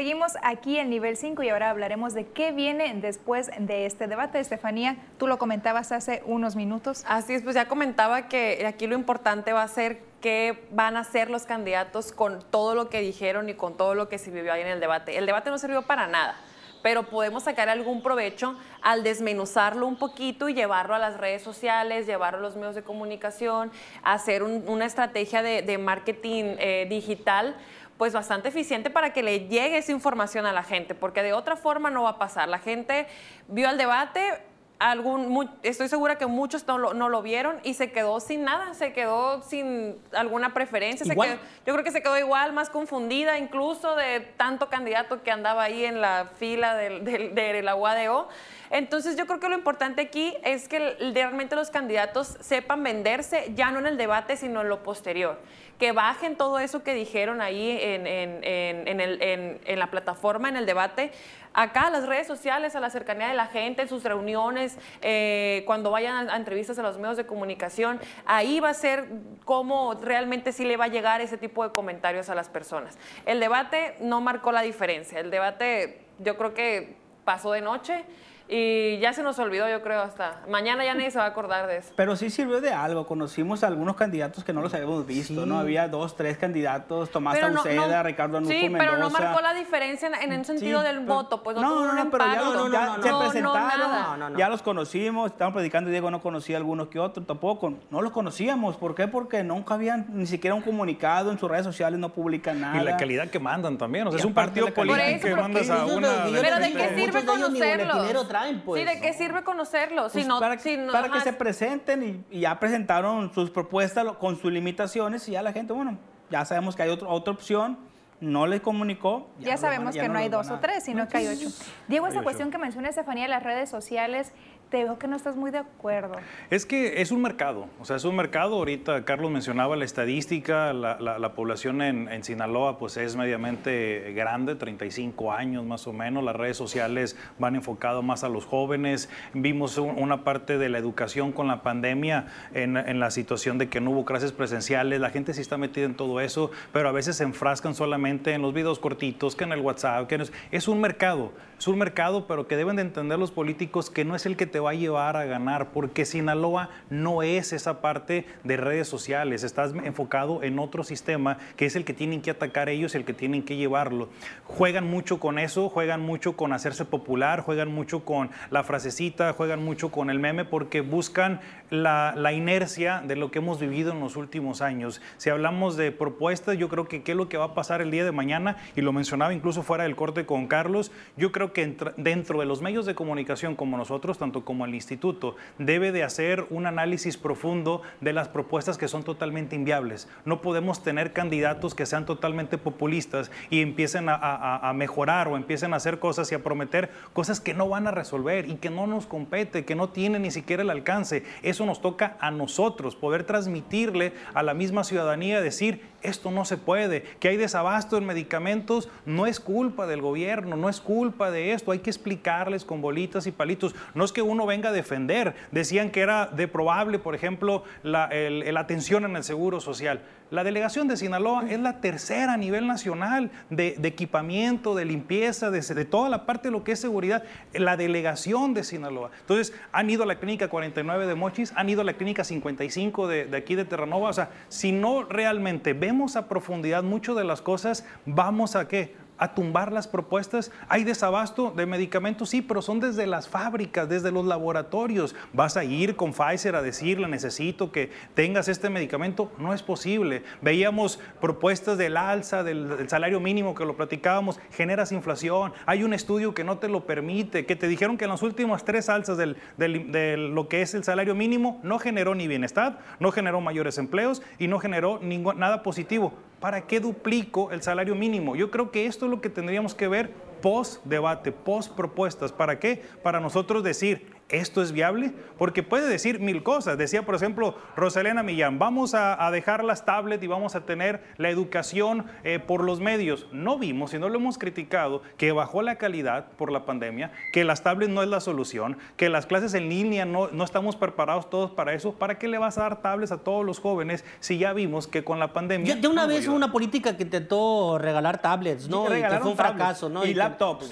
Seguimos 0.00 0.32
aquí 0.42 0.78
en 0.78 0.88
nivel 0.88 1.18
5 1.18 1.42
y 1.42 1.50
ahora 1.50 1.68
hablaremos 1.68 2.14
de 2.14 2.24
qué 2.26 2.52
viene 2.52 2.90
después 3.02 3.50
de 3.58 3.84
este 3.84 4.06
debate. 4.06 4.40
Estefanía, 4.40 4.96
tú 5.18 5.26
lo 5.26 5.36
comentabas 5.38 5.92
hace 5.92 6.22
unos 6.24 6.56
minutos. 6.56 7.04
Así 7.06 7.34
es, 7.34 7.42
pues 7.42 7.54
ya 7.54 7.68
comentaba 7.68 8.26
que 8.26 8.64
aquí 8.66 8.86
lo 8.86 8.94
importante 8.94 9.52
va 9.52 9.62
a 9.62 9.68
ser 9.68 10.00
qué 10.22 10.64
van 10.70 10.96
a 10.96 11.00
hacer 11.00 11.28
los 11.28 11.42
candidatos 11.44 12.12
con 12.12 12.42
todo 12.50 12.74
lo 12.74 12.88
que 12.88 13.02
dijeron 13.02 13.50
y 13.50 13.54
con 13.54 13.76
todo 13.76 13.94
lo 13.94 14.08
que 14.08 14.16
se 14.16 14.30
vivió 14.30 14.54
ahí 14.54 14.62
en 14.62 14.68
el 14.68 14.80
debate. 14.80 15.18
El 15.18 15.26
debate 15.26 15.50
no 15.50 15.58
sirvió 15.58 15.82
para 15.82 16.06
nada, 16.06 16.34
pero 16.82 17.02
podemos 17.10 17.42
sacar 17.42 17.68
algún 17.68 18.02
provecho 18.02 18.56
al 18.80 19.02
desmenuzarlo 19.02 19.86
un 19.86 19.98
poquito 19.98 20.48
y 20.48 20.54
llevarlo 20.54 20.94
a 20.94 20.98
las 20.98 21.18
redes 21.18 21.42
sociales, 21.42 22.06
llevarlo 22.06 22.38
a 22.38 22.40
los 22.40 22.56
medios 22.56 22.74
de 22.74 22.82
comunicación, 22.82 23.70
hacer 24.02 24.42
un- 24.44 24.64
una 24.66 24.86
estrategia 24.86 25.42
de, 25.42 25.76
marketing 25.76 26.54
eh, 26.58 26.86
digital 26.88 27.54
pues 28.00 28.14
bastante 28.14 28.48
eficiente 28.48 28.88
para 28.88 29.12
que 29.12 29.22
le 29.22 29.40
llegue 29.46 29.76
esa 29.76 29.92
información 29.92 30.46
a 30.46 30.54
la 30.54 30.62
gente, 30.62 30.94
porque 30.94 31.22
de 31.22 31.34
otra 31.34 31.54
forma 31.54 31.90
no 31.90 32.04
va 32.04 32.10
a 32.12 32.18
pasar. 32.18 32.48
La 32.48 32.58
gente 32.58 33.06
vio 33.46 33.68
el 33.68 33.76
debate, 33.76 34.40
algún, 34.78 35.28
mu- 35.28 35.50
estoy 35.62 35.86
segura 35.90 36.16
que 36.16 36.24
muchos 36.24 36.66
no 36.66 36.78
lo, 36.78 36.94
no 36.94 37.10
lo 37.10 37.20
vieron 37.20 37.60
y 37.62 37.74
se 37.74 37.92
quedó 37.92 38.18
sin 38.20 38.42
nada, 38.42 38.72
se 38.72 38.94
quedó 38.94 39.42
sin 39.42 39.98
alguna 40.14 40.54
preferencia. 40.54 41.04
se 41.04 41.12
quedó- 41.34 41.40
yo 41.66 41.74
creo 41.74 41.84
que 41.84 41.90
se 41.90 42.02
quedó 42.02 42.16
igual, 42.16 42.54
más 42.54 42.70
confundida 42.70 43.36
incluso 43.36 43.94
de 43.96 44.20
tanto 44.38 44.70
candidato 44.70 45.22
que 45.22 45.30
andaba 45.30 45.64
ahí 45.64 45.84
en 45.84 46.00
la 46.00 46.30
fila 46.38 46.76
del, 46.76 47.04
del- 47.04 47.34
de 47.34 47.60
la 47.62 47.74
UADO. 47.76 48.28
Entonces 48.70 49.16
yo 49.16 49.26
creo 49.26 49.40
que 49.40 49.48
lo 49.48 49.56
importante 49.56 50.00
aquí 50.02 50.32
es 50.44 50.68
que 50.68 50.96
realmente 51.12 51.56
los 51.56 51.70
candidatos 51.70 52.36
sepan 52.40 52.82
venderse, 52.84 53.52
ya 53.54 53.70
no 53.72 53.80
en 53.80 53.86
el 53.86 53.96
debate, 53.96 54.36
sino 54.36 54.60
en 54.60 54.68
lo 54.68 54.82
posterior. 54.84 55.40
Que 55.78 55.92
bajen 55.92 56.36
todo 56.36 56.58
eso 56.60 56.82
que 56.84 56.94
dijeron 56.94 57.40
ahí 57.40 57.70
en, 57.80 58.06
en- 58.06 58.40
en- 58.44 59.00
el- 59.00 59.20
en 59.64 59.78
la 59.78 59.90
plataforma, 59.90 60.48
en 60.48 60.56
el 60.56 60.66
debate, 60.66 61.10
acá 61.52 61.88
a 61.88 61.90
las 61.90 62.06
redes 62.06 62.28
sociales, 62.28 62.76
a 62.76 62.80
la 62.80 62.90
cercanía 62.90 63.26
de 63.28 63.34
la 63.34 63.46
gente, 63.46 63.82
en 63.82 63.88
sus 63.88 64.04
reuniones, 64.04 64.78
eh, 65.02 65.64
cuando 65.66 65.90
vayan 65.90 66.28
a, 66.28 66.34
a 66.34 66.36
entrevistas 66.36 66.78
a 66.78 66.82
los 66.82 66.96
medios 66.98 67.16
de 67.16 67.26
comunicación, 67.26 67.98
ahí 68.24 68.60
va 68.60 68.68
a 68.68 68.74
ser 68.74 69.06
cómo 69.44 69.94
realmente 69.94 70.52
sí 70.52 70.64
le 70.64 70.76
va 70.76 70.84
a 70.84 70.88
llegar 70.88 71.20
ese 71.20 71.38
tipo 71.38 71.64
de 71.66 71.72
comentarios 71.72 72.28
a 72.30 72.36
las 72.36 72.48
personas. 72.48 72.98
El 73.26 73.40
debate 73.40 73.96
no 74.00 74.20
marcó 74.20 74.52
la 74.52 74.62
diferencia, 74.62 75.18
el 75.18 75.30
debate 75.32 76.02
yo 76.20 76.36
creo 76.36 76.54
que 76.54 76.94
pasó 77.24 77.50
de 77.52 77.62
noche 77.62 78.04
y 78.52 78.98
ya 78.98 79.12
se 79.12 79.22
nos 79.22 79.38
olvidó, 79.38 79.68
yo 79.68 79.80
creo, 79.80 80.00
hasta 80.02 80.40
mañana 80.48 80.84
ya 80.84 80.94
nadie 80.94 81.10
se 81.12 81.18
va 81.18 81.24
a 81.24 81.28
acordar 81.28 81.68
de 81.68 81.76
eso. 81.76 81.92
Pero 81.94 82.16
sí 82.16 82.30
sirvió 82.30 82.60
de 82.60 82.72
algo. 82.72 83.06
Conocimos 83.06 83.62
a 83.62 83.68
algunos 83.68 83.94
candidatos 83.94 84.42
que 84.42 84.52
no 84.52 84.60
los 84.60 84.74
habíamos 84.74 85.06
visto, 85.06 85.46
¿no? 85.46 85.58
Había 85.60 85.86
dos, 85.88 86.16
tres 86.16 86.36
candidatos, 86.36 87.10
Tomás 87.10 87.34
Pero 87.36 87.50
no- 87.50 87.62
Sauceda, 87.62 87.98
no- 87.98 88.02
Ricardo 88.02 88.38
Anufo 88.38 88.52
Sí, 88.52 88.62
Mendoza. 88.68 88.84
pero 88.84 88.98
no 88.98 89.10
marcó 89.10 89.40
la 89.40 89.54
diferencia 89.54 90.08
en, 90.08 90.14
en 90.14 90.32
el 90.32 90.44
sentido 90.44 90.80
Sí, 90.80 90.86
del 90.88 90.98
pero- 91.02 91.14
voto, 91.14 91.42
pues 91.44 91.54
no, 91.56 91.62
no, 91.62 91.68
tuvo 91.68 91.84
no, 91.84 91.90
un 91.90 91.96
no, 91.96 92.10
pero 92.10 92.24
ya, 92.24 92.30
impacto. 92.32 92.72
ya 92.72 92.80
no, 92.80 92.96
no, 92.96 93.02
se 93.02 93.10
No, 93.10 93.18
no, 93.18 93.20
presentaron, 93.24 93.78
nada. 93.78 94.02
No, 94.08 94.16
no, 94.16 94.30
no. 94.30 94.38
ya 94.38 94.48
los 94.48 94.62
conocimos, 94.62 95.30
estaban 95.30 95.52
predicando, 95.54 95.88
Diego 95.90 96.10
no 96.10 96.20
conocía 96.20 96.56
algunos 96.56 96.88
que 96.88 96.98
otros, 96.98 97.26
tampoco, 97.26 97.74
no 97.90 98.02
los 98.02 98.10
conocíamos, 98.10 98.76
¿por 98.76 98.96
qué? 98.96 99.06
Porque 99.06 99.44
nunca 99.44 99.74
habían 99.74 100.06
ni 100.10 100.26
siquiera 100.26 100.54
un 100.56 100.62
comunicado 100.62 101.30
en 101.30 101.38
sus 101.38 101.48
redes 101.48 101.64
sociales, 101.64 102.00
no 102.00 102.08
publican 102.08 102.60
nada. 102.60 102.80
Y 102.80 102.84
la 102.84 102.96
calidad 102.96 103.28
que 103.28 103.38
mandan 103.38 103.78
también. 103.78 104.08
O 104.08 104.10
sea, 104.10 104.18
Y 104.18 104.20
es 104.20 104.24
un 104.24 104.34
partido 104.34 104.74
político 104.74 105.20
que 105.22 105.36
mandas 105.36 105.70
a 105.70 105.86
una... 105.86 106.24
Pero 106.40 106.56
¿de 106.58 106.72
qué 106.72 106.88
sirve 106.96 107.24
conocerlos? 107.24 108.08
Traen, 108.40 108.60
pues. 108.62 108.80
Sí, 108.82 108.86
¿de 108.88 109.00
qué 109.00 109.12
sirve 109.12 109.42
conocerlos? 109.44 110.12
Pues 110.12 110.24
si 110.24 110.28
no, 110.28 110.40
para 110.40 110.58
si 110.58 110.76
no- 110.76 110.92
para 110.92 111.10
que 111.10 111.20
se 111.20 111.32
presenten 111.32 112.24
y, 112.30 112.36
y 112.38 112.40
ya 112.40 112.58
presentaron 112.58 113.32
sus 113.32 113.50
propuestas 113.50 114.04
con 114.18 114.36
sus 114.36 114.50
limitaciones 114.52 115.28
y 115.28 115.32
ya 115.32 115.42
la 115.42 115.52
gente, 115.52 115.72
bueno, 115.72 115.98
ya 116.30 116.44
sabemos 116.44 116.76
que 116.76 116.82
hay 116.82 116.88
otro- 116.90 117.08
otra 117.10 117.32
opción, 117.32 117.78
no 118.20 118.46
les 118.46 118.60
comunicó. 118.60 119.28
Ya, 119.38 119.52
no 119.52 119.58
sabemos 119.60 119.84
van- 119.86 119.94
ya 119.94 120.02
que 120.02 120.08
no, 120.08 120.18
hay 120.18 120.28
los 120.28 120.46
dos 120.48 120.56
o 120.58 120.60
tres, 120.60 120.84
sino 120.84 121.08
que 121.08 121.16
hay 121.16 121.26
ocho. 121.28 121.48
Diego, 121.88 122.06
esa 122.06 122.22
cuestión 122.22 122.50
que 122.50 122.58
menciona 122.58 122.88
Estefanía 122.88 123.24
de 123.24 123.30
las 123.30 123.42
redes 123.42 123.70
sociales, 123.70 124.32
te 124.70 124.84
veo 124.84 124.98
que 124.98 125.08
no 125.08 125.16
estás 125.16 125.34
muy 125.36 125.50
de 125.50 125.58
acuerdo. 125.58 126.14
Es 126.48 126.64
que 126.64 127.02
es 127.02 127.10
un 127.10 127.20
mercado, 127.22 127.66
o 127.80 127.84
sea, 127.84 127.96
es 127.96 128.04
un 128.04 128.14
mercado. 128.14 128.54
Ahorita 128.54 129.04
Carlos 129.04 129.30
mencionaba 129.30 129.74
la 129.74 129.84
estadística, 129.84 130.72
la, 130.72 130.96
la- 131.00 131.18
la 131.18 131.32
población 131.34 131.82
en, 131.82 132.08
en 132.08 132.22
Sinaloa 132.22 132.78
pues 132.78 132.96
es 132.96 133.16
mediamente 133.16 134.12
grande, 134.14 134.54
35 134.54 135.32
años 135.32 135.64
más 135.64 135.86
o 135.88 135.92
menos. 135.92 136.22
Las 136.22 136.36
redes 136.36 136.56
sociales 136.56 137.16
van 137.40 137.56
enfocadas 137.56 138.04
más 138.04 138.22
a 138.22 138.28
los 138.28 138.46
jóvenes. 138.46 139.10
Vimos 139.34 139.76
un- 139.76 139.98
una 139.98 140.22
parte 140.22 140.56
de 140.56 140.68
la 140.68 140.78
educación 140.78 141.32
con 141.32 141.48
la 141.48 141.62
pandemia 141.62 142.26
en, 142.54 142.76
en 142.76 143.00
la 143.00 143.10
situación 143.10 143.58
de 143.58 143.68
que 143.68 143.80
no 143.80 143.90
hubo 143.90 144.04
clases 144.04 144.30
presenciales. 144.30 145.00
La 145.00 145.10
gente 145.10 145.34
sí 145.34 145.40
está 145.40 145.58
metida 145.58 145.84
en 145.86 145.96
todo 145.96 146.20
eso, 146.20 146.52
pero 146.72 146.88
a 146.88 146.92
veces 146.92 147.16
se 147.16 147.24
enfrascan 147.24 147.74
solamente 147.74 148.34
en 148.34 148.42
los 148.42 148.54
videos 148.54 148.78
cortitos, 148.78 149.34
que 149.34 149.42
en 149.44 149.52
el 149.52 149.60
WhatsApp. 149.60 150.06
Que 150.06 150.14
es, 150.14 150.32
es 150.52 150.68
un 150.68 150.80
mercado, 150.80 151.32
es 151.58 151.66
un 151.66 151.76
mercado, 151.76 152.28
pero 152.28 152.46
que 152.46 152.56
deben 152.56 152.76
de 152.76 152.82
entender 152.82 153.18
los 153.18 153.32
políticos 153.32 153.90
que 153.90 154.04
no 154.04 154.14
es 154.14 154.26
el 154.26 154.36
que 154.36 154.46
te 154.46 154.59
va 154.60 154.70
a 154.70 154.74
llevar 154.74 155.16
a 155.16 155.24
ganar, 155.24 155.70
porque 155.72 156.04
Sinaloa 156.04 156.70
no 156.88 157.22
es 157.22 157.52
esa 157.52 157.80
parte 157.80 158.26
de 158.44 158.56
redes 158.56 158.88
sociales, 158.88 159.42
estás 159.42 159.72
enfocado 159.84 160.42
en 160.42 160.58
otro 160.58 160.84
sistema 160.84 161.38
que 161.56 161.66
es 161.66 161.76
el 161.76 161.84
que 161.84 161.94
tienen 161.94 162.22
que 162.22 162.30
atacar 162.30 162.68
ellos, 162.68 162.94
el 162.94 163.04
que 163.04 163.14
tienen 163.14 163.42
que 163.42 163.56
llevarlo. 163.56 164.08
Juegan 164.44 164.88
mucho 164.88 165.18
con 165.20 165.38
eso, 165.38 165.68
juegan 165.68 166.00
mucho 166.00 166.36
con 166.36 166.52
hacerse 166.52 166.84
popular, 166.84 167.40
juegan 167.40 167.72
mucho 167.72 168.04
con 168.04 168.30
la 168.50 168.62
frasecita, 168.62 169.32
juegan 169.32 169.64
mucho 169.64 169.90
con 169.90 170.10
el 170.10 170.18
meme, 170.18 170.44
porque 170.44 170.80
buscan 170.80 171.40
la, 171.70 172.14
la 172.16 172.32
inercia 172.32 173.02
de 173.06 173.16
lo 173.16 173.30
que 173.30 173.38
hemos 173.38 173.60
vivido 173.60 173.92
en 173.92 174.00
los 174.00 174.16
últimos 174.16 174.60
años. 174.60 175.00
Si 175.16 175.30
hablamos 175.30 175.76
de 175.76 175.92
propuestas, 175.92 176.58
yo 176.58 176.68
creo 176.68 176.88
que 176.88 177.02
qué 177.02 177.12
es 177.12 177.16
lo 177.16 177.28
que 177.28 177.36
va 177.36 177.46
a 177.46 177.54
pasar 177.54 177.80
el 177.80 177.90
día 177.90 178.04
de 178.04 178.12
mañana, 178.12 178.56
y 178.76 178.80
lo 178.80 178.92
mencionaba 178.92 179.32
incluso 179.32 179.62
fuera 179.62 179.84
del 179.84 179.96
corte 179.96 180.26
con 180.26 180.46
Carlos, 180.46 180.92
yo 181.16 181.32
creo 181.32 181.52
que 181.52 181.76
dentro 181.96 182.40
de 182.40 182.46
los 182.46 182.62
medios 182.62 182.86
de 182.86 182.94
comunicación 182.94 183.56
como 183.56 183.76
nosotros, 183.76 184.18
tanto 184.18 184.44
como 184.50 184.64
el 184.64 184.74
instituto, 184.74 185.36
debe 185.58 185.92
de 185.92 186.02
hacer 186.02 186.44
un 186.50 186.66
análisis 186.66 187.16
profundo 187.16 187.82
de 188.00 188.12
las 188.12 188.26
propuestas 188.26 188.78
que 188.78 188.88
son 188.88 189.04
totalmente 189.04 189.54
inviables. 189.54 190.08
No 190.24 190.42
podemos 190.42 190.82
tener 190.82 191.12
candidatos 191.12 191.76
que 191.76 191.86
sean 191.86 192.04
totalmente 192.04 192.58
populistas 192.58 193.30
y 193.48 193.60
empiecen 193.60 194.06
a, 194.08 194.72
mejorar 194.74 195.28
o 195.28 195.36
empiecen 195.36 195.72
a 195.72 195.76
hacer 195.76 196.00
cosas 196.00 196.32
y 196.32 196.34
a 196.34 196.42
prometer 196.42 196.90
cosas 197.12 197.38
que 197.38 197.54
no 197.54 197.68
van 197.68 197.86
a 197.86 197.92
resolver 197.92 198.48
y 198.48 198.56
que 198.56 198.70
no 198.70 198.88
nos 198.88 199.06
compete, 199.06 199.64
que 199.64 199.76
no 199.76 199.90
tienen 199.90 200.22
ni 200.22 200.32
siquiera 200.32 200.64
el 200.64 200.70
alcance. 200.70 201.22
Eso 201.44 201.64
nos 201.64 201.80
toca 201.80 202.16
a 202.18 202.32
nosotros, 202.32 202.96
poder 202.96 203.22
transmitirle 203.22 204.14
a 204.34 204.42
la 204.42 204.52
misma 204.52 204.82
ciudadanía, 204.82 205.40
decir, 205.40 205.84
esto 206.02 206.32
no 206.32 206.44
se 206.44 206.56
puede, 206.56 207.02
que 207.20 207.28
hay 207.28 207.36
desabasto 207.36 207.98
en 207.98 208.06
medicamentos, 208.06 208.88
no 209.06 209.26
es 209.26 209.38
culpa 209.38 209.86
del 209.86 210.00
gobierno, 210.00 210.56
no 210.56 210.68
es 210.68 210.80
culpa 210.80 211.30
de 211.30 211.52
esto, 211.52 211.70
hay 211.70 211.80
que 211.80 211.90
explicarles 211.90 212.64
con 212.64 212.80
bolitas 212.80 213.26
y 213.26 213.32
palitos. 213.32 213.74
No 213.94 214.04
es 214.04 214.12
que 214.12 214.22
uno 214.22 214.39
venga 214.46 214.70
a 214.70 214.72
defender, 214.72 215.34
decían 215.50 215.90
que 215.90 216.00
era 216.00 216.26
de 216.26 216.48
probable, 216.48 216.98
por 216.98 217.14
ejemplo, 217.14 217.64
la, 217.82 218.10
atención 218.56 219.04
en 219.04 219.16
el 219.16 219.24
seguro 219.24 219.60
social. 219.60 220.02
La 220.30 220.44
delegación 220.44 220.86
de 220.86 220.96
Sinaloa 220.96 221.44
es 221.50 221.58
la 221.58 221.80
tercera 221.80 222.34
a 222.34 222.36
nivel 222.36 222.66
nacional 222.68 223.32
de, 223.50 223.76
equipamiento, 223.82 224.76
de 224.76 224.84
limpieza, 224.84 225.50
de, 225.50 225.60
de, 225.60 225.84
toda 225.84 226.08
la 226.08 226.24
parte 226.24 226.48
de 226.48 226.52
lo 226.52 226.62
que 226.62 226.72
es 226.72 226.80
seguridad. 226.80 227.24
La 227.52 227.76
delegación 227.76 228.54
de 228.54 228.62
Sinaloa. 228.62 229.10
Entonces, 229.20 229.52
han 229.72 229.90
ido 229.90 230.04
a 230.04 230.06
la 230.06 230.20
clínica 230.20 230.48
49 230.48 231.06
de 231.06 231.14
Mochis, 231.16 231.52
han 231.56 231.68
ido 231.68 231.80
a 231.80 231.84
la 231.84 231.94
clínica 231.94 232.22
55 232.22 233.08
de, 233.08 233.24
de 233.24 233.36
aquí 233.36 233.56
de 233.56 233.64
Terranova. 233.64 234.10
O 234.10 234.12
sea, 234.12 234.30
si 234.48 234.70
no 234.70 235.02
realmente 235.02 235.72
vemos 235.72 236.14
a 236.14 236.28
profundidad 236.28 236.84
mucho 236.84 237.16
de 237.16 237.24
las 237.24 237.42
cosas, 237.42 237.84
vamos 238.06 238.54
a 238.54 238.68
qué? 238.68 238.94
A 239.20 239.34
tumbar 239.34 239.70
las 239.70 239.86
propuestas. 239.86 240.50
Hay 240.68 240.82
desabasto 240.82 241.52
de 241.54 241.66
medicamentos, 241.66 242.30
sí, 242.30 242.42
pero 242.42 242.62
son 242.62 242.80
desde 242.80 243.06
las 243.06 243.28
fábricas, 243.28 243.88
desde 243.88 244.10
los 244.10 244.26
laboratorios. 244.26 245.14
Vas 245.32 245.56
a 245.56 245.62
ir 245.62 245.94
con 245.94 246.12
Pfizer 246.12 246.56
a 246.56 246.62
decirle, 246.62 247.06
necesito 247.06 247.70
que 247.70 247.90
tengas 248.14 248.48
este 248.48 248.70
medicamento. 248.70 249.30
No 249.38 249.54
es 249.54 249.62
posible. 249.62 250.24
Veíamos 250.40 250.98
propuestas 251.20 251.78
del 251.78 251.96
alza 251.96 252.42
del, 252.42 252.88
salario 252.88 253.20
mínimo 253.20 253.54
que 253.54 253.64
lo 253.64 253.76
platicábamos, 253.76 254.40
generas 254.52 254.90
inflación. 254.90 255.52
Hay 255.66 255.84
un 255.84 255.92
estudio 255.92 256.34
que 256.34 256.42
no 256.42 256.58
te 256.58 256.68
lo 256.68 256.86
permite, 256.86 257.44
que 257.44 257.56
te 257.56 257.68
dijeron 257.68 257.98
que 257.98 258.04
en 258.04 258.10
las 258.10 258.22
últimas 258.22 258.64
tres 258.64 258.88
alzas 258.88 259.18
de 259.18 260.16
lo 260.16 260.48
que 260.48 260.62
es 260.62 260.74
el 260.74 260.82
salario 260.82 261.14
mínimo 261.14 261.60
no 261.62 261.78
generó 261.78 262.14
ni 262.14 262.26
bienestar, 262.26 262.80
no 262.98 263.12
generó 263.12 263.40
mayores 263.42 263.76
empleos 263.76 264.22
y 264.38 264.48
no 264.48 264.58
generó 264.58 264.98
nada 265.00 265.62
positivo. 265.62 266.14
¿Para 266.40 266.62
qué 266.62 266.80
duplico 266.80 267.50
el 267.52 267.62
salario 267.62 267.94
mínimo? 267.94 268.34
Yo 268.34 268.50
creo 268.50 268.70
que 268.70 268.86
esto 268.86 269.04
es 269.04 269.10
lo 269.10 269.20
que 269.20 269.28
tendríamos 269.28 269.74
que 269.74 269.88
ver 269.88 270.10
post 270.40 270.84
debate, 270.84 271.32
post 271.32 271.74
propuestas. 271.74 272.32
¿Para 272.32 272.58
qué? 272.58 272.82
Para 273.02 273.20
nosotros 273.20 273.62
decir, 273.62 274.06
¿esto 274.28 274.62
es 274.62 274.72
viable? 274.72 275.12
Porque 275.38 275.62
puede 275.62 275.88
decir 275.88 276.20
mil 276.20 276.42
cosas. 276.42 276.78
Decía, 276.78 277.04
por 277.04 277.14
ejemplo, 277.14 277.56
Rosalena 277.76 278.22
Millán, 278.22 278.58
vamos 278.58 278.94
a, 278.94 279.30
dejar 279.30 279.62
las 279.64 279.84
tablets 279.84 280.22
y 280.22 280.26
vamos 280.26 280.56
a 280.56 280.66
tener 280.66 281.02
la 281.16 281.30
educación 281.30 282.06
eh, 282.24 282.38
por 282.38 282.64
los 282.64 282.80
medios. 282.80 283.26
No 283.32 283.58
vimos, 283.58 283.94
y 283.94 283.98
no 283.98 284.08
lo 284.08 284.18
hemos 284.18 284.38
criticado, 284.38 285.02
que 285.16 285.32
bajó 285.32 285.62
la 285.62 285.76
calidad 285.76 286.32
por 286.32 286.50
la 286.50 286.64
pandemia, 286.64 287.12
que 287.32 287.44
las 287.44 287.62
tablets 287.62 287.92
no 287.92 288.02
es 288.02 288.08
la 288.08 288.20
solución, 288.20 288.78
que 288.96 289.08
las 289.08 289.26
clases 289.26 289.54
en 289.54 289.68
línea 289.68 290.04
no, 290.04 290.28
no 290.28 290.44
estamos 290.44 290.76
preparados 290.76 291.30
todos 291.30 291.50
para 291.50 291.74
eso. 291.74 291.92
¿Para 291.92 292.18
qué 292.18 292.28
le 292.28 292.38
vas 292.38 292.58
a 292.58 292.62
dar 292.62 292.82
tablets 292.82 293.12
a 293.12 293.18
todos 293.18 293.44
los 293.44 293.60
jóvenes 293.60 294.04
si 294.20 294.38
ya 294.38 294.52
vimos 294.52 294.86
que 294.86 295.04
con 295.04 295.18
la 295.18 295.32
pandemia... 295.32 295.76
De 295.76 295.88
una 295.88 296.06
vez 296.06 296.28
una 296.28 296.52
política 296.52 296.96
que 296.96 297.04
intentó 297.04 297.78
regalar 297.78 298.20
tablets, 298.20 298.68
¿no? 298.68 298.84
Y, 298.96 299.00
que 299.00 299.18
fue 299.20 299.30
un 299.30 299.36
fracaso, 299.36 299.88
¿no? 299.88 300.04
Y, 300.04 300.14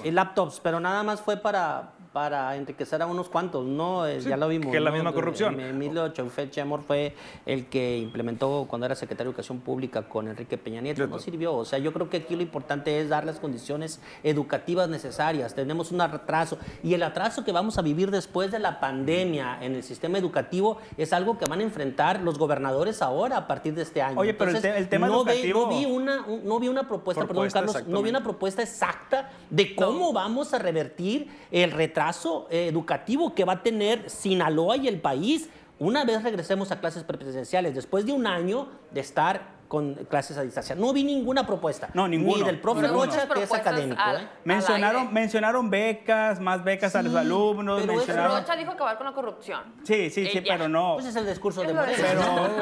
Y 0.03 0.11
laptops, 0.11 0.59
pero 0.61 0.79
nada 0.79 1.03
más 1.03 1.21
fue 1.21 1.37
para 1.37 1.91
para 2.13 2.55
enriquecer 2.55 3.01
a 3.01 3.05
unos 3.05 3.29
cuantos, 3.29 3.65
¿no? 3.65 4.07
Eh, 4.07 4.19
ya 4.21 4.35
lo 4.35 4.47
vimos. 4.47 4.71
Que 4.71 4.77
es 4.77 4.83
la 4.83 4.91
misma 4.91 5.13
corrupción. 5.13 5.59
Emilio 5.59 6.09
Chauffet 6.09 6.49
Chemor 6.49 6.81
fue 6.81 7.15
el 7.45 7.67
que 7.67 7.99
implementó 7.99 8.65
cuando 8.67 8.87
era 8.87 8.95
secretario 8.95 9.29
de 9.29 9.35
Educación 9.35 9.59
Pública 9.59 10.01
con 10.09 10.27
Enrique 10.27 10.57
Peña 10.57 10.81
Nieto. 10.81 11.05
No 11.05 11.19
sirvió. 11.19 11.55
O 11.55 11.65
sea, 11.65 11.77
yo 11.77 11.93
creo 11.93 12.09
que 12.09 12.17
aquí 12.17 12.35
lo 12.35 12.41
importante 12.41 12.99
es 12.99 13.09
dar 13.09 13.25
las 13.25 13.39
condiciones 13.39 14.01
educativas 14.23 14.89
necesarias. 14.89 15.53
Tenemos 15.53 15.91
un 15.91 16.01
atraso. 16.01 16.57
Y 16.81 16.95
el 16.95 17.03
atraso 17.03 17.43
que 17.43 17.51
vamos 17.51 17.77
a 17.77 17.83
vivir 17.83 18.09
después 18.09 18.51
de 18.51 18.57
la 18.57 18.79
pandemia 18.79 19.59
en 19.61 19.75
el 19.75 19.83
sistema 19.83 20.17
educativo 20.17 20.77
es 20.97 21.13
algo 21.13 21.37
que 21.37 21.45
van 21.45 21.59
a 21.59 21.63
enfrentar 21.63 22.21
los 22.21 22.39
gobernadores 22.39 23.03
ahora 23.03 23.37
a 23.37 23.47
partir 23.47 23.75
de 23.75 23.83
este 23.83 24.01
año. 24.01 24.19
Oye, 24.19 24.33
pero 24.33 24.49
el, 24.49 24.89
tema 24.89 25.07
educativo... 25.07 25.61
no, 25.61 25.69
vi 25.69 25.85
una, 25.85 26.25
no 26.43 26.59
vi 26.59 26.69
una 26.69 26.87
propuesta, 26.87 27.27
perdón, 27.27 27.49
Carlos, 27.51 27.85
no 27.85 28.01
vi 28.01 28.09
una 28.09 28.23
propuesta 28.23 28.63
exacta 28.63 29.29
de 29.51 29.75
cómo 29.75 30.11
vamos 30.11 30.55
a 30.55 30.57
revertir 30.57 31.29
el 31.51 31.71
retraso 31.71 31.98
retraso 31.99 32.47
eh, 32.49 32.67
educativo 32.67 33.35
que 33.35 33.43
va 33.43 33.53
a 33.53 33.63
tener 33.63 34.09
Sinaloa 34.09 34.77
y 34.77 34.87
el 34.87 35.01
país 35.01 35.49
una 35.79 36.05
vez 36.05 36.23
regresemos 36.23 36.71
a 36.71 36.79
clases 36.79 37.03
presenciales, 37.03 37.75
después 37.75 38.05
de 38.05 38.11
un 38.13 38.25
año 38.25 38.67
de 38.91 39.01
estar 39.01 39.59
con 39.67 39.93
clases 40.05 40.37
a 40.37 40.41
distancia. 40.41 40.75
No 40.75 40.93
vi 40.93 41.03
ninguna 41.03 41.45
propuesta. 41.45 41.89
No, 41.93 42.07
ninguna. 42.07 42.37
Ni 42.37 42.43
del 42.43 42.59
profe 42.59 42.87
Rocha, 42.87 43.27
que 43.29 43.43
es 43.43 43.53
académico. 43.53 44.01
¿eh? 44.01 44.27
mencionaron, 44.43 45.13
mencionaron 45.13 45.69
becas, 45.69 46.39
más 46.39 46.63
becas 46.63 46.95
a 46.95 47.03
los 47.03 47.15
alumnos. 47.15 47.81
Pero 47.81 47.93
mencionaron... 47.93 48.39
Rocha 48.39 48.55
dijo 48.55 48.71
acabar 48.71 48.97
con 48.97 49.05
la 49.05 49.13
corrupción. 49.13 49.61
Sí, 49.83 50.09
sí, 50.09 50.25
sí, 50.27 50.41
pero 50.45 50.67
no. 50.67 50.95
Pues 50.95 51.07
es 51.07 51.15
el 51.15 51.27
discurso 51.27 51.61
de 51.61 51.73
Moreno. 51.73 51.97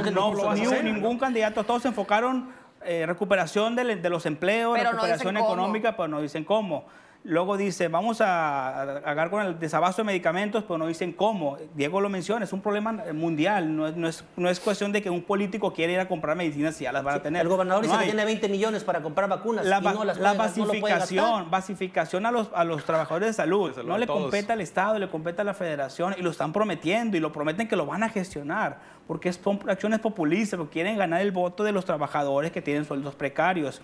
Pero 0.03 0.11
no, 0.11 0.53
ni 0.53 0.91
ningún 0.91 1.17
candidato, 1.17 1.63
todos 1.63 1.83
se 1.83 1.87
enfocaron 1.87 2.51
eh, 2.83 3.05
recuperación 3.05 3.75
de, 3.75 3.95
de, 3.95 4.09
los 4.09 4.25
empleos, 4.25 4.77
recuperación 4.79 5.37
económica, 5.37 5.95
pero 5.95 6.07
no 6.07 6.21
dicen 6.21 6.43
cómo. 6.43 6.85
Luego 7.27 7.57
dice, 7.57 7.89
vamos 7.89 8.21
a 8.21 8.81
agarrar 8.81 9.29
con 9.29 9.45
el 9.45 9.59
desabasto 9.59 10.01
de 10.01 10.05
medicamentos, 10.05 10.63
pero 10.63 10.77
no 10.77 10.87
dicen 10.87 11.11
cómo. 11.11 11.57
Diego 11.75 11.99
lo 11.99 12.07
menciona, 12.07 12.45
es 12.45 12.53
un 12.53 12.61
problema 12.61 13.03
mundial, 13.13 13.75
no 13.75 13.85
es, 13.85 14.23
no 14.37 14.49
es, 14.49 14.59
cuestión 14.61 14.93
de 14.93 15.01
que 15.01 15.09
un 15.09 15.21
político 15.21 15.73
quiera 15.73 15.91
ir 15.91 15.99
a 15.99 16.07
comprar 16.07 16.37
medicinas 16.37 16.79
y 16.79 16.85
ya 16.85 16.93
las 16.93 17.05
va 17.05 17.15
a 17.15 17.21
tener. 17.21 17.41
El 17.41 17.49
gobernador 17.49 17.83
dice 17.83 17.97
que 17.97 18.05
tiene 18.05 18.23
20 18.23 18.47
millones 18.47 18.85
para 18.85 19.01
comprar 19.01 19.27
vacunas 19.27 19.65
la, 19.65 19.79
y 19.79 19.83
no 19.83 20.05
las 20.05 20.17
La 20.19 20.35
basificación, 20.35 21.51
basificación 21.51 22.25
a 22.25 22.31
los, 22.31 22.49
a 22.53 22.63
los 22.63 22.85
trabajadores 22.85 23.27
de 23.27 23.33
salud. 23.33 23.75
No 23.83 23.97
le 23.97 24.07
compete 24.07 24.53
al 24.53 24.61
Estado, 24.61 24.97
le 24.97 25.09
compete 25.09 25.41
a 25.41 25.43
la 25.43 25.53
Federación 25.53 26.15
y 26.17 26.21
lo 26.21 26.31
están 26.31 26.53
prometiendo 26.53 27.17
y 27.17 27.19
lo 27.19 27.33
prometen 27.33 27.67
que 27.67 27.75
lo 27.75 27.85
van 27.85 28.03
a 28.03 28.09
gestionar 28.09 28.79
porque 29.05 29.33
son 29.33 29.59
acciones 29.69 29.99
populistas, 29.99 30.57
porque 30.57 30.73
quieren 30.73 30.97
ganar 30.97 31.19
el 31.19 31.33
voto 31.33 31.65
de 31.65 31.73
los 31.73 31.83
trabajadores 31.83 32.53
que 32.53 32.61
tienen 32.61 32.85
sueldos 32.85 33.15
precarios. 33.15 33.81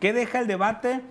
¿Qué 0.00 0.14
deja 0.14 0.38
el 0.38 0.46
debate? 0.46 1.02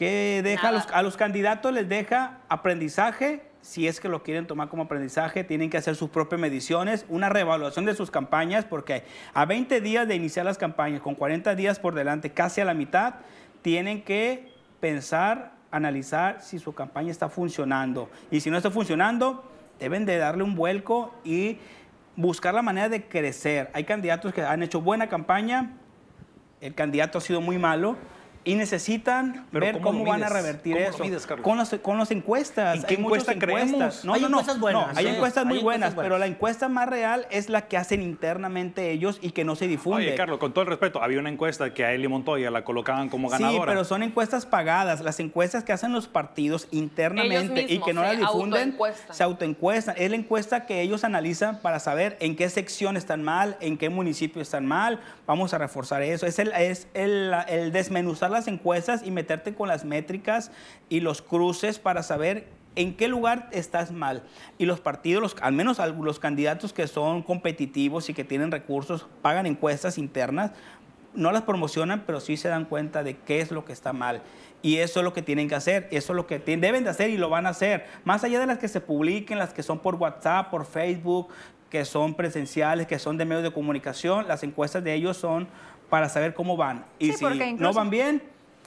¿Qué 0.00 0.40
deja 0.42 0.68
a 0.68 0.72
los, 0.72 0.86
a 0.94 1.02
los, 1.02 1.18
candidatos? 1.18 1.74
Les 1.74 1.86
deja 1.86 2.38
aprendizaje, 2.48 3.42
si 3.60 3.86
es 3.86 4.00
que 4.00 4.08
lo 4.08 4.22
quieren 4.22 4.46
tomar 4.46 4.70
como 4.70 4.84
aprendizaje, 4.84 5.44
tienen 5.44 5.68
que 5.68 5.76
hacer 5.76 5.94
sus 5.94 6.08
propias 6.08 6.40
mediciones, 6.40 7.04
una 7.10 7.28
reevaluación 7.28 7.84
de 7.84 7.94
sus 7.94 8.10
campañas, 8.10 8.64
porque 8.64 9.04
a 9.34 9.44
20 9.44 9.82
días 9.82 10.08
de 10.08 10.14
iniciar 10.14 10.46
las 10.46 10.56
campañas, 10.56 11.02
con 11.02 11.14
40 11.14 11.54
días 11.54 11.78
por 11.78 11.94
delante, 11.94 12.32
casi 12.32 12.62
a 12.62 12.64
la 12.64 12.72
mitad, 12.72 13.16
tienen 13.60 14.02
que 14.02 14.50
pensar, 14.80 15.52
analizar 15.70 16.40
si 16.40 16.58
su 16.58 16.72
campaña 16.72 17.10
está 17.10 17.28
funcionando. 17.28 18.08
Y 18.30 18.40
si 18.40 18.48
no 18.48 18.56
está 18.56 18.70
funcionando, 18.70 19.44
deben 19.78 20.06
de 20.06 20.16
darle 20.16 20.44
un 20.44 20.54
vuelco 20.54 21.14
y 21.24 21.58
buscar 22.16 22.54
la 22.54 22.62
manera 22.62 22.88
de 22.88 23.04
crecer. 23.04 23.70
Hay 23.74 23.84
candidatos 23.84 24.32
que 24.32 24.40
han 24.40 24.62
hecho 24.62 24.80
buena 24.80 25.10
campaña, 25.10 25.72
el 26.62 26.74
candidato 26.74 27.18
ha 27.18 27.20
sido 27.20 27.42
muy 27.42 27.58
malo, 27.58 27.98
y 28.42 28.54
necesitan 28.54 29.46
ver 29.52 29.80
cómo, 29.80 30.04
van 30.04 30.24
a 30.24 30.30
revertir 30.30 30.76
eso. 30.78 30.98
con, 31.42 31.58
los, 31.58 31.68
con 31.82 31.98
las 31.98 32.10
encuestas. 32.10 32.78
¿Y 32.78 32.82
qué 32.84 32.94
encuesta 32.94 33.38
creemos? 33.38 34.04
No, 34.04 34.14
hay 34.14 34.24
encuestas 34.24 34.58
buenas. 34.58 34.96
hay 34.96 35.06
encuestas 35.08 35.44
muy 35.44 35.58
buenas, 35.58 35.94
pero 35.94 36.16
la 36.18 36.26
encuesta 36.26 36.68
más 36.68 36.88
real 36.88 37.26
es 37.30 37.50
la 37.50 37.68
que 37.68 37.76
hacen 37.76 38.02
internamente 38.02 38.90
ellos 38.90 39.18
y 39.20 39.32
que 39.32 39.44
no 39.44 39.56
se 39.56 39.66
difunde. 39.66 40.06
Oye, 40.06 40.14
Carlos, 40.14 40.38
con 40.38 40.52
todo 40.52 40.62
el 40.62 40.68
respeto, 40.68 41.02
había 41.02 41.18
una 41.18 41.28
encuesta 41.28 41.74
que 41.74 41.84
a 41.84 41.92
Eli 41.92 42.08
Montoya 42.08 42.50
la 42.50 42.64
colocaban 42.64 43.10
como 43.10 43.28
ganadora. 43.28 43.58
Sí, 43.58 43.66
pero 43.66 43.84
son 43.84 44.02
encuestas 44.02 44.46
pagadas. 44.46 45.02
Las 45.02 45.20
encuestas 45.20 45.62
que 45.62 45.72
hacen 45.72 45.92
los 45.92 46.08
partidos 46.08 46.66
internamente 46.70 47.66
y 47.68 47.78
que 47.80 47.92
no 47.92 48.02
las 48.02 48.18
difunden, 48.18 48.76
se 49.10 49.22
autoencuestan. 49.22 49.96
Es 49.98 50.10
la 50.10 50.16
encuesta 50.16 50.64
que 50.64 50.80
ellos 50.80 51.04
analizan 51.04 51.60
para 51.60 51.78
saber 51.78 52.16
en 52.20 52.36
qué 52.36 52.48
sección 52.48 52.96
están 52.96 53.22
mal, 53.22 53.58
en 53.60 53.76
qué 53.76 53.90
municipio 53.90 54.40
están 54.40 54.64
mal. 54.64 55.00
Vamos 55.26 55.52
a 55.52 55.58
reforzar 55.58 56.02
eso. 56.02 56.26
Es 56.26 56.38
el, 56.38 56.52
es 56.52 56.88
el, 56.94 57.34
el 57.48 57.70
desmenuzar 57.72 58.29
las 58.30 58.48
encuestas 58.48 59.02
y 59.04 59.10
meterte 59.10 59.54
con 59.54 59.68
las 59.68 59.84
métricas 59.84 60.50
y 60.88 61.00
los 61.00 61.22
cruces 61.22 61.78
para 61.78 62.02
saber 62.02 62.46
¿En 62.76 62.94
qué 62.94 63.08
lugar 63.08 63.48
estás 63.50 63.90
mal? 63.90 64.22
Y 64.56 64.64
los 64.64 64.80
partidos, 64.80 65.20
los, 65.20 65.36
al 65.42 65.52
menos 65.52 65.78
los 65.78 66.20
candidatos 66.20 66.72
que 66.72 66.86
son 66.86 67.24
competitivos 67.24 68.08
y 68.08 68.14
que 68.14 68.22
tienen 68.22 68.52
recursos, 68.52 69.08
pagan 69.22 69.46
encuestas 69.46 69.98
internas, 69.98 70.52
no 71.12 71.32
las 71.32 71.42
promocionan, 71.42 72.04
pero 72.06 72.20
sí 72.20 72.36
se 72.36 72.48
dan 72.48 72.64
cuenta 72.64 73.02
de 73.02 73.16
qué 73.16 73.40
es 73.40 73.50
lo 73.50 73.64
que 73.64 73.72
está 73.72 73.92
mal. 73.92 74.22
Y 74.62 74.76
eso 74.76 75.00
es 75.00 75.04
lo 75.04 75.12
que 75.12 75.22
tienen 75.22 75.48
que 75.48 75.56
hacer, 75.56 75.88
eso 75.90 76.12
es 76.12 76.16
lo 76.16 76.28
que 76.28 76.38
deben 76.38 76.84
de 76.84 76.90
hacer 76.90 77.10
y 77.10 77.16
lo 77.16 77.28
van 77.28 77.46
a 77.46 77.50
hacer. 77.50 77.86
Más 78.04 78.22
allá 78.22 78.38
de 78.38 78.46
las 78.46 78.58
que 78.58 78.68
se 78.68 78.80
publiquen, 78.80 79.38
las 79.38 79.52
que 79.52 79.64
son 79.64 79.80
por 79.80 79.96
WhatsApp, 79.96 80.50
por 80.50 80.64
Facebook, 80.64 81.28
que 81.70 81.84
son 81.84 82.14
presenciales, 82.14 82.86
que 82.86 82.98
son 83.00 83.16
de 83.16 83.24
medios 83.24 83.42
de 83.42 83.52
comunicación, 83.52 84.28
las 84.28 84.44
encuestas 84.44 84.84
de 84.84 84.94
ellos 84.94 85.16
son 85.16 85.48
para 85.90 86.08
saber 86.08 86.32
cómo 86.32 86.56
van. 86.56 86.84
Y 86.98 87.12
si 87.12 87.24
no 87.58 87.72
van 87.74 87.90
bien, 87.90 88.22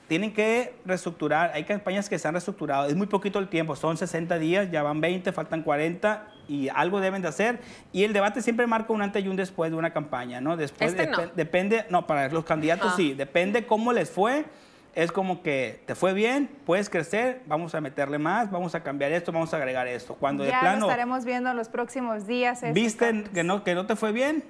tienen 0.08 0.34
que 0.34 0.76
reestructurar. 0.86 1.52
Hay 1.54 1.64
campañas 1.64 2.10
que 2.10 2.20
se 2.20 2.28
han 2.28 2.34
reestructurado. 2.34 2.88
Es 2.88 2.96
muy 2.96 3.08
poquito 3.08 3.40
el 3.40 3.48
tiempo, 3.48 3.76
son 3.76 3.98
60 3.98 4.38
días, 4.38 4.70
ya 4.70 4.84
van 4.84 5.02
20, 5.02 5.32
faltan 5.32 5.64
40 5.64 6.28
y 6.48 6.70
algo 6.70 7.00
deben 7.00 7.22
de 7.22 7.30
hacer. 7.30 7.60
Y 7.92 8.04
el 8.04 8.14
debate 8.14 8.42
siempre 8.42 8.68
marca 8.68 8.94
un 8.94 9.02
antes 9.02 9.24
y 9.24 9.28
un 9.28 9.36
después 9.36 9.72
de 9.72 9.78
una 9.78 9.92
campaña, 9.92 10.42
¿no? 10.42 10.58
Después 10.58 10.92
este 10.92 11.08
no. 11.08 11.28
depende, 11.36 11.86
no, 11.90 12.06
para 12.06 12.30
los 12.30 12.44
candidatos 12.44 12.96
sí, 12.96 13.14
depende 13.14 13.66
cómo 13.66 13.94
les 13.94 14.12
fue. 14.12 14.46
Es 14.94 15.12
como 15.12 15.42
que 15.42 15.82
te 15.88 15.96
fue 15.96 16.14
bien, 16.14 16.48
puedes 16.68 16.88
crecer, 16.88 17.42
vamos 17.48 17.74
a 17.74 17.82
meterle 17.82 18.20
más, 18.20 18.52
vamos 18.52 18.76
a 18.76 18.84
cambiar 18.84 19.12
esto, 19.12 19.32
vamos 19.32 19.52
a 19.52 19.58
agregar 19.58 19.88
esto. 19.88 20.14
Cuando 20.14 20.46
ya 20.46 20.54
de 20.54 20.60
plano 20.60 20.82
lo 20.82 20.86
estaremos 20.86 21.26
viendo 21.26 21.50
en 21.50 21.58
los 21.58 21.68
próximos 21.68 22.28
días. 22.28 22.62
Viste 22.74 23.24
que 23.34 23.44
no, 23.44 23.64
que 23.64 23.74
no 23.74 23.88
te 23.88 23.96
fue 23.96 24.12
bien, 24.12 24.44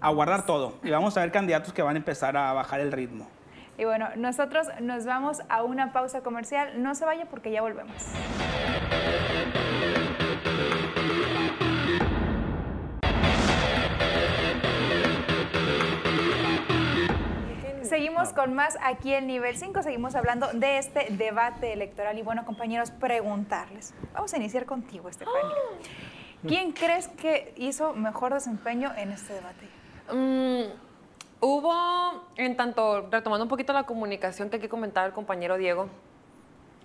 a 0.00 0.10
guardar 0.10 0.46
todo. 0.46 0.74
Y 0.82 0.90
vamos 0.90 1.16
a 1.16 1.20
ver 1.20 1.32
candidatos 1.32 1.72
que 1.72 1.82
van 1.82 1.96
a 1.96 1.98
empezar 1.98 2.36
a 2.36 2.52
bajar 2.52 2.80
el 2.80 2.92
ritmo. 2.92 3.26
Y 3.78 3.84
bueno, 3.84 4.08
nosotros 4.16 4.68
nos 4.80 5.06
vamos 5.06 5.40
a 5.48 5.62
una 5.62 5.92
pausa 5.92 6.20
comercial. 6.22 6.82
No 6.82 6.94
se 6.94 7.04
vaya 7.04 7.26
porque 7.26 7.50
ya 7.50 7.62
volvemos. 7.62 7.96
Seguimos 17.82 18.32
con 18.32 18.54
más 18.54 18.78
aquí 18.82 19.14
en 19.14 19.26
nivel 19.26 19.56
5, 19.56 19.82
seguimos 19.82 20.14
hablando 20.14 20.46
de 20.52 20.78
este 20.78 21.06
debate 21.10 21.72
electoral 21.72 22.16
y 22.18 22.22
bueno 22.22 22.44
compañeros, 22.44 22.92
preguntarles. 22.92 23.94
Vamos 24.12 24.32
a 24.32 24.36
iniciar 24.36 24.64
contigo, 24.64 25.08
Estefanía. 25.08 25.56
¿Quién 26.46 26.72
crees 26.72 27.08
que 27.08 27.52
hizo 27.56 27.92
mejor 27.94 28.32
desempeño 28.32 28.92
en 28.96 29.10
este 29.10 29.34
debate? 29.34 29.79
Mm, 30.12 30.64
hubo, 31.40 32.24
en 32.36 32.56
tanto, 32.56 33.08
retomando 33.10 33.44
un 33.44 33.48
poquito 33.48 33.72
la 33.72 33.84
comunicación 33.84 34.50
que 34.50 34.56
aquí 34.56 34.68
comentaba 34.68 35.06
el 35.06 35.12
compañero 35.12 35.56
Diego, 35.56 35.88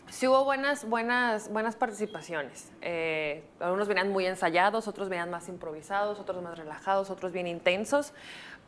sí 0.10 0.28
hubo 0.28 0.44
buenas, 0.44 0.88
buenas, 0.88 1.52
buenas 1.52 1.76
participaciones. 1.76 2.72
Eh, 2.82 3.44
algunos 3.60 3.88
venían 3.88 4.10
muy 4.10 4.26
ensayados, 4.26 4.88
otros 4.88 5.10
venían 5.10 5.30
más 5.30 5.50
improvisados, 5.50 6.20
otros 6.20 6.42
más 6.42 6.58
relajados, 6.58 7.10
otros 7.10 7.32
bien 7.32 7.48
intensos 7.48 8.14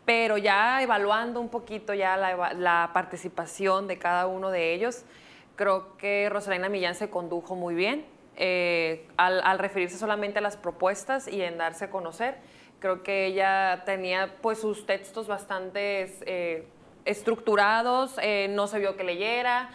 pero 0.07 0.37
ya 0.37 0.81
evaluando 0.81 1.41
un 1.41 1.49
poquito 1.49 1.93
ya 1.93 2.15
la, 2.15 2.91
participación 2.93 3.87
de 3.87 3.99
cada 3.99 4.25
uno 4.27 4.51
de 4.51 4.73
ellos, 4.73 5.03
creo 5.57 5.97
que 5.97 6.29
Rosalina 6.29 6.69
Millán 6.69 6.95
se 6.95 7.09
condujo 7.09 7.55
muy 7.55 7.75
bien 7.75 8.05
eh, 8.37 9.05
al, 9.17 9.59
referirse 9.59 9.97
solamente 9.97 10.39
a 10.39 10.41
las 10.41 10.55
propuestas 10.55 11.27
y 11.27 11.41
en 11.41 11.57
darse 11.57 11.83
a 11.83 11.89
conocer. 11.89 12.37
Creo 12.79 13.03
que 13.03 13.25
ella 13.25 13.83
tenía 13.85 14.35
pues 14.41 14.59
sus 14.59 14.85
textos 14.85 15.27
bastante 15.27 16.15
eh, 16.25 16.67
estructurados, 17.05 18.17
eh, 18.21 18.47
no 18.51 18.67
se 18.67 18.79
vio 18.79 18.95
que 18.95 19.03
leyera, 19.03 19.69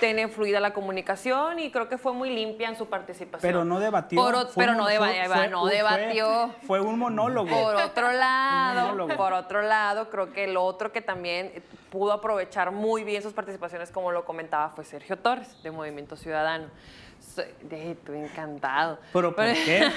tiene 0.00 0.28
fluida 0.28 0.60
la 0.60 0.72
comunicación 0.72 1.58
y 1.58 1.70
creo 1.70 1.88
que 1.88 1.98
fue 1.98 2.12
muy 2.12 2.30
limpia 2.30 2.68
en 2.68 2.76
su 2.76 2.86
participación. 2.86 3.40
Pero 3.40 3.64
no 3.64 3.78
debatió. 3.78 4.22
pero 4.54 4.74
no, 4.74 4.84
no 5.50 5.66
debatió. 5.66 6.50
Fue, 6.66 6.80
un 6.80 6.98
monólogo. 6.98 7.48
Por 7.48 7.76
otro 7.76 8.12
lado, 8.12 9.08
por 9.16 9.32
otro 9.32 9.62
lado, 9.62 10.10
creo 10.10 10.32
que 10.32 10.44
el 10.44 10.56
otro 10.56 10.92
que 10.92 11.00
también 11.00 11.62
pudo 11.90 12.12
aprovechar 12.12 12.70
muy 12.70 13.04
bien 13.04 13.22
sus 13.22 13.32
participaciones, 13.32 13.90
como 13.90 14.12
lo 14.12 14.24
comentaba, 14.24 14.70
fue 14.70 14.84
Sergio 14.84 15.16
Torres, 15.18 15.62
de 15.62 15.70
Movimiento 15.70 16.16
Ciudadano. 16.16 16.68
Estoy 17.38 18.18
encantado. 18.18 18.98
¿Pero 19.12 19.34
por 19.34 19.44
qué? 19.44 19.90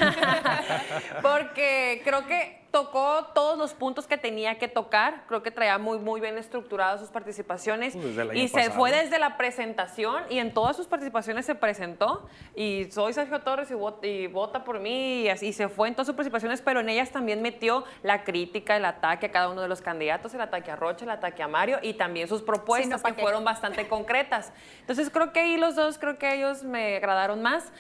Porque 1.21 2.01
creo 2.03 2.25
que 2.25 2.58
tocó 2.71 3.25
todos 3.33 3.57
los 3.57 3.73
puntos 3.73 4.05
que 4.05 4.17
tenía 4.17 4.57
que 4.57 4.67
tocar. 4.67 5.23
Creo 5.27 5.41
que 5.41 5.51
traía 5.51 5.77
muy, 5.77 5.97
muy 5.97 6.21
bien 6.21 6.37
estructuradas 6.37 6.99
sus 6.99 7.09
participaciones. 7.09 7.95
Pues 7.95 8.35
y 8.35 8.47
se 8.47 8.69
fue 8.69 8.91
desde 8.91 9.17
la 9.17 9.37
presentación 9.37 10.23
y 10.29 10.39
en 10.39 10.53
todas 10.53 10.75
sus 10.75 10.87
participaciones 10.87 11.45
se 11.45 11.55
presentó. 11.55 12.27
Y 12.55 12.85
soy 12.91 13.13
Sergio 13.13 13.41
Torres 13.41 13.69
y 14.03 14.27
vota, 14.27 14.63
por 14.63 14.79
mí. 14.79 15.23
Y, 15.23 15.29
así, 15.29 15.53
se 15.53 15.67
fue 15.67 15.87
en 15.87 15.95
todas 15.95 16.07
sus 16.07 16.15
participaciones, 16.15 16.61
pero 16.61 16.79
en 16.79 16.89
ellas 16.89 17.11
también 17.11 17.41
metió 17.41 17.83
la 18.03 18.23
crítica, 18.23 18.77
el 18.77 18.85
ataque 18.85 19.27
a 19.27 19.31
cada 19.31 19.49
uno 19.49 19.61
de 19.61 19.67
los 19.67 19.81
candidatos, 19.81 20.33
el 20.33 20.41
ataque 20.41 20.71
a 20.71 20.75
Rocha, 20.75 21.05
el 21.05 21.11
ataque 21.11 21.41
a 21.41 21.47
Mario 21.47 21.79
y 21.81 21.93
también 21.93 22.27
sus 22.27 22.41
propuestas 22.41 23.01
que 23.01 23.13
fueron 23.13 23.43
bastante 23.43 23.87
concretas. 23.87 24.53
Entonces 24.81 25.09
creo 25.09 25.33
que 25.33 25.39
ahí 25.39 25.57
los 25.57 25.75
dos, 25.75 25.97
creo 25.97 26.17
que 26.17 26.35
ellos 26.35 26.63
me 26.63 26.97
agradaron 26.97 27.41
más. 27.41 27.71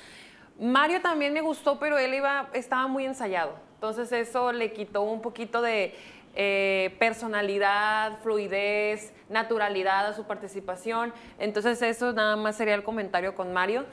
Mario 0.59 1.01
también 1.01 1.33
me 1.33 1.41
gustó, 1.41 1.79
pero 1.79 1.97
él 1.97 2.13
iba, 2.13 2.49
estaba 2.53 2.87
muy 2.87 3.05
ensayado. 3.05 3.53
Entonces 3.75 4.11
eso 4.11 4.51
le 4.51 4.73
quitó 4.73 5.03
un 5.03 5.21
poquito 5.21 5.61
de 5.61 5.95
eh, 6.35 6.95
personalidad, 6.99 8.19
fluidez, 8.21 9.13
naturalidad 9.29 10.07
a 10.07 10.13
su 10.13 10.25
participación. 10.25 11.13
Entonces 11.39 11.81
eso 11.81 12.11
nada 12.11 12.35
más 12.35 12.57
sería 12.57 12.75
el 12.75 12.83
comentario 12.83 13.35
con 13.35 13.53
Mario. 13.53 13.85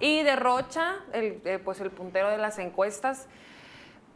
Y 0.00 0.22
de 0.22 0.36
Rocha, 0.36 0.96
eh, 1.12 1.60
pues 1.64 1.80
el 1.80 1.90
puntero 1.90 2.30
de 2.30 2.38
las 2.38 2.58
encuestas, 2.58 3.28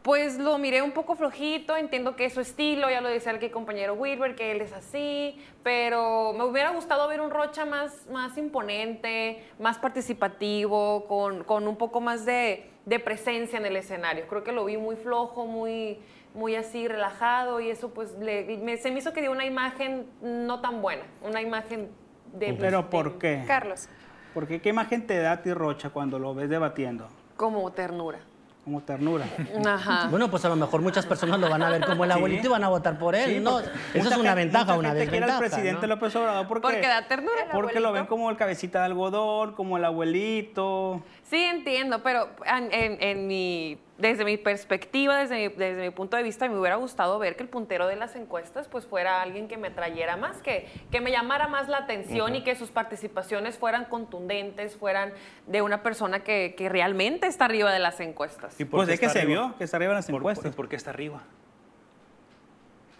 pues 0.01 0.39
lo 0.39 0.57
miré 0.57 0.81
un 0.81 0.91
poco 0.91 1.15
flojito, 1.15 1.77
entiendo 1.77 2.15
que 2.15 2.25
es 2.25 2.33
su 2.33 2.41
estilo, 2.41 2.89
ya 2.89 3.01
lo 3.01 3.09
decía 3.09 3.31
el 3.31 3.51
compañero 3.51 3.93
Wilber, 3.93 4.35
que 4.35 4.51
él 4.51 4.61
es 4.61 4.73
así, 4.73 5.39
pero 5.63 6.33
me 6.33 6.43
hubiera 6.43 6.71
gustado 6.71 7.07
ver 7.07 7.21
un 7.21 7.29
Rocha 7.29 7.65
más, 7.65 8.07
más 8.07 8.35
imponente, 8.37 9.43
más 9.59 9.77
participativo, 9.77 11.05
con, 11.05 11.43
con 11.43 11.67
un 11.67 11.75
poco 11.75 12.01
más 12.01 12.25
de, 12.25 12.67
de, 12.85 12.99
presencia 12.99 13.59
en 13.59 13.65
el 13.67 13.75
escenario. 13.75 14.27
Creo 14.27 14.43
que 14.43 14.51
lo 14.51 14.65
vi 14.65 14.77
muy 14.77 14.95
flojo, 14.95 15.45
muy, 15.45 15.99
muy 16.33 16.55
así 16.55 16.87
relajado 16.87 17.59
y 17.59 17.69
eso 17.69 17.89
pues 17.89 18.17
me, 18.17 18.77
se 18.77 18.89
me 18.89 18.99
hizo 18.99 19.13
que 19.13 19.21
dio 19.21 19.31
una 19.31 19.45
imagen 19.45 20.07
no 20.21 20.61
tan 20.61 20.81
buena, 20.81 21.03
una 21.21 21.41
imagen 21.43 21.89
de... 22.33 22.53
¿Pero 22.53 22.89
por 22.89 23.19
qué? 23.19 23.43
Carlos. 23.45 23.87
Porque 24.33 24.61
qué 24.61 24.69
imagen 24.69 25.05
te 25.05 25.19
da 25.19 25.33
a 25.33 25.41
ti 25.43 25.53
Rocha 25.53 25.91
cuando 25.91 26.17
lo 26.17 26.33
ves 26.33 26.49
debatiendo? 26.49 27.07
Como 27.35 27.71
ternura 27.73 28.30
como 28.63 28.81
ternura. 28.81 29.25
Ajá. 29.65 30.07
Bueno, 30.09 30.29
pues 30.29 30.45
a 30.45 30.49
lo 30.49 30.55
mejor 30.55 30.81
muchas 30.81 31.05
personas 31.05 31.39
lo 31.39 31.49
van 31.49 31.63
a 31.63 31.69
ver 31.69 31.85
como 31.85 32.05
el 32.05 32.11
abuelito 32.11 32.47
y 32.47 32.51
van 32.51 32.63
a 32.63 32.69
votar 32.69 32.97
por 32.99 33.15
él. 33.15 33.43
no, 33.43 33.59
eso 33.59 33.69
es 33.93 34.17
una 34.17 34.35
ventaja, 34.35 34.77
una 34.77 34.93
desventaja. 34.93 35.33
el 35.33 35.39
presidente 35.39 35.87
López 35.87 36.15
Obrador 36.15 36.47
porque, 36.47 36.61
porque 36.61 36.87
da 36.87 37.07
ternura. 37.07 37.47
Porque 37.51 37.79
lo 37.79 37.91
ven 37.91 38.05
como 38.05 38.29
el 38.29 38.37
cabecita 38.37 38.79
de 38.79 38.85
algodón, 38.85 39.53
como 39.53 39.77
el 39.77 39.85
abuelito. 39.85 41.03
Sí, 41.31 41.41
entiendo, 41.45 42.03
pero 42.03 42.27
en, 42.45 43.25
mi, 43.25 43.77
desde 43.97 44.25
mi 44.25 44.35
perspectiva, 44.35 45.17
desde 45.17 45.47
mi, 45.47 45.55
desde 45.55 45.81
mi 45.81 45.89
punto 45.89 46.17
de 46.17 46.23
vista, 46.23 46.45
me 46.49 46.59
hubiera 46.59 46.75
gustado 46.75 47.17
ver 47.19 47.37
que 47.37 47.43
el 47.43 47.47
puntero 47.47 47.87
de 47.87 47.95
las 47.95 48.17
encuestas 48.17 48.67
pues 48.67 48.85
fuera 48.85 49.21
alguien 49.21 49.47
que 49.47 49.55
me 49.55 49.71
trayera 49.71 50.17
más, 50.17 50.41
que, 50.41 50.67
que 50.91 50.99
me 50.99 51.09
llamara 51.09 51.47
más 51.47 51.69
la 51.69 51.77
atención 51.77 52.35
y 52.35 52.43
que 52.43 52.55
sus 52.55 52.69
participaciones 52.69 53.57
fueran 53.57 53.85
contundentes, 53.85 54.75
fueran 54.75 55.13
de 55.47 55.61
una 55.61 55.83
persona 55.83 56.21
que, 56.21 56.53
que 56.57 56.67
realmente 56.67 57.27
está 57.27 57.45
arriba 57.45 57.71
de 57.71 57.79
las 57.79 58.01
encuestas. 58.01 58.59
¿Y 58.59 58.65
pues 58.65 58.89
es 58.89 58.99
que 58.99 59.07
se 59.07 59.25
vio 59.25 59.55
que 59.57 59.63
está 59.63 59.77
arriba 59.77 59.93
de 59.93 59.99
las 59.99 60.09
encuestas. 60.09 60.47
¿Por, 60.47 60.55
por 60.55 60.67
qué 60.67 60.75
está 60.75 60.89
arriba? 60.89 61.23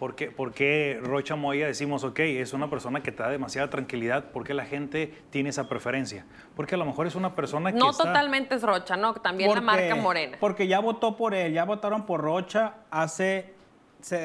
¿Por 0.02 0.52
qué, 0.52 0.98
Rocha 1.00 1.36
Moya 1.36 1.64
decimos, 1.64 2.02
ok, 2.02 2.18
es 2.18 2.54
una 2.54 2.68
persona 2.68 3.04
que 3.04 3.12
te 3.12 3.22
da 3.22 3.28
demasiada 3.28 3.70
tranquilidad? 3.70 4.32
¿Por 4.32 4.42
qué 4.42 4.52
la 4.52 4.64
gente 4.64 5.14
tiene 5.30 5.50
esa 5.50 5.68
preferencia? 5.68 6.26
Porque 6.56 6.74
a 6.74 6.78
lo 6.78 6.84
mejor 6.84 7.06
es 7.06 7.14
una 7.14 7.36
persona 7.36 7.70
que. 7.70 7.78
No 7.78 7.92
totalmente 7.92 8.56
es 8.56 8.62
Rocha, 8.62 8.96
no, 8.96 9.14
también 9.14 9.54
la 9.54 9.60
marca 9.60 9.94
Morena. 9.94 10.38
Porque 10.40 10.66
ya 10.66 10.80
votó 10.80 11.16
por 11.16 11.34
él, 11.34 11.52
ya 11.52 11.64
votaron 11.64 12.04
por 12.04 12.20
Rocha 12.20 12.74
hace, 12.90 13.54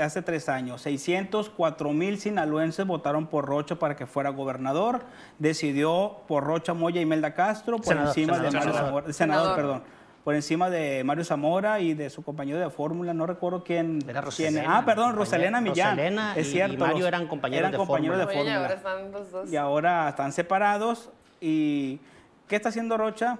hace 0.01 0.23
tres 0.23 0.49
años. 0.49 0.81
604 0.81 1.93
mil 1.93 2.19
sinaloenses 2.19 2.83
votaron 2.87 3.27
por 3.27 3.45
Rocha 3.45 3.75
para 3.75 3.95
que 3.95 4.07
fuera 4.07 4.31
gobernador. 4.31 5.01
Decidió 5.37 6.21
por 6.27 6.43
Rocha 6.43 6.73
Moya 6.73 7.01
y 7.01 7.05
Melda 7.05 7.35
Castro 7.35 7.77
por 7.77 7.95
encima 7.95 8.39
de 8.39 8.49
Mario 8.49 9.13
senador, 9.13 9.55
perdón 9.55 9.96
por 10.27 10.35
encima 10.35 10.69
de 10.69 11.05
Mario 11.05 11.23
Zamora 11.23 11.79
y 11.79 11.93
de 11.93 12.09
su 12.09 12.21
compañero 12.21 12.59
de 12.59 12.69
fórmula, 12.69 13.13
no 13.13 13.25
recuerdo 13.25 13.63
quién. 13.63 13.99
Era 14.09 14.21
Ah, 14.67 14.83
perdón, 14.85 15.15
Rosalena 15.15 15.61
Millán. 15.61 15.91
Rosalena 15.91 16.33
es 16.35 16.51
cierto. 16.51 16.73
Y 16.73 16.77
Mario 16.77 17.07
eran 17.07 17.27
compañeros, 17.27 17.69
eran 17.69 17.79
compañeros 17.79 18.17
de 18.17 18.25
fórmula. 18.25 18.51
Y 18.51 18.53
ahora 18.53 18.73
están 18.73 19.11
los 19.13 19.31
dos. 19.31 19.49
Y 19.49 19.55
ahora 19.55 20.09
están 20.09 20.33
separados. 20.33 21.11
¿Y 21.39 22.01
qué 22.49 22.57
está 22.57 22.67
haciendo 22.67 22.97
Rocha? 22.97 23.37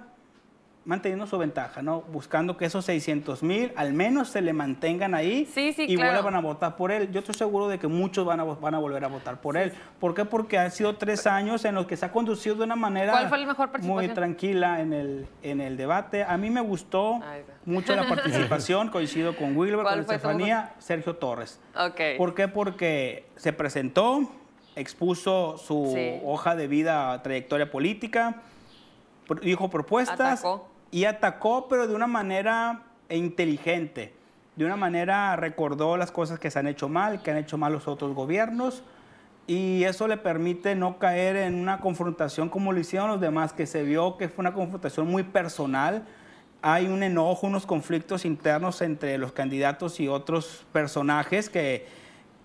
Manteniendo 0.88 1.26
su 1.26 1.36
ventaja, 1.36 1.82
¿no? 1.82 2.00
Buscando 2.00 2.56
que 2.56 2.64
esos 2.64 2.82
600 2.86 3.42
mil 3.42 3.72
al 3.76 3.92
menos 3.92 4.30
se 4.30 4.40
le 4.40 4.54
mantengan 4.54 5.14
ahí 5.14 5.44
Sí, 5.52 5.74
sí, 5.74 5.84
y 5.86 5.96
claro. 5.96 6.12
vuelvan 6.14 6.36
a 6.36 6.40
votar 6.40 6.76
por 6.76 6.90
él. 6.90 7.10
Yo 7.12 7.18
estoy 7.20 7.34
seguro 7.34 7.68
de 7.68 7.78
que 7.78 7.86
muchos 7.88 8.24
van 8.24 8.40
a, 8.40 8.44
vo- 8.46 8.58
van 8.58 8.74
a 8.74 8.78
volver 8.78 9.04
a 9.04 9.08
votar 9.08 9.38
por 9.38 9.58
él. 9.58 9.74
¿Por 10.00 10.14
qué? 10.14 10.24
Porque 10.24 10.56
han 10.56 10.70
sido 10.70 10.96
tres 10.96 11.26
años 11.26 11.66
en 11.66 11.74
los 11.74 11.84
que 11.86 11.98
se 11.98 12.06
ha 12.06 12.10
conducido 12.10 12.54
de 12.56 12.64
una 12.64 12.74
manera 12.74 13.12
¿Cuál 13.12 13.28
fue 13.28 13.36
la 13.36 13.46
mejor 13.46 13.78
muy 13.82 14.08
tranquila 14.08 14.80
en 14.80 14.94
el, 14.94 15.26
en 15.42 15.60
el 15.60 15.76
debate. 15.76 16.24
A 16.24 16.38
mí 16.38 16.48
me 16.48 16.62
gustó 16.62 17.20
mucho 17.66 17.94
la 17.94 18.08
participación, 18.08 18.88
coincido 18.88 19.36
con 19.36 19.54
Wilber, 19.54 19.82
¿Cuál 19.82 20.06
con 20.06 20.14
Estefanía, 20.14 20.72
Sergio 20.78 21.16
Torres. 21.16 21.60
¿Por 22.16 22.34
qué? 22.34 22.48
Porque 22.48 23.26
se 23.36 23.52
presentó, 23.52 24.22
expuso 24.74 25.58
su 25.58 25.94
hoja 26.24 26.56
de 26.56 26.66
vida, 26.66 27.22
trayectoria 27.22 27.70
política, 27.70 28.36
dijo 29.42 29.68
propuestas 29.68 30.40
Atacó. 30.40 30.66
Y 30.90 31.04
atacó, 31.04 31.68
pero 31.68 31.86
de 31.86 31.94
una 31.94 32.06
manera 32.06 32.82
inteligente. 33.10 34.12
De 34.56 34.64
una 34.64 34.76
manera 34.76 35.36
recordó 35.36 35.96
las 35.96 36.10
cosas 36.10 36.38
que 36.38 36.50
se 36.50 36.58
han 36.58 36.66
hecho 36.66 36.88
mal, 36.88 37.22
que 37.22 37.30
han 37.30 37.36
hecho 37.36 37.58
mal 37.58 37.72
los 37.72 37.86
otros 37.86 38.14
gobiernos, 38.14 38.82
y 39.46 39.84
eso 39.84 40.08
le 40.08 40.16
permite 40.16 40.74
no 40.74 40.98
caer 40.98 41.36
en 41.36 41.54
una 41.54 41.80
confrontación 41.80 42.48
como 42.50 42.72
lo 42.72 42.80
hicieron 42.80 43.08
los 43.08 43.20
demás, 43.20 43.52
que 43.52 43.66
se 43.66 43.82
vio 43.82 44.18
que 44.18 44.28
fue 44.28 44.42
una 44.42 44.52
confrontación 44.52 45.06
muy 45.06 45.22
personal. 45.22 46.04
Hay 46.60 46.86
un 46.88 47.02
enojo, 47.02 47.46
unos 47.46 47.64
conflictos 47.64 48.24
internos 48.24 48.82
entre 48.82 49.16
los 49.16 49.32
candidatos 49.32 50.00
y 50.00 50.08
otros 50.08 50.66
personajes 50.72 51.48
que 51.48 51.86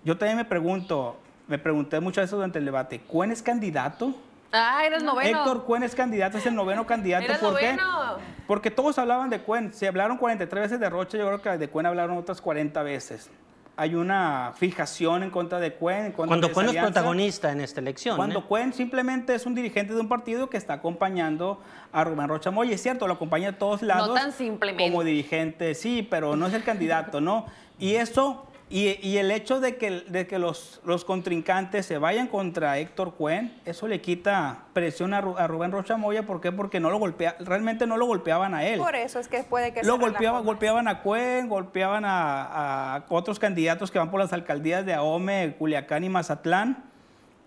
yo 0.04 0.16
también 0.16 0.36
me 0.38 0.44
pregunto, 0.44 1.16
me 1.48 1.58
pregunté 1.58 2.00
muchas 2.00 2.24
veces 2.24 2.36
durante 2.36 2.58
el 2.58 2.64
debate, 2.64 3.00
¿Cuen 3.00 3.32
es 3.32 3.42
candidato? 3.42 4.14
Ah, 4.56 4.86
eres 4.86 5.02
noveno. 5.02 5.38
Héctor 5.38 5.64
Cuen 5.64 5.82
es 5.82 5.94
candidato, 5.94 6.38
es 6.38 6.46
el 6.46 6.54
noveno 6.54 6.86
candidato. 6.86 7.24
Era 7.24 7.34
el 7.34 7.40
¿Por 7.40 7.58
qué? 7.58 7.72
noveno. 7.74 8.18
Porque 8.46 8.70
todos 8.70 8.98
hablaban 8.98 9.30
de 9.30 9.40
Cuen. 9.40 9.74
Se 9.74 9.88
hablaron 9.88 10.16
43 10.16 10.62
veces 10.62 10.80
de 10.80 10.88
Rocha, 10.88 11.18
yo 11.18 11.26
creo 11.26 11.42
que 11.42 11.58
de 11.58 11.68
Cuen 11.68 11.86
hablaron 11.86 12.16
otras 12.16 12.40
40 12.40 12.82
veces. 12.84 13.30
Hay 13.76 13.96
una 13.96 14.52
fijación 14.54 15.24
en 15.24 15.30
contra 15.30 15.58
de 15.58 15.74
Cuen. 15.74 16.06
En 16.06 16.12
contra 16.12 16.28
Cuando 16.28 16.46
de 16.46 16.54
Cuen 16.54 16.68
es 16.68 16.76
protagonista 16.76 17.50
en 17.50 17.60
esta 17.60 17.80
elección. 17.80 18.16
Cuando 18.16 18.38
¿eh? 18.38 18.44
Cuen 18.46 18.72
simplemente 18.72 19.34
es 19.34 19.46
un 19.46 19.54
dirigente 19.56 19.94
de 19.94 20.00
un 20.00 20.08
partido 20.08 20.48
que 20.48 20.56
está 20.56 20.74
acompañando 20.74 21.60
a 21.92 22.04
Rubén 22.04 22.28
Rocha 22.28 22.52
Moya. 22.52 22.76
Es 22.76 22.82
cierto, 22.82 23.08
lo 23.08 23.14
acompaña 23.14 23.48
a 23.48 23.58
todos 23.58 23.82
lados. 23.82 24.14
tan 24.14 24.30
simplemente. 24.30 24.92
Como 24.92 25.02
dirigente, 25.02 25.74
sí, 25.74 26.06
pero 26.08 26.36
no 26.36 26.46
es 26.46 26.54
el 26.54 26.62
candidato, 26.62 27.20
¿no? 27.20 27.46
Y 27.80 27.96
eso, 27.96 28.46
y, 28.70 28.98
y 29.06 29.18
el 29.18 29.30
hecho 29.30 29.60
de 29.60 29.76
que, 29.76 29.90
de 30.08 30.26
que 30.26 30.38
los, 30.38 30.80
los 30.84 31.04
contrincantes 31.04 31.86
se 31.86 31.98
vayan 31.98 32.26
contra 32.28 32.78
Héctor 32.78 33.14
Cuen, 33.14 33.60
eso 33.64 33.86
le 33.86 34.00
quita 34.00 34.64
presión 34.72 35.12
a, 35.14 35.20
Ru- 35.22 35.38
a 35.38 35.46
Rubén 35.46 35.70
Rocha 35.70 35.96
Moya. 35.96 36.24
¿Por 36.24 36.40
qué? 36.40 36.50
Porque 36.50 36.80
no 36.80 36.90
lo 36.90 36.98
golpea, 36.98 37.36
realmente 37.40 37.86
no 37.86 37.96
lo 37.96 38.06
golpeaban 38.06 38.54
a 38.54 38.64
él. 38.64 38.78
Por 38.80 38.96
eso 38.96 39.18
es 39.20 39.28
que 39.28 39.42
puede 39.44 39.72
que 39.72 39.82
Lo 39.82 39.98
más. 39.98 40.12
golpeaban 40.44 40.88
a 40.88 41.02
Cuen, 41.02 41.48
golpeaban 41.48 42.04
a, 42.04 42.96
a 42.96 43.04
otros 43.10 43.38
candidatos 43.38 43.90
que 43.90 43.98
van 43.98 44.10
por 44.10 44.20
las 44.20 44.32
alcaldías 44.32 44.84
de 44.86 44.94
Ahome, 44.94 45.54
Culiacán 45.58 46.02
y 46.04 46.08
Mazatlán 46.08 46.84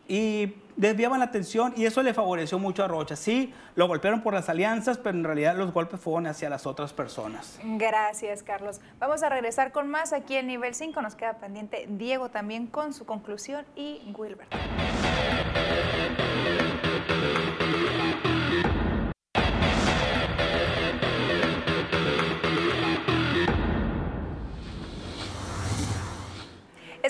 y 0.07 0.55
desviaban 0.77 1.19
la 1.19 1.25
atención 1.25 1.73
y 1.75 1.85
eso 1.85 2.01
le 2.03 2.13
favoreció 2.13 2.59
mucho 2.59 2.83
a 2.83 2.87
Rocha. 2.87 3.15
Sí, 3.15 3.53
lo 3.75 3.87
golpearon 3.87 4.21
por 4.21 4.33
las 4.33 4.47
alianzas, 4.47 4.97
pero 4.97 5.17
en 5.17 5.23
realidad 5.23 5.55
los 5.55 5.73
golpes 5.73 5.99
fueron 5.99 6.27
hacia 6.27 6.49
las 6.49 6.65
otras 6.65 6.93
personas. 6.93 7.59
Gracias, 7.63 8.43
Carlos. 8.43 8.79
Vamos 8.99 9.23
a 9.23 9.29
regresar 9.29 9.71
con 9.71 9.89
más 9.89 10.13
aquí 10.13 10.35
en 10.35 10.47
nivel 10.47 10.73
5. 10.73 11.01
Nos 11.01 11.15
queda 11.15 11.33
pendiente 11.33 11.87
Diego 11.89 12.29
también 12.29 12.67
con 12.67 12.93
su 12.93 13.05
conclusión 13.05 13.65
y 13.75 14.01
Wilbert. 14.15 14.53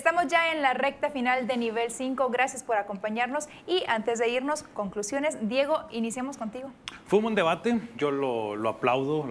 Estamos 0.07 0.31
ya 0.31 0.53
en 0.53 0.61
la 0.61 0.73
recta 0.73 1.09
final 1.09 1.47
de 1.47 1.57
nivel 1.57 1.91
5. 1.91 2.29
Gracias 2.29 2.63
por 2.63 2.77
acompañarnos. 2.77 3.49
Y 3.67 3.83
antes 3.89 4.19
de 4.19 4.29
irnos, 4.29 4.63
conclusiones. 4.63 5.49
Diego, 5.49 5.81
iniciamos 5.91 6.37
contigo. 6.37 6.71
Fue 7.07 7.19
un 7.19 7.23
buen 7.23 7.35
debate, 7.35 7.81
yo 7.97 8.09
lo, 8.09 8.55
lo 8.55 8.69
aplaudo, 8.69 9.25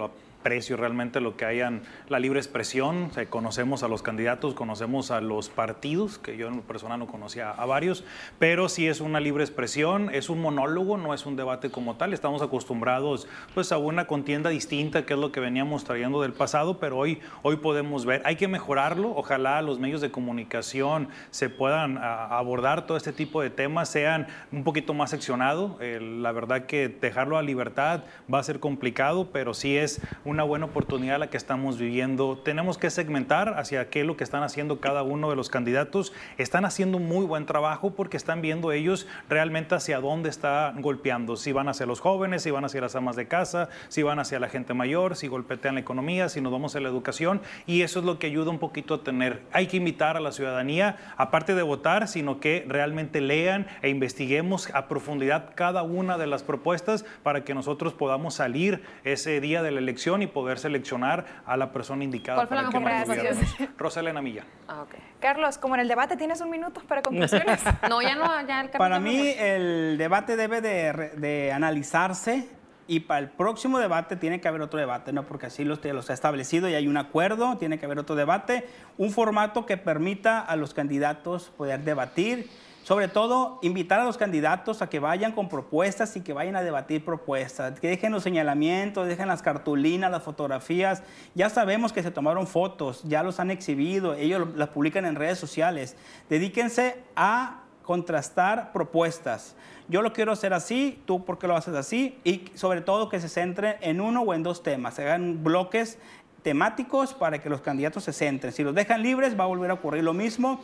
aprecio 0.46 0.76
realmente 0.76 1.20
lo 1.20 1.36
que 1.36 1.44
hayan 1.44 1.82
la 2.08 2.20
libre 2.20 2.38
expresión. 2.38 3.10
Conocemos 3.30 3.82
a 3.82 3.88
los 3.88 4.02
candidatos, 4.02 4.54
conocemos 4.54 5.10
a 5.10 5.20
los 5.20 5.48
partidos, 5.48 6.18
que 6.18 6.36
yo 6.36 6.46
en 6.46 6.60
persona 6.60 6.96
no 6.96 7.08
conocía 7.08 7.50
a 7.50 7.66
varios, 7.66 8.04
pero 8.38 8.68
sí 8.68 8.86
es 8.86 9.00
una 9.00 9.18
libre 9.18 9.42
expresión, 9.42 10.08
es 10.14 10.30
un 10.30 10.40
monólogo, 10.40 10.98
no 10.98 11.14
es 11.14 11.26
un 11.26 11.34
debate 11.34 11.70
como 11.70 11.96
tal. 11.96 12.12
Estamos 12.12 12.42
acostumbrados 12.42 13.26
pues 13.54 13.72
a 13.72 13.78
una 13.78 14.06
contienda 14.06 14.48
distinta, 14.48 15.04
que 15.04 15.14
es 15.14 15.18
lo 15.18 15.32
que 15.32 15.40
veníamos 15.40 15.82
trayendo 15.82 16.22
del 16.22 16.32
pasado, 16.32 16.78
pero 16.78 16.96
hoy, 16.96 17.18
hoy 17.42 17.56
podemos 17.56 18.06
ver, 18.06 18.22
hay 18.24 18.36
que 18.36 18.46
mejorarlo. 18.46 19.16
Ojalá 19.16 19.60
los 19.62 19.80
medios 19.80 20.00
de 20.00 20.12
comunicación 20.12 21.08
se 21.32 21.50
puedan 21.50 21.98
a, 21.98 22.38
abordar 22.38 22.86
todo 22.86 22.96
este 22.96 23.12
tipo 23.12 23.42
de 23.42 23.50
temas, 23.50 23.88
sean 23.88 24.28
un 24.52 24.62
poquito 24.62 24.94
más 24.94 25.10
seccionados. 25.10 25.72
Eh, 25.80 25.98
la 26.00 26.30
verdad 26.30 26.66
que 26.66 26.88
dejarlo 26.88 27.36
a 27.36 27.42
libertad 27.42 28.04
va 28.32 28.38
a 28.38 28.44
ser 28.44 28.60
complicado, 28.60 29.30
pero 29.32 29.52
sí 29.52 29.76
es 29.76 30.00
una 30.24 30.35
buena 30.42 30.66
oportunidad 30.66 31.18
la 31.18 31.30
que 31.30 31.36
estamos 31.36 31.78
viviendo. 31.78 32.38
Tenemos 32.38 32.78
que 32.78 32.90
segmentar 32.90 33.58
hacia 33.58 33.90
qué 33.90 34.00
es 34.00 34.06
lo 34.06 34.16
que 34.16 34.24
están 34.24 34.42
haciendo 34.42 34.80
cada 34.80 35.02
uno 35.02 35.30
de 35.30 35.36
los 35.36 35.50
candidatos. 35.50 36.12
Están 36.38 36.64
haciendo 36.64 36.98
muy 36.98 37.26
buen 37.26 37.46
trabajo 37.46 37.94
porque 37.94 38.16
están 38.16 38.42
viendo 38.42 38.72
ellos 38.72 39.06
realmente 39.28 39.74
hacia 39.74 40.00
dónde 40.00 40.28
está 40.28 40.74
golpeando. 40.78 41.36
Si 41.36 41.52
van 41.52 41.68
hacia 41.68 41.86
los 41.86 42.00
jóvenes, 42.00 42.42
si 42.42 42.50
van 42.50 42.64
hacia 42.64 42.80
las 42.80 42.96
amas 42.96 43.16
de 43.16 43.28
casa, 43.28 43.68
si 43.88 44.02
van 44.02 44.18
hacia 44.18 44.40
la 44.40 44.48
gente 44.48 44.74
mayor, 44.74 45.16
si 45.16 45.28
golpetean 45.28 45.74
la 45.74 45.80
economía, 45.80 46.28
si 46.28 46.40
nos 46.40 46.52
vamos 46.52 46.76
a 46.76 46.80
la 46.80 46.88
educación. 46.88 47.40
Y 47.66 47.82
eso 47.82 48.00
es 48.00 48.04
lo 48.04 48.18
que 48.18 48.26
ayuda 48.26 48.50
un 48.50 48.58
poquito 48.58 48.94
a 48.94 49.04
tener. 49.04 49.42
Hay 49.52 49.66
que 49.66 49.76
invitar 49.76 50.16
a 50.16 50.20
la 50.20 50.32
ciudadanía, 50.32 50.96
aparte 51.16 51.54
de 51.54 51.62
votar, 51.62 52.08
sino 52.08 52.40
que 52.40 52.64
realmente 52.68 53.20
lean 53.20 53.66
e 53.82 53.88
investiguemos 53.88 54.70
a 54.74 54.88
profundidad 54.88 55.52
cada 55.54 55.82
una 55.82 56.18
de 56.18 56.26
las 56.26 56.42
propuestas 56.42 57.04
para 57.22 57.44
que 57.44 57.54
nosotros 57.54 57.94
podamos 57.94 58.34
salir 58.34 58.82
ese 59.04 59.40
día 59.40 59.62
de 59.62 59.70
la 59.70 59.78
elección 59.78 60.15
y 60.22 60.26
poder 60.26 60.58
seleccionar 60.58 61.24
a 61.46 61.56
la 61.56 61.72
persona 61.72 62.04
indicada 62.04 62.36
¿Cuál 62.36 62.48
fue 62.48 62.56
la 62.56 62.70
para 62.70 63.04
que 63.04 63.08
nos 63.08 63.16
gobierne. 63.16 63.70
Rosalena 63.78 64.22
Milla. 64.22 64.44
Ah, 64.68 64.82
ok. 64.82 64.94
Carlos, 65.20 65.58
como 65.58 65.74
en 65.74 65.82
el 65.82 65.88
debate 65.88 66.16
tienes 66.16 66.40
un 66.40 66.50
minuto 66.50 66.82
para 66.86 67.02
conclusiones. 67.02 67.60
No, 67.88 68.02
ya 68.02 68.14
no, 68.14 68.46
ya 68.46 68.60
el 68.62 68.70
Para 68.70 68.98
mí 68.98 69.16
no. 69.16 69.44
el 69.44 69.96
debate 69.98 70.36
debe 70.36 70.60
de, 70.60 71.12
de 71.16 71.52
analizarse 71.52 72.48
y 72.88 73.00
para 73.00 73.20
el 73.20 73.28
próximo 73.30 73.78
debate 73.78 74.16
tiene 74.16 74.40
que 74.40 74.48
haber 74.48 74.62
otro 74.62 74.78
debate, 74.78 75.12
¿no? 75.12 75.24
porque 75.24 75.46
así 75.46 75.64
los, 75.64 75.84
los 75.84 76.10
ha 76.10 76.12
establecido 76.12 76.68
y 76.68 76.74
hay 76.74 76.86
un 76.86 76.96
acuerdo, 76.96 77.56
tiene 77.58 77.78
que 77.78 77.86
haber 77.86 77.98
otro 77.98 78.14
debate, 78.14 78.66
un 78.96 79.10
formato 79.10 79.66
que 79.66 79.76
permita 79.76 80.40
a 80.40 80.56
los 80.56 80.74
candidatos 80.74 81.50
poder 81.56 81.80
debatir, 81.80 82.48
sobre 82.86 83.08
todo 83.08 83.58
invitar 83.62 83.98
a 83.98 84.04
los 84.04 84.16
candidatos 84.16 84.80
a 84.80 84.88
que 84.88 85.00
vayan 85.00 85.32
con 85.32 85.48
propuestas 85.48 86.16
y 86.16 86.20
que 86.20 86.32
vayan 86.32 86.54
a 86.54 86.62
debatir 86.62 87.04
propuestas, 87.04 87.80
que 87.80 87.88
dejen 87.88 88.12
los 88.12 88.22
señalamientos, 88.22 89.08
dejen 89.08 89.26
las 89.26 89.42
cartulinas, 89.42 90.08
las 90.08 90.22
fotografías, 90.22 91.02
ya 91.34 91.50
sabemos 91.50 91.92
que 91.92 92.04
se 92.04 92.12
tomaron 92.12 92.46
fotos, 92.46 93.02
ya 93.02 93.24
los 93.24 93.40
han 93.40 93.50
exhibido, 93.50 94.14
ellos 94.14 94.38
lo- 94.38 94.56
las 94.56 94.68
publican 94.68 95.04
en 95.04 95.16
redes 95.16 95.36
sociales, 95.36 95.96
dedíquense 96.30 97.02
a 97.16 97.62
contrastar 97.82 98.70
propuestas. 98.72 99.56
Yo 99.88 100.00
lo 100.00 100.12
quiero 100.12 100.30
hacer 100.30 100.54
así, 100.54 101.02
tú 101.06 101.24
por 101.24 101.40
qué 101.40 101.48
lo 101.48 101.56
haces 101.56 101.74
así 101.74 102.20
y 102.22 102.44
sobre 102.54 102.82
todo 102.82 103.08
que 103.08 103.18
se 103.18 103.28
centre 103.28 103.78
en 103.80 104.00
uno 104.00 104.22
o 104.22 104.32
en 104.32 104.44
dos 104.44 104.62
temas, 104.62 104.94
se 104.94 105.02
hagan 105.02 105.42
bloques 105.42 105.98
temáticos 106.42 107.14
para 107.14 107.42
que 107.42 107.50
los 107.50 107.62
candidatos 107.62 108.04
se 108.04 108.12
centren. 108.12 108.52
Si 108.52 108.62
los 108.62 108.76
dejan 108.76 109.02
libres 109.02 109.36
va 109.36 109.42
a 109.42 109.48
volver 109.48 109.72
a 109.72 109.74
ocurrir 109.74 110.04
lo 110.04 110.14
mismo. 110.14 110.60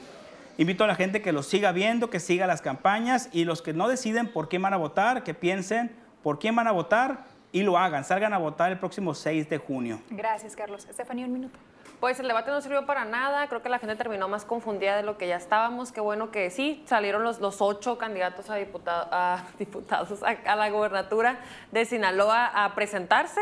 Invito 0.59 0.85
a 0.85 0.87
la 0.87 0.95
gente 0.95 1.23
que 1.23 1.33
los 1.33 1.47
siga 1.47 1.73
viendo, 1.73 2.11
que 2.11 2.21
siga 2.21 2.47
las 2.47 2.61
campañas 2.63 3.29
y 3.33 3.45
los 3.45 3.63
que 3.63 3.73
no 3.73 3.89
deciden 3.89 4.29
por 4.33 4.49
quién 4.49 4.63
van 4.63 4.75
a 4.75 4.77
votar, 4.77 5.25
que 5.25 5.35
piensen 5.35 5.95
por 6.23 6.39
quién 6.39 6.55
van 6.55 6.69
a 6.69 6.73
votar 6.73 7.25
y 7.53 7.63
lo 7.63 7.79
hagan. 7.79 8.05
Salgan 8.05 8.33
a 8.35 8.39
votar 8.39 8.71
el 8.73 8.79
próximo 8.79 9.15
6 9.15 9.49
de 9.49 9.59
junio. 9.59 10.01
Gracias, 10.11 10.55
Carlos. 10.57 10.87
Estefanía, 10.89 11.27
un 11.27 11.33
minuto. 11.33 11.59
Pues 12.01 12.19
el 12.19 12.27
debate 12.27 12.51
no 12.51 12.61
sirvió 12.61 12.85
para 12.85 13.05
nada, 13.05 13.47
creo 13.47 13.63
que 13.63 13.69
la 13.69 13.79
gente 13.79 13.95
terminó 13.95 14.29
más 14.29 14.45
confundida 14.45 14.97
de 14.97 15.05
lo 15.05 15.19
que 15.19 15.29
ya 15.29 15.37
estábamos, 15.37 15.93
qué 15.93 16.01
bueno 16.01 16.33
que 16.33 16.51
sí, 16.51 16.83
salieron 16.85 17.23
los, 17.23 17.39
los 17.39 17.63
ocho 17.63 17.97
candidatos 17.97 18.51
a, 18.51 18.57
diputado- 18.57 19.07
a 19.13 19.45
diputados 19.59 20.21
a, 20.25 20.31
a 20.51 20.57
la 20.57 20.69
gobernatura 20.71 21.39
de 21.71 21.85
Sinaloa 21.85 22.47
a 22.65 22.75
presentarse. 22.75 23.41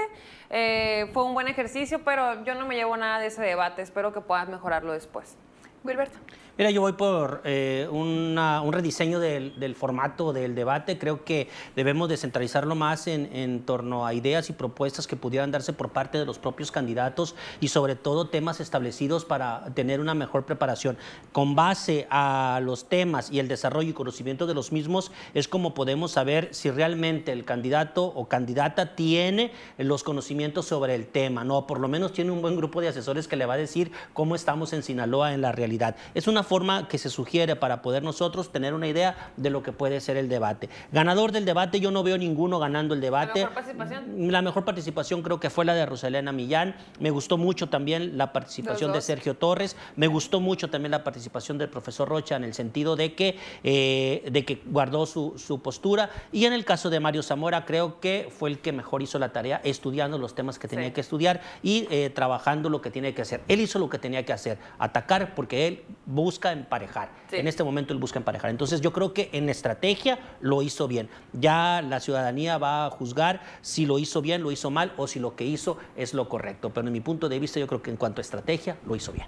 Eh, 0.50 1.08
fue 1.14 1.24
un 1.24 1.32
buen 1.32 1.48
ejercicio, 1.48 2.04
pero 2.04 2.44
yo 2.44 2.54
no 2.54 2.66
me 2.66 2.74
llevo 2.76 2.96
nada 2.98 3.18
de 3.18 3.28
ese 3.28 3.40
debate, 3.40 3.80
espero 3.80 4.12
que 4.12 4.20
puedas 4.20 4.46
mejorarlo 4.48 4.92
después. 4.92 5.36
Wilberto. 5.82 6.18
Mira, 6.60 6.70
yo 6.72 6.82
voy 6.82 6.92
por 6.92 7.40
eh, 7.46 7.88
una- 7.90 8.60
un 8.60 8.74
rediseño 8.74 9.18
del, 9.18 9.58
del 9.58 9.74
formato 9.74 10.34
del 10.34 10.54
debate. 10.54 10.98
Creo 10.98 11.24
que 11.24 11.48
debemos 11.74 12.10
descentralizarlo 12.10 12.74
más 12.74 13.06
en, 13.06 13.34
en 13.34 13.62
torno 13.64 14.04
a 14.04 14.12
ideas 14.12 14.50
y 14.50 14.52
propuestas 14.52 15.06
que 15.06 15.16
pudieran 15.16 15.50
darse 15.52 15.72
por 15.72 15.88
parte 15.88 16.18
de 16.18 16.26
los 16.26 16.38
propios 16.38 16.70
candidatos 16.70 17.34
y 17.62 17.68
sobre 17.68 17.96
todo 17.96 18.28
temas 18.28 18.60
establecidos 18.60 19.24
para 19.24 19.72
tener 19.72 20.00
una 20.00 20.12
mejor 20.12 20.44
preparación. 20.44 20.98
Con 21.32 21.54
base 21.54 22.06
a 22.10 22.60
los 22.62 22.90
temas 22.90 23.30
y 23.32 23.38
el 23.38 23.48
desarrollo 23.48 23.88
y 23.88 23.94
conocimiento 23.94 24.46
de 24.46 24.52
los 24.52 24.70
mismos 24.70 25.12
es 25.32 25.48
como 25.48 25.72
podemos 25.72 26.10
saber 26.10 26.50
si 26.52 26.70
realmente 26.70 27.32
el 27.32 27.46
candidato 27.46 28.04
o 28.04 28.28
candidata 28.28 28.94
tiene 28.96 29.50
los 29.78 30.04
conocimientos 30.04 30.66
sobre 30.66 30.94
el 30.94 31.06
tema, 31.06 31.42
¿no? 31.42 31.66
Por 31.66 31.80
lo 31.80 31.88
menos 31.88 32.12
tiene 32.12 32.32
un 32.32 32.42
buen 32.42 32.56
grupo 32.56 32.82
de 32.82 32.88
asesores 32.88 33.28
que 33.28 33.36
le 33.36 33.46
va 33.46 33.54
a 33.54 33.56
decir 33.56 33.92
cómo 34.12 34.34
estamos 34.34 34.74
en 34.74 34.82
Sinaloa 34.82 35.32
en 35.32 35.40
la 35.40 35.52
realidad. 35.52 35.96
Es 36.12 36.26
una 36.28 36.49
forma 36.50 36.88
que 36.88 36.98
se 36.98 37.10
sugiere 37.10 37.54
para 37.54 37.80
poder 37.80 38.02
nosotros 38.02 38.50
tener 38.50 38.74
una 38.74 38.88
idea 38.88 39.30
de 39.36 39.50
lo 39.50 39.62
que 39.62 39.70
puede 39.70 40.00
ser 40.00 40.16
el 40.16 40.28
debate. 40.28 40.68
Ganador 40.90 41.30
del 41.30 41.44
debate, 41.44 41.78
yo 41.78 41.92
no 41.92 42.02
veo 42.02 42.18
ninguno 42.18 42.58
ganando 42.58 42.92
el 42.92 43.00
debate. 43.00 43.38
mejor 43.42 43.54
participación? 43.54 44.32
La 44.32 44.42
mejor 44.42 44.64
participación 44.64 45.22
creo 45.22 45.38
que 45.38 45.48
fue 45.48 45.64
la 45.64 45.74
de 45.74 45.86
Rosalena 45.86 46.32
Millán. 46.32 46.74
Me 46.98 47.10
gustó 47.12 47.38
mucho 47.38 47.68
también 47.68 48.18
la 48.18 48.32
participación 48.32 48.92
de. 48.92 49.00
Sergio 49.00 49.34
Torres. 49.34 49.76
Me 49.94 50.08
gustó 50.08 50.40
mucho 50.40 50.68
también 50.70 50.90
la 50.90 51.04
participación 51.04 51.56
del 51.56 51.68
profesor 51.68 52.08
Rocha 52.08 52.34
en 52.34 52.42
el 52.42 52.52
sentido 52.52 52.96
de 52.96 53.14
que, 53.14 53.36
eh, 53.62 54.28
de 54.32 54.44
que 54.44 54.60
guardó 54.66 55.06
su, 55.06 55.34
su 55.38 55.62
postura. 55.62 56.10
Y 56.32 56.46
en 56.46 56.52
el 56.52 56.64
caso 56.64 56.90
de 56.90 56.98
Mario 56.98 57.22
Zamora, 57.22 57.64
creo 57.64 58.00
que 58.00 58.28
fue 58.36 58.50
el 58.50 58.58
que 58.58 58.72
mejor 58.72 59.02
hizo 59.02 59.20
la 59.20 59.28
tarea 59.32 59.60
estudiando 59.62 60.18
los 60.18 60.34
temas 60.34 60.58
que 60.58 60.66
tenía 60.66 60.86
Sí. 60.86 60.92
que 60.94 61.00
estudiar 61.00 61.40
y 61.62 61.86
eh, 61.90 62.10
trabajando 62.10 62.68
lo 62.70 62.80
que 62.80 62.90
tiene 62.90 63.14
que 63.14 63.22
hacer. 63.22 63.40
Él 63.46 63.60
hizo 63.60 63.78
lo 63.78 63.88
que 63.88 63.98
tenía 63.98 64.24
que 64.24 64.32
hacer, 64.32 64.58
atacar 64.80 65.34
porque 65.36 65.68
él 65.68 65.82
busca 66.30 66.52
emparejar. 66.52 67.08
Sí. 67.28 67.38
En 67.38 67.48
este 67.48 67.64
momento 67.64 67.92
él 67.92 67.98
busca 67.98 68.20
emparejar. 68.20 68.50
Entonces 68.50 68.80
yo 68.80 68.92
creo 68.92 69.12
que 69.12 69.30
en 69.32 69.48
estrategia 69.48 70.20
lo 70.40 70.62
hizo 70.62 70.86
bien. 70.86 71.08
Ya 71.32 71.82
la 71.82 71.98
ciudadanía 71.98 72.56
va 72.56 72.86
a 72.86 72.90
juzgar 72.90 73.40
si 73.62 73.84
lo 73.84 73.98
hizo 73.98 74.22
bien, 74.22 74.44
lo 74.44 74.52
hizo 74.52 74.70
mal 74.70 74.92
o 74.96 75.08
si 75.08 75.18
lo 75.18 75.34
que 75.34 75.44
hizo 75.44 75.76
es 75.96 76.14
lo 76.14 76.28
correcto. 76.28 76.70
Pero 76.70 76.86
en 76.86 76.92
mi 76.92 77.00
punto 77.00 77.28
de 77.28 77.40
vista 77.40 77.58
yo 77.58 77.66
creo 77.66 77.82
que 77.82 77.90
en 77.90 77.96
cuanto 77.96 78.20
a 78.20 78.22
estrategia 78.22 78.76
lo 78.86 78.94
hizo 78.94 79.10
bien. 79.10 79.26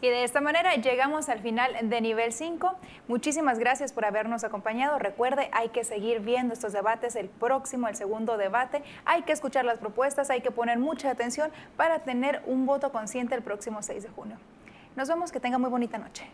Y 0.00 0.08
de 0.08 0.24
esta 0.24 0.40
manera 0.40 0.74
llegamos 0.74 1.28
al 1.28 1.38
final 1.38 1.70
de 1.80 2.00
nivel 2.00 2.32
5. 2.32 2.74
Muchísimas 3.06 3.60
gracias 3.60 3.92
por 3.92 4.04
habernos 4.04 4.42
acompañado. 4.42 4.98
Recuerde, 4.98 5.48
hay 5.52 5.68
que 5.68 5.84
seguir 5.84 6.18
viendo 6.22 6.54
estos 6.54 6.72
debates, 6.72 7.14
el 7.14 7.28
próximo, 7.28 7.86
el 7.86 7.94
segundo 7.94 8.36
debate. 8.36 8.82
Hay 9.04 9.22
que 9.22 9.32
escuchar 9.32 9.64
las 9.64 9.78
propuestas, 9.78 10.28
hay 10.28 10.40
que 10.40 10.50
poner 10.50 10.80
mucha 10.80 11.08
atención 11.08 11.52
para 11.76 12.00
tener 12.00 12.42
un 12.46 12.66
voto 12.66 12.90
consciente 12.90 13.36
el 13.36 13.42
próximo 13.42 13.80
6 13.80 14.02
de 14.02 14.08
junio. 14.08 14.38
Nos 14.96 15.08
vemos, 15.08 15.30
que 15.30 15.38
tenga 15.38 15.58
muy 15.58 15.68
bonita 15.68 15.98
noche. 15.98 16.24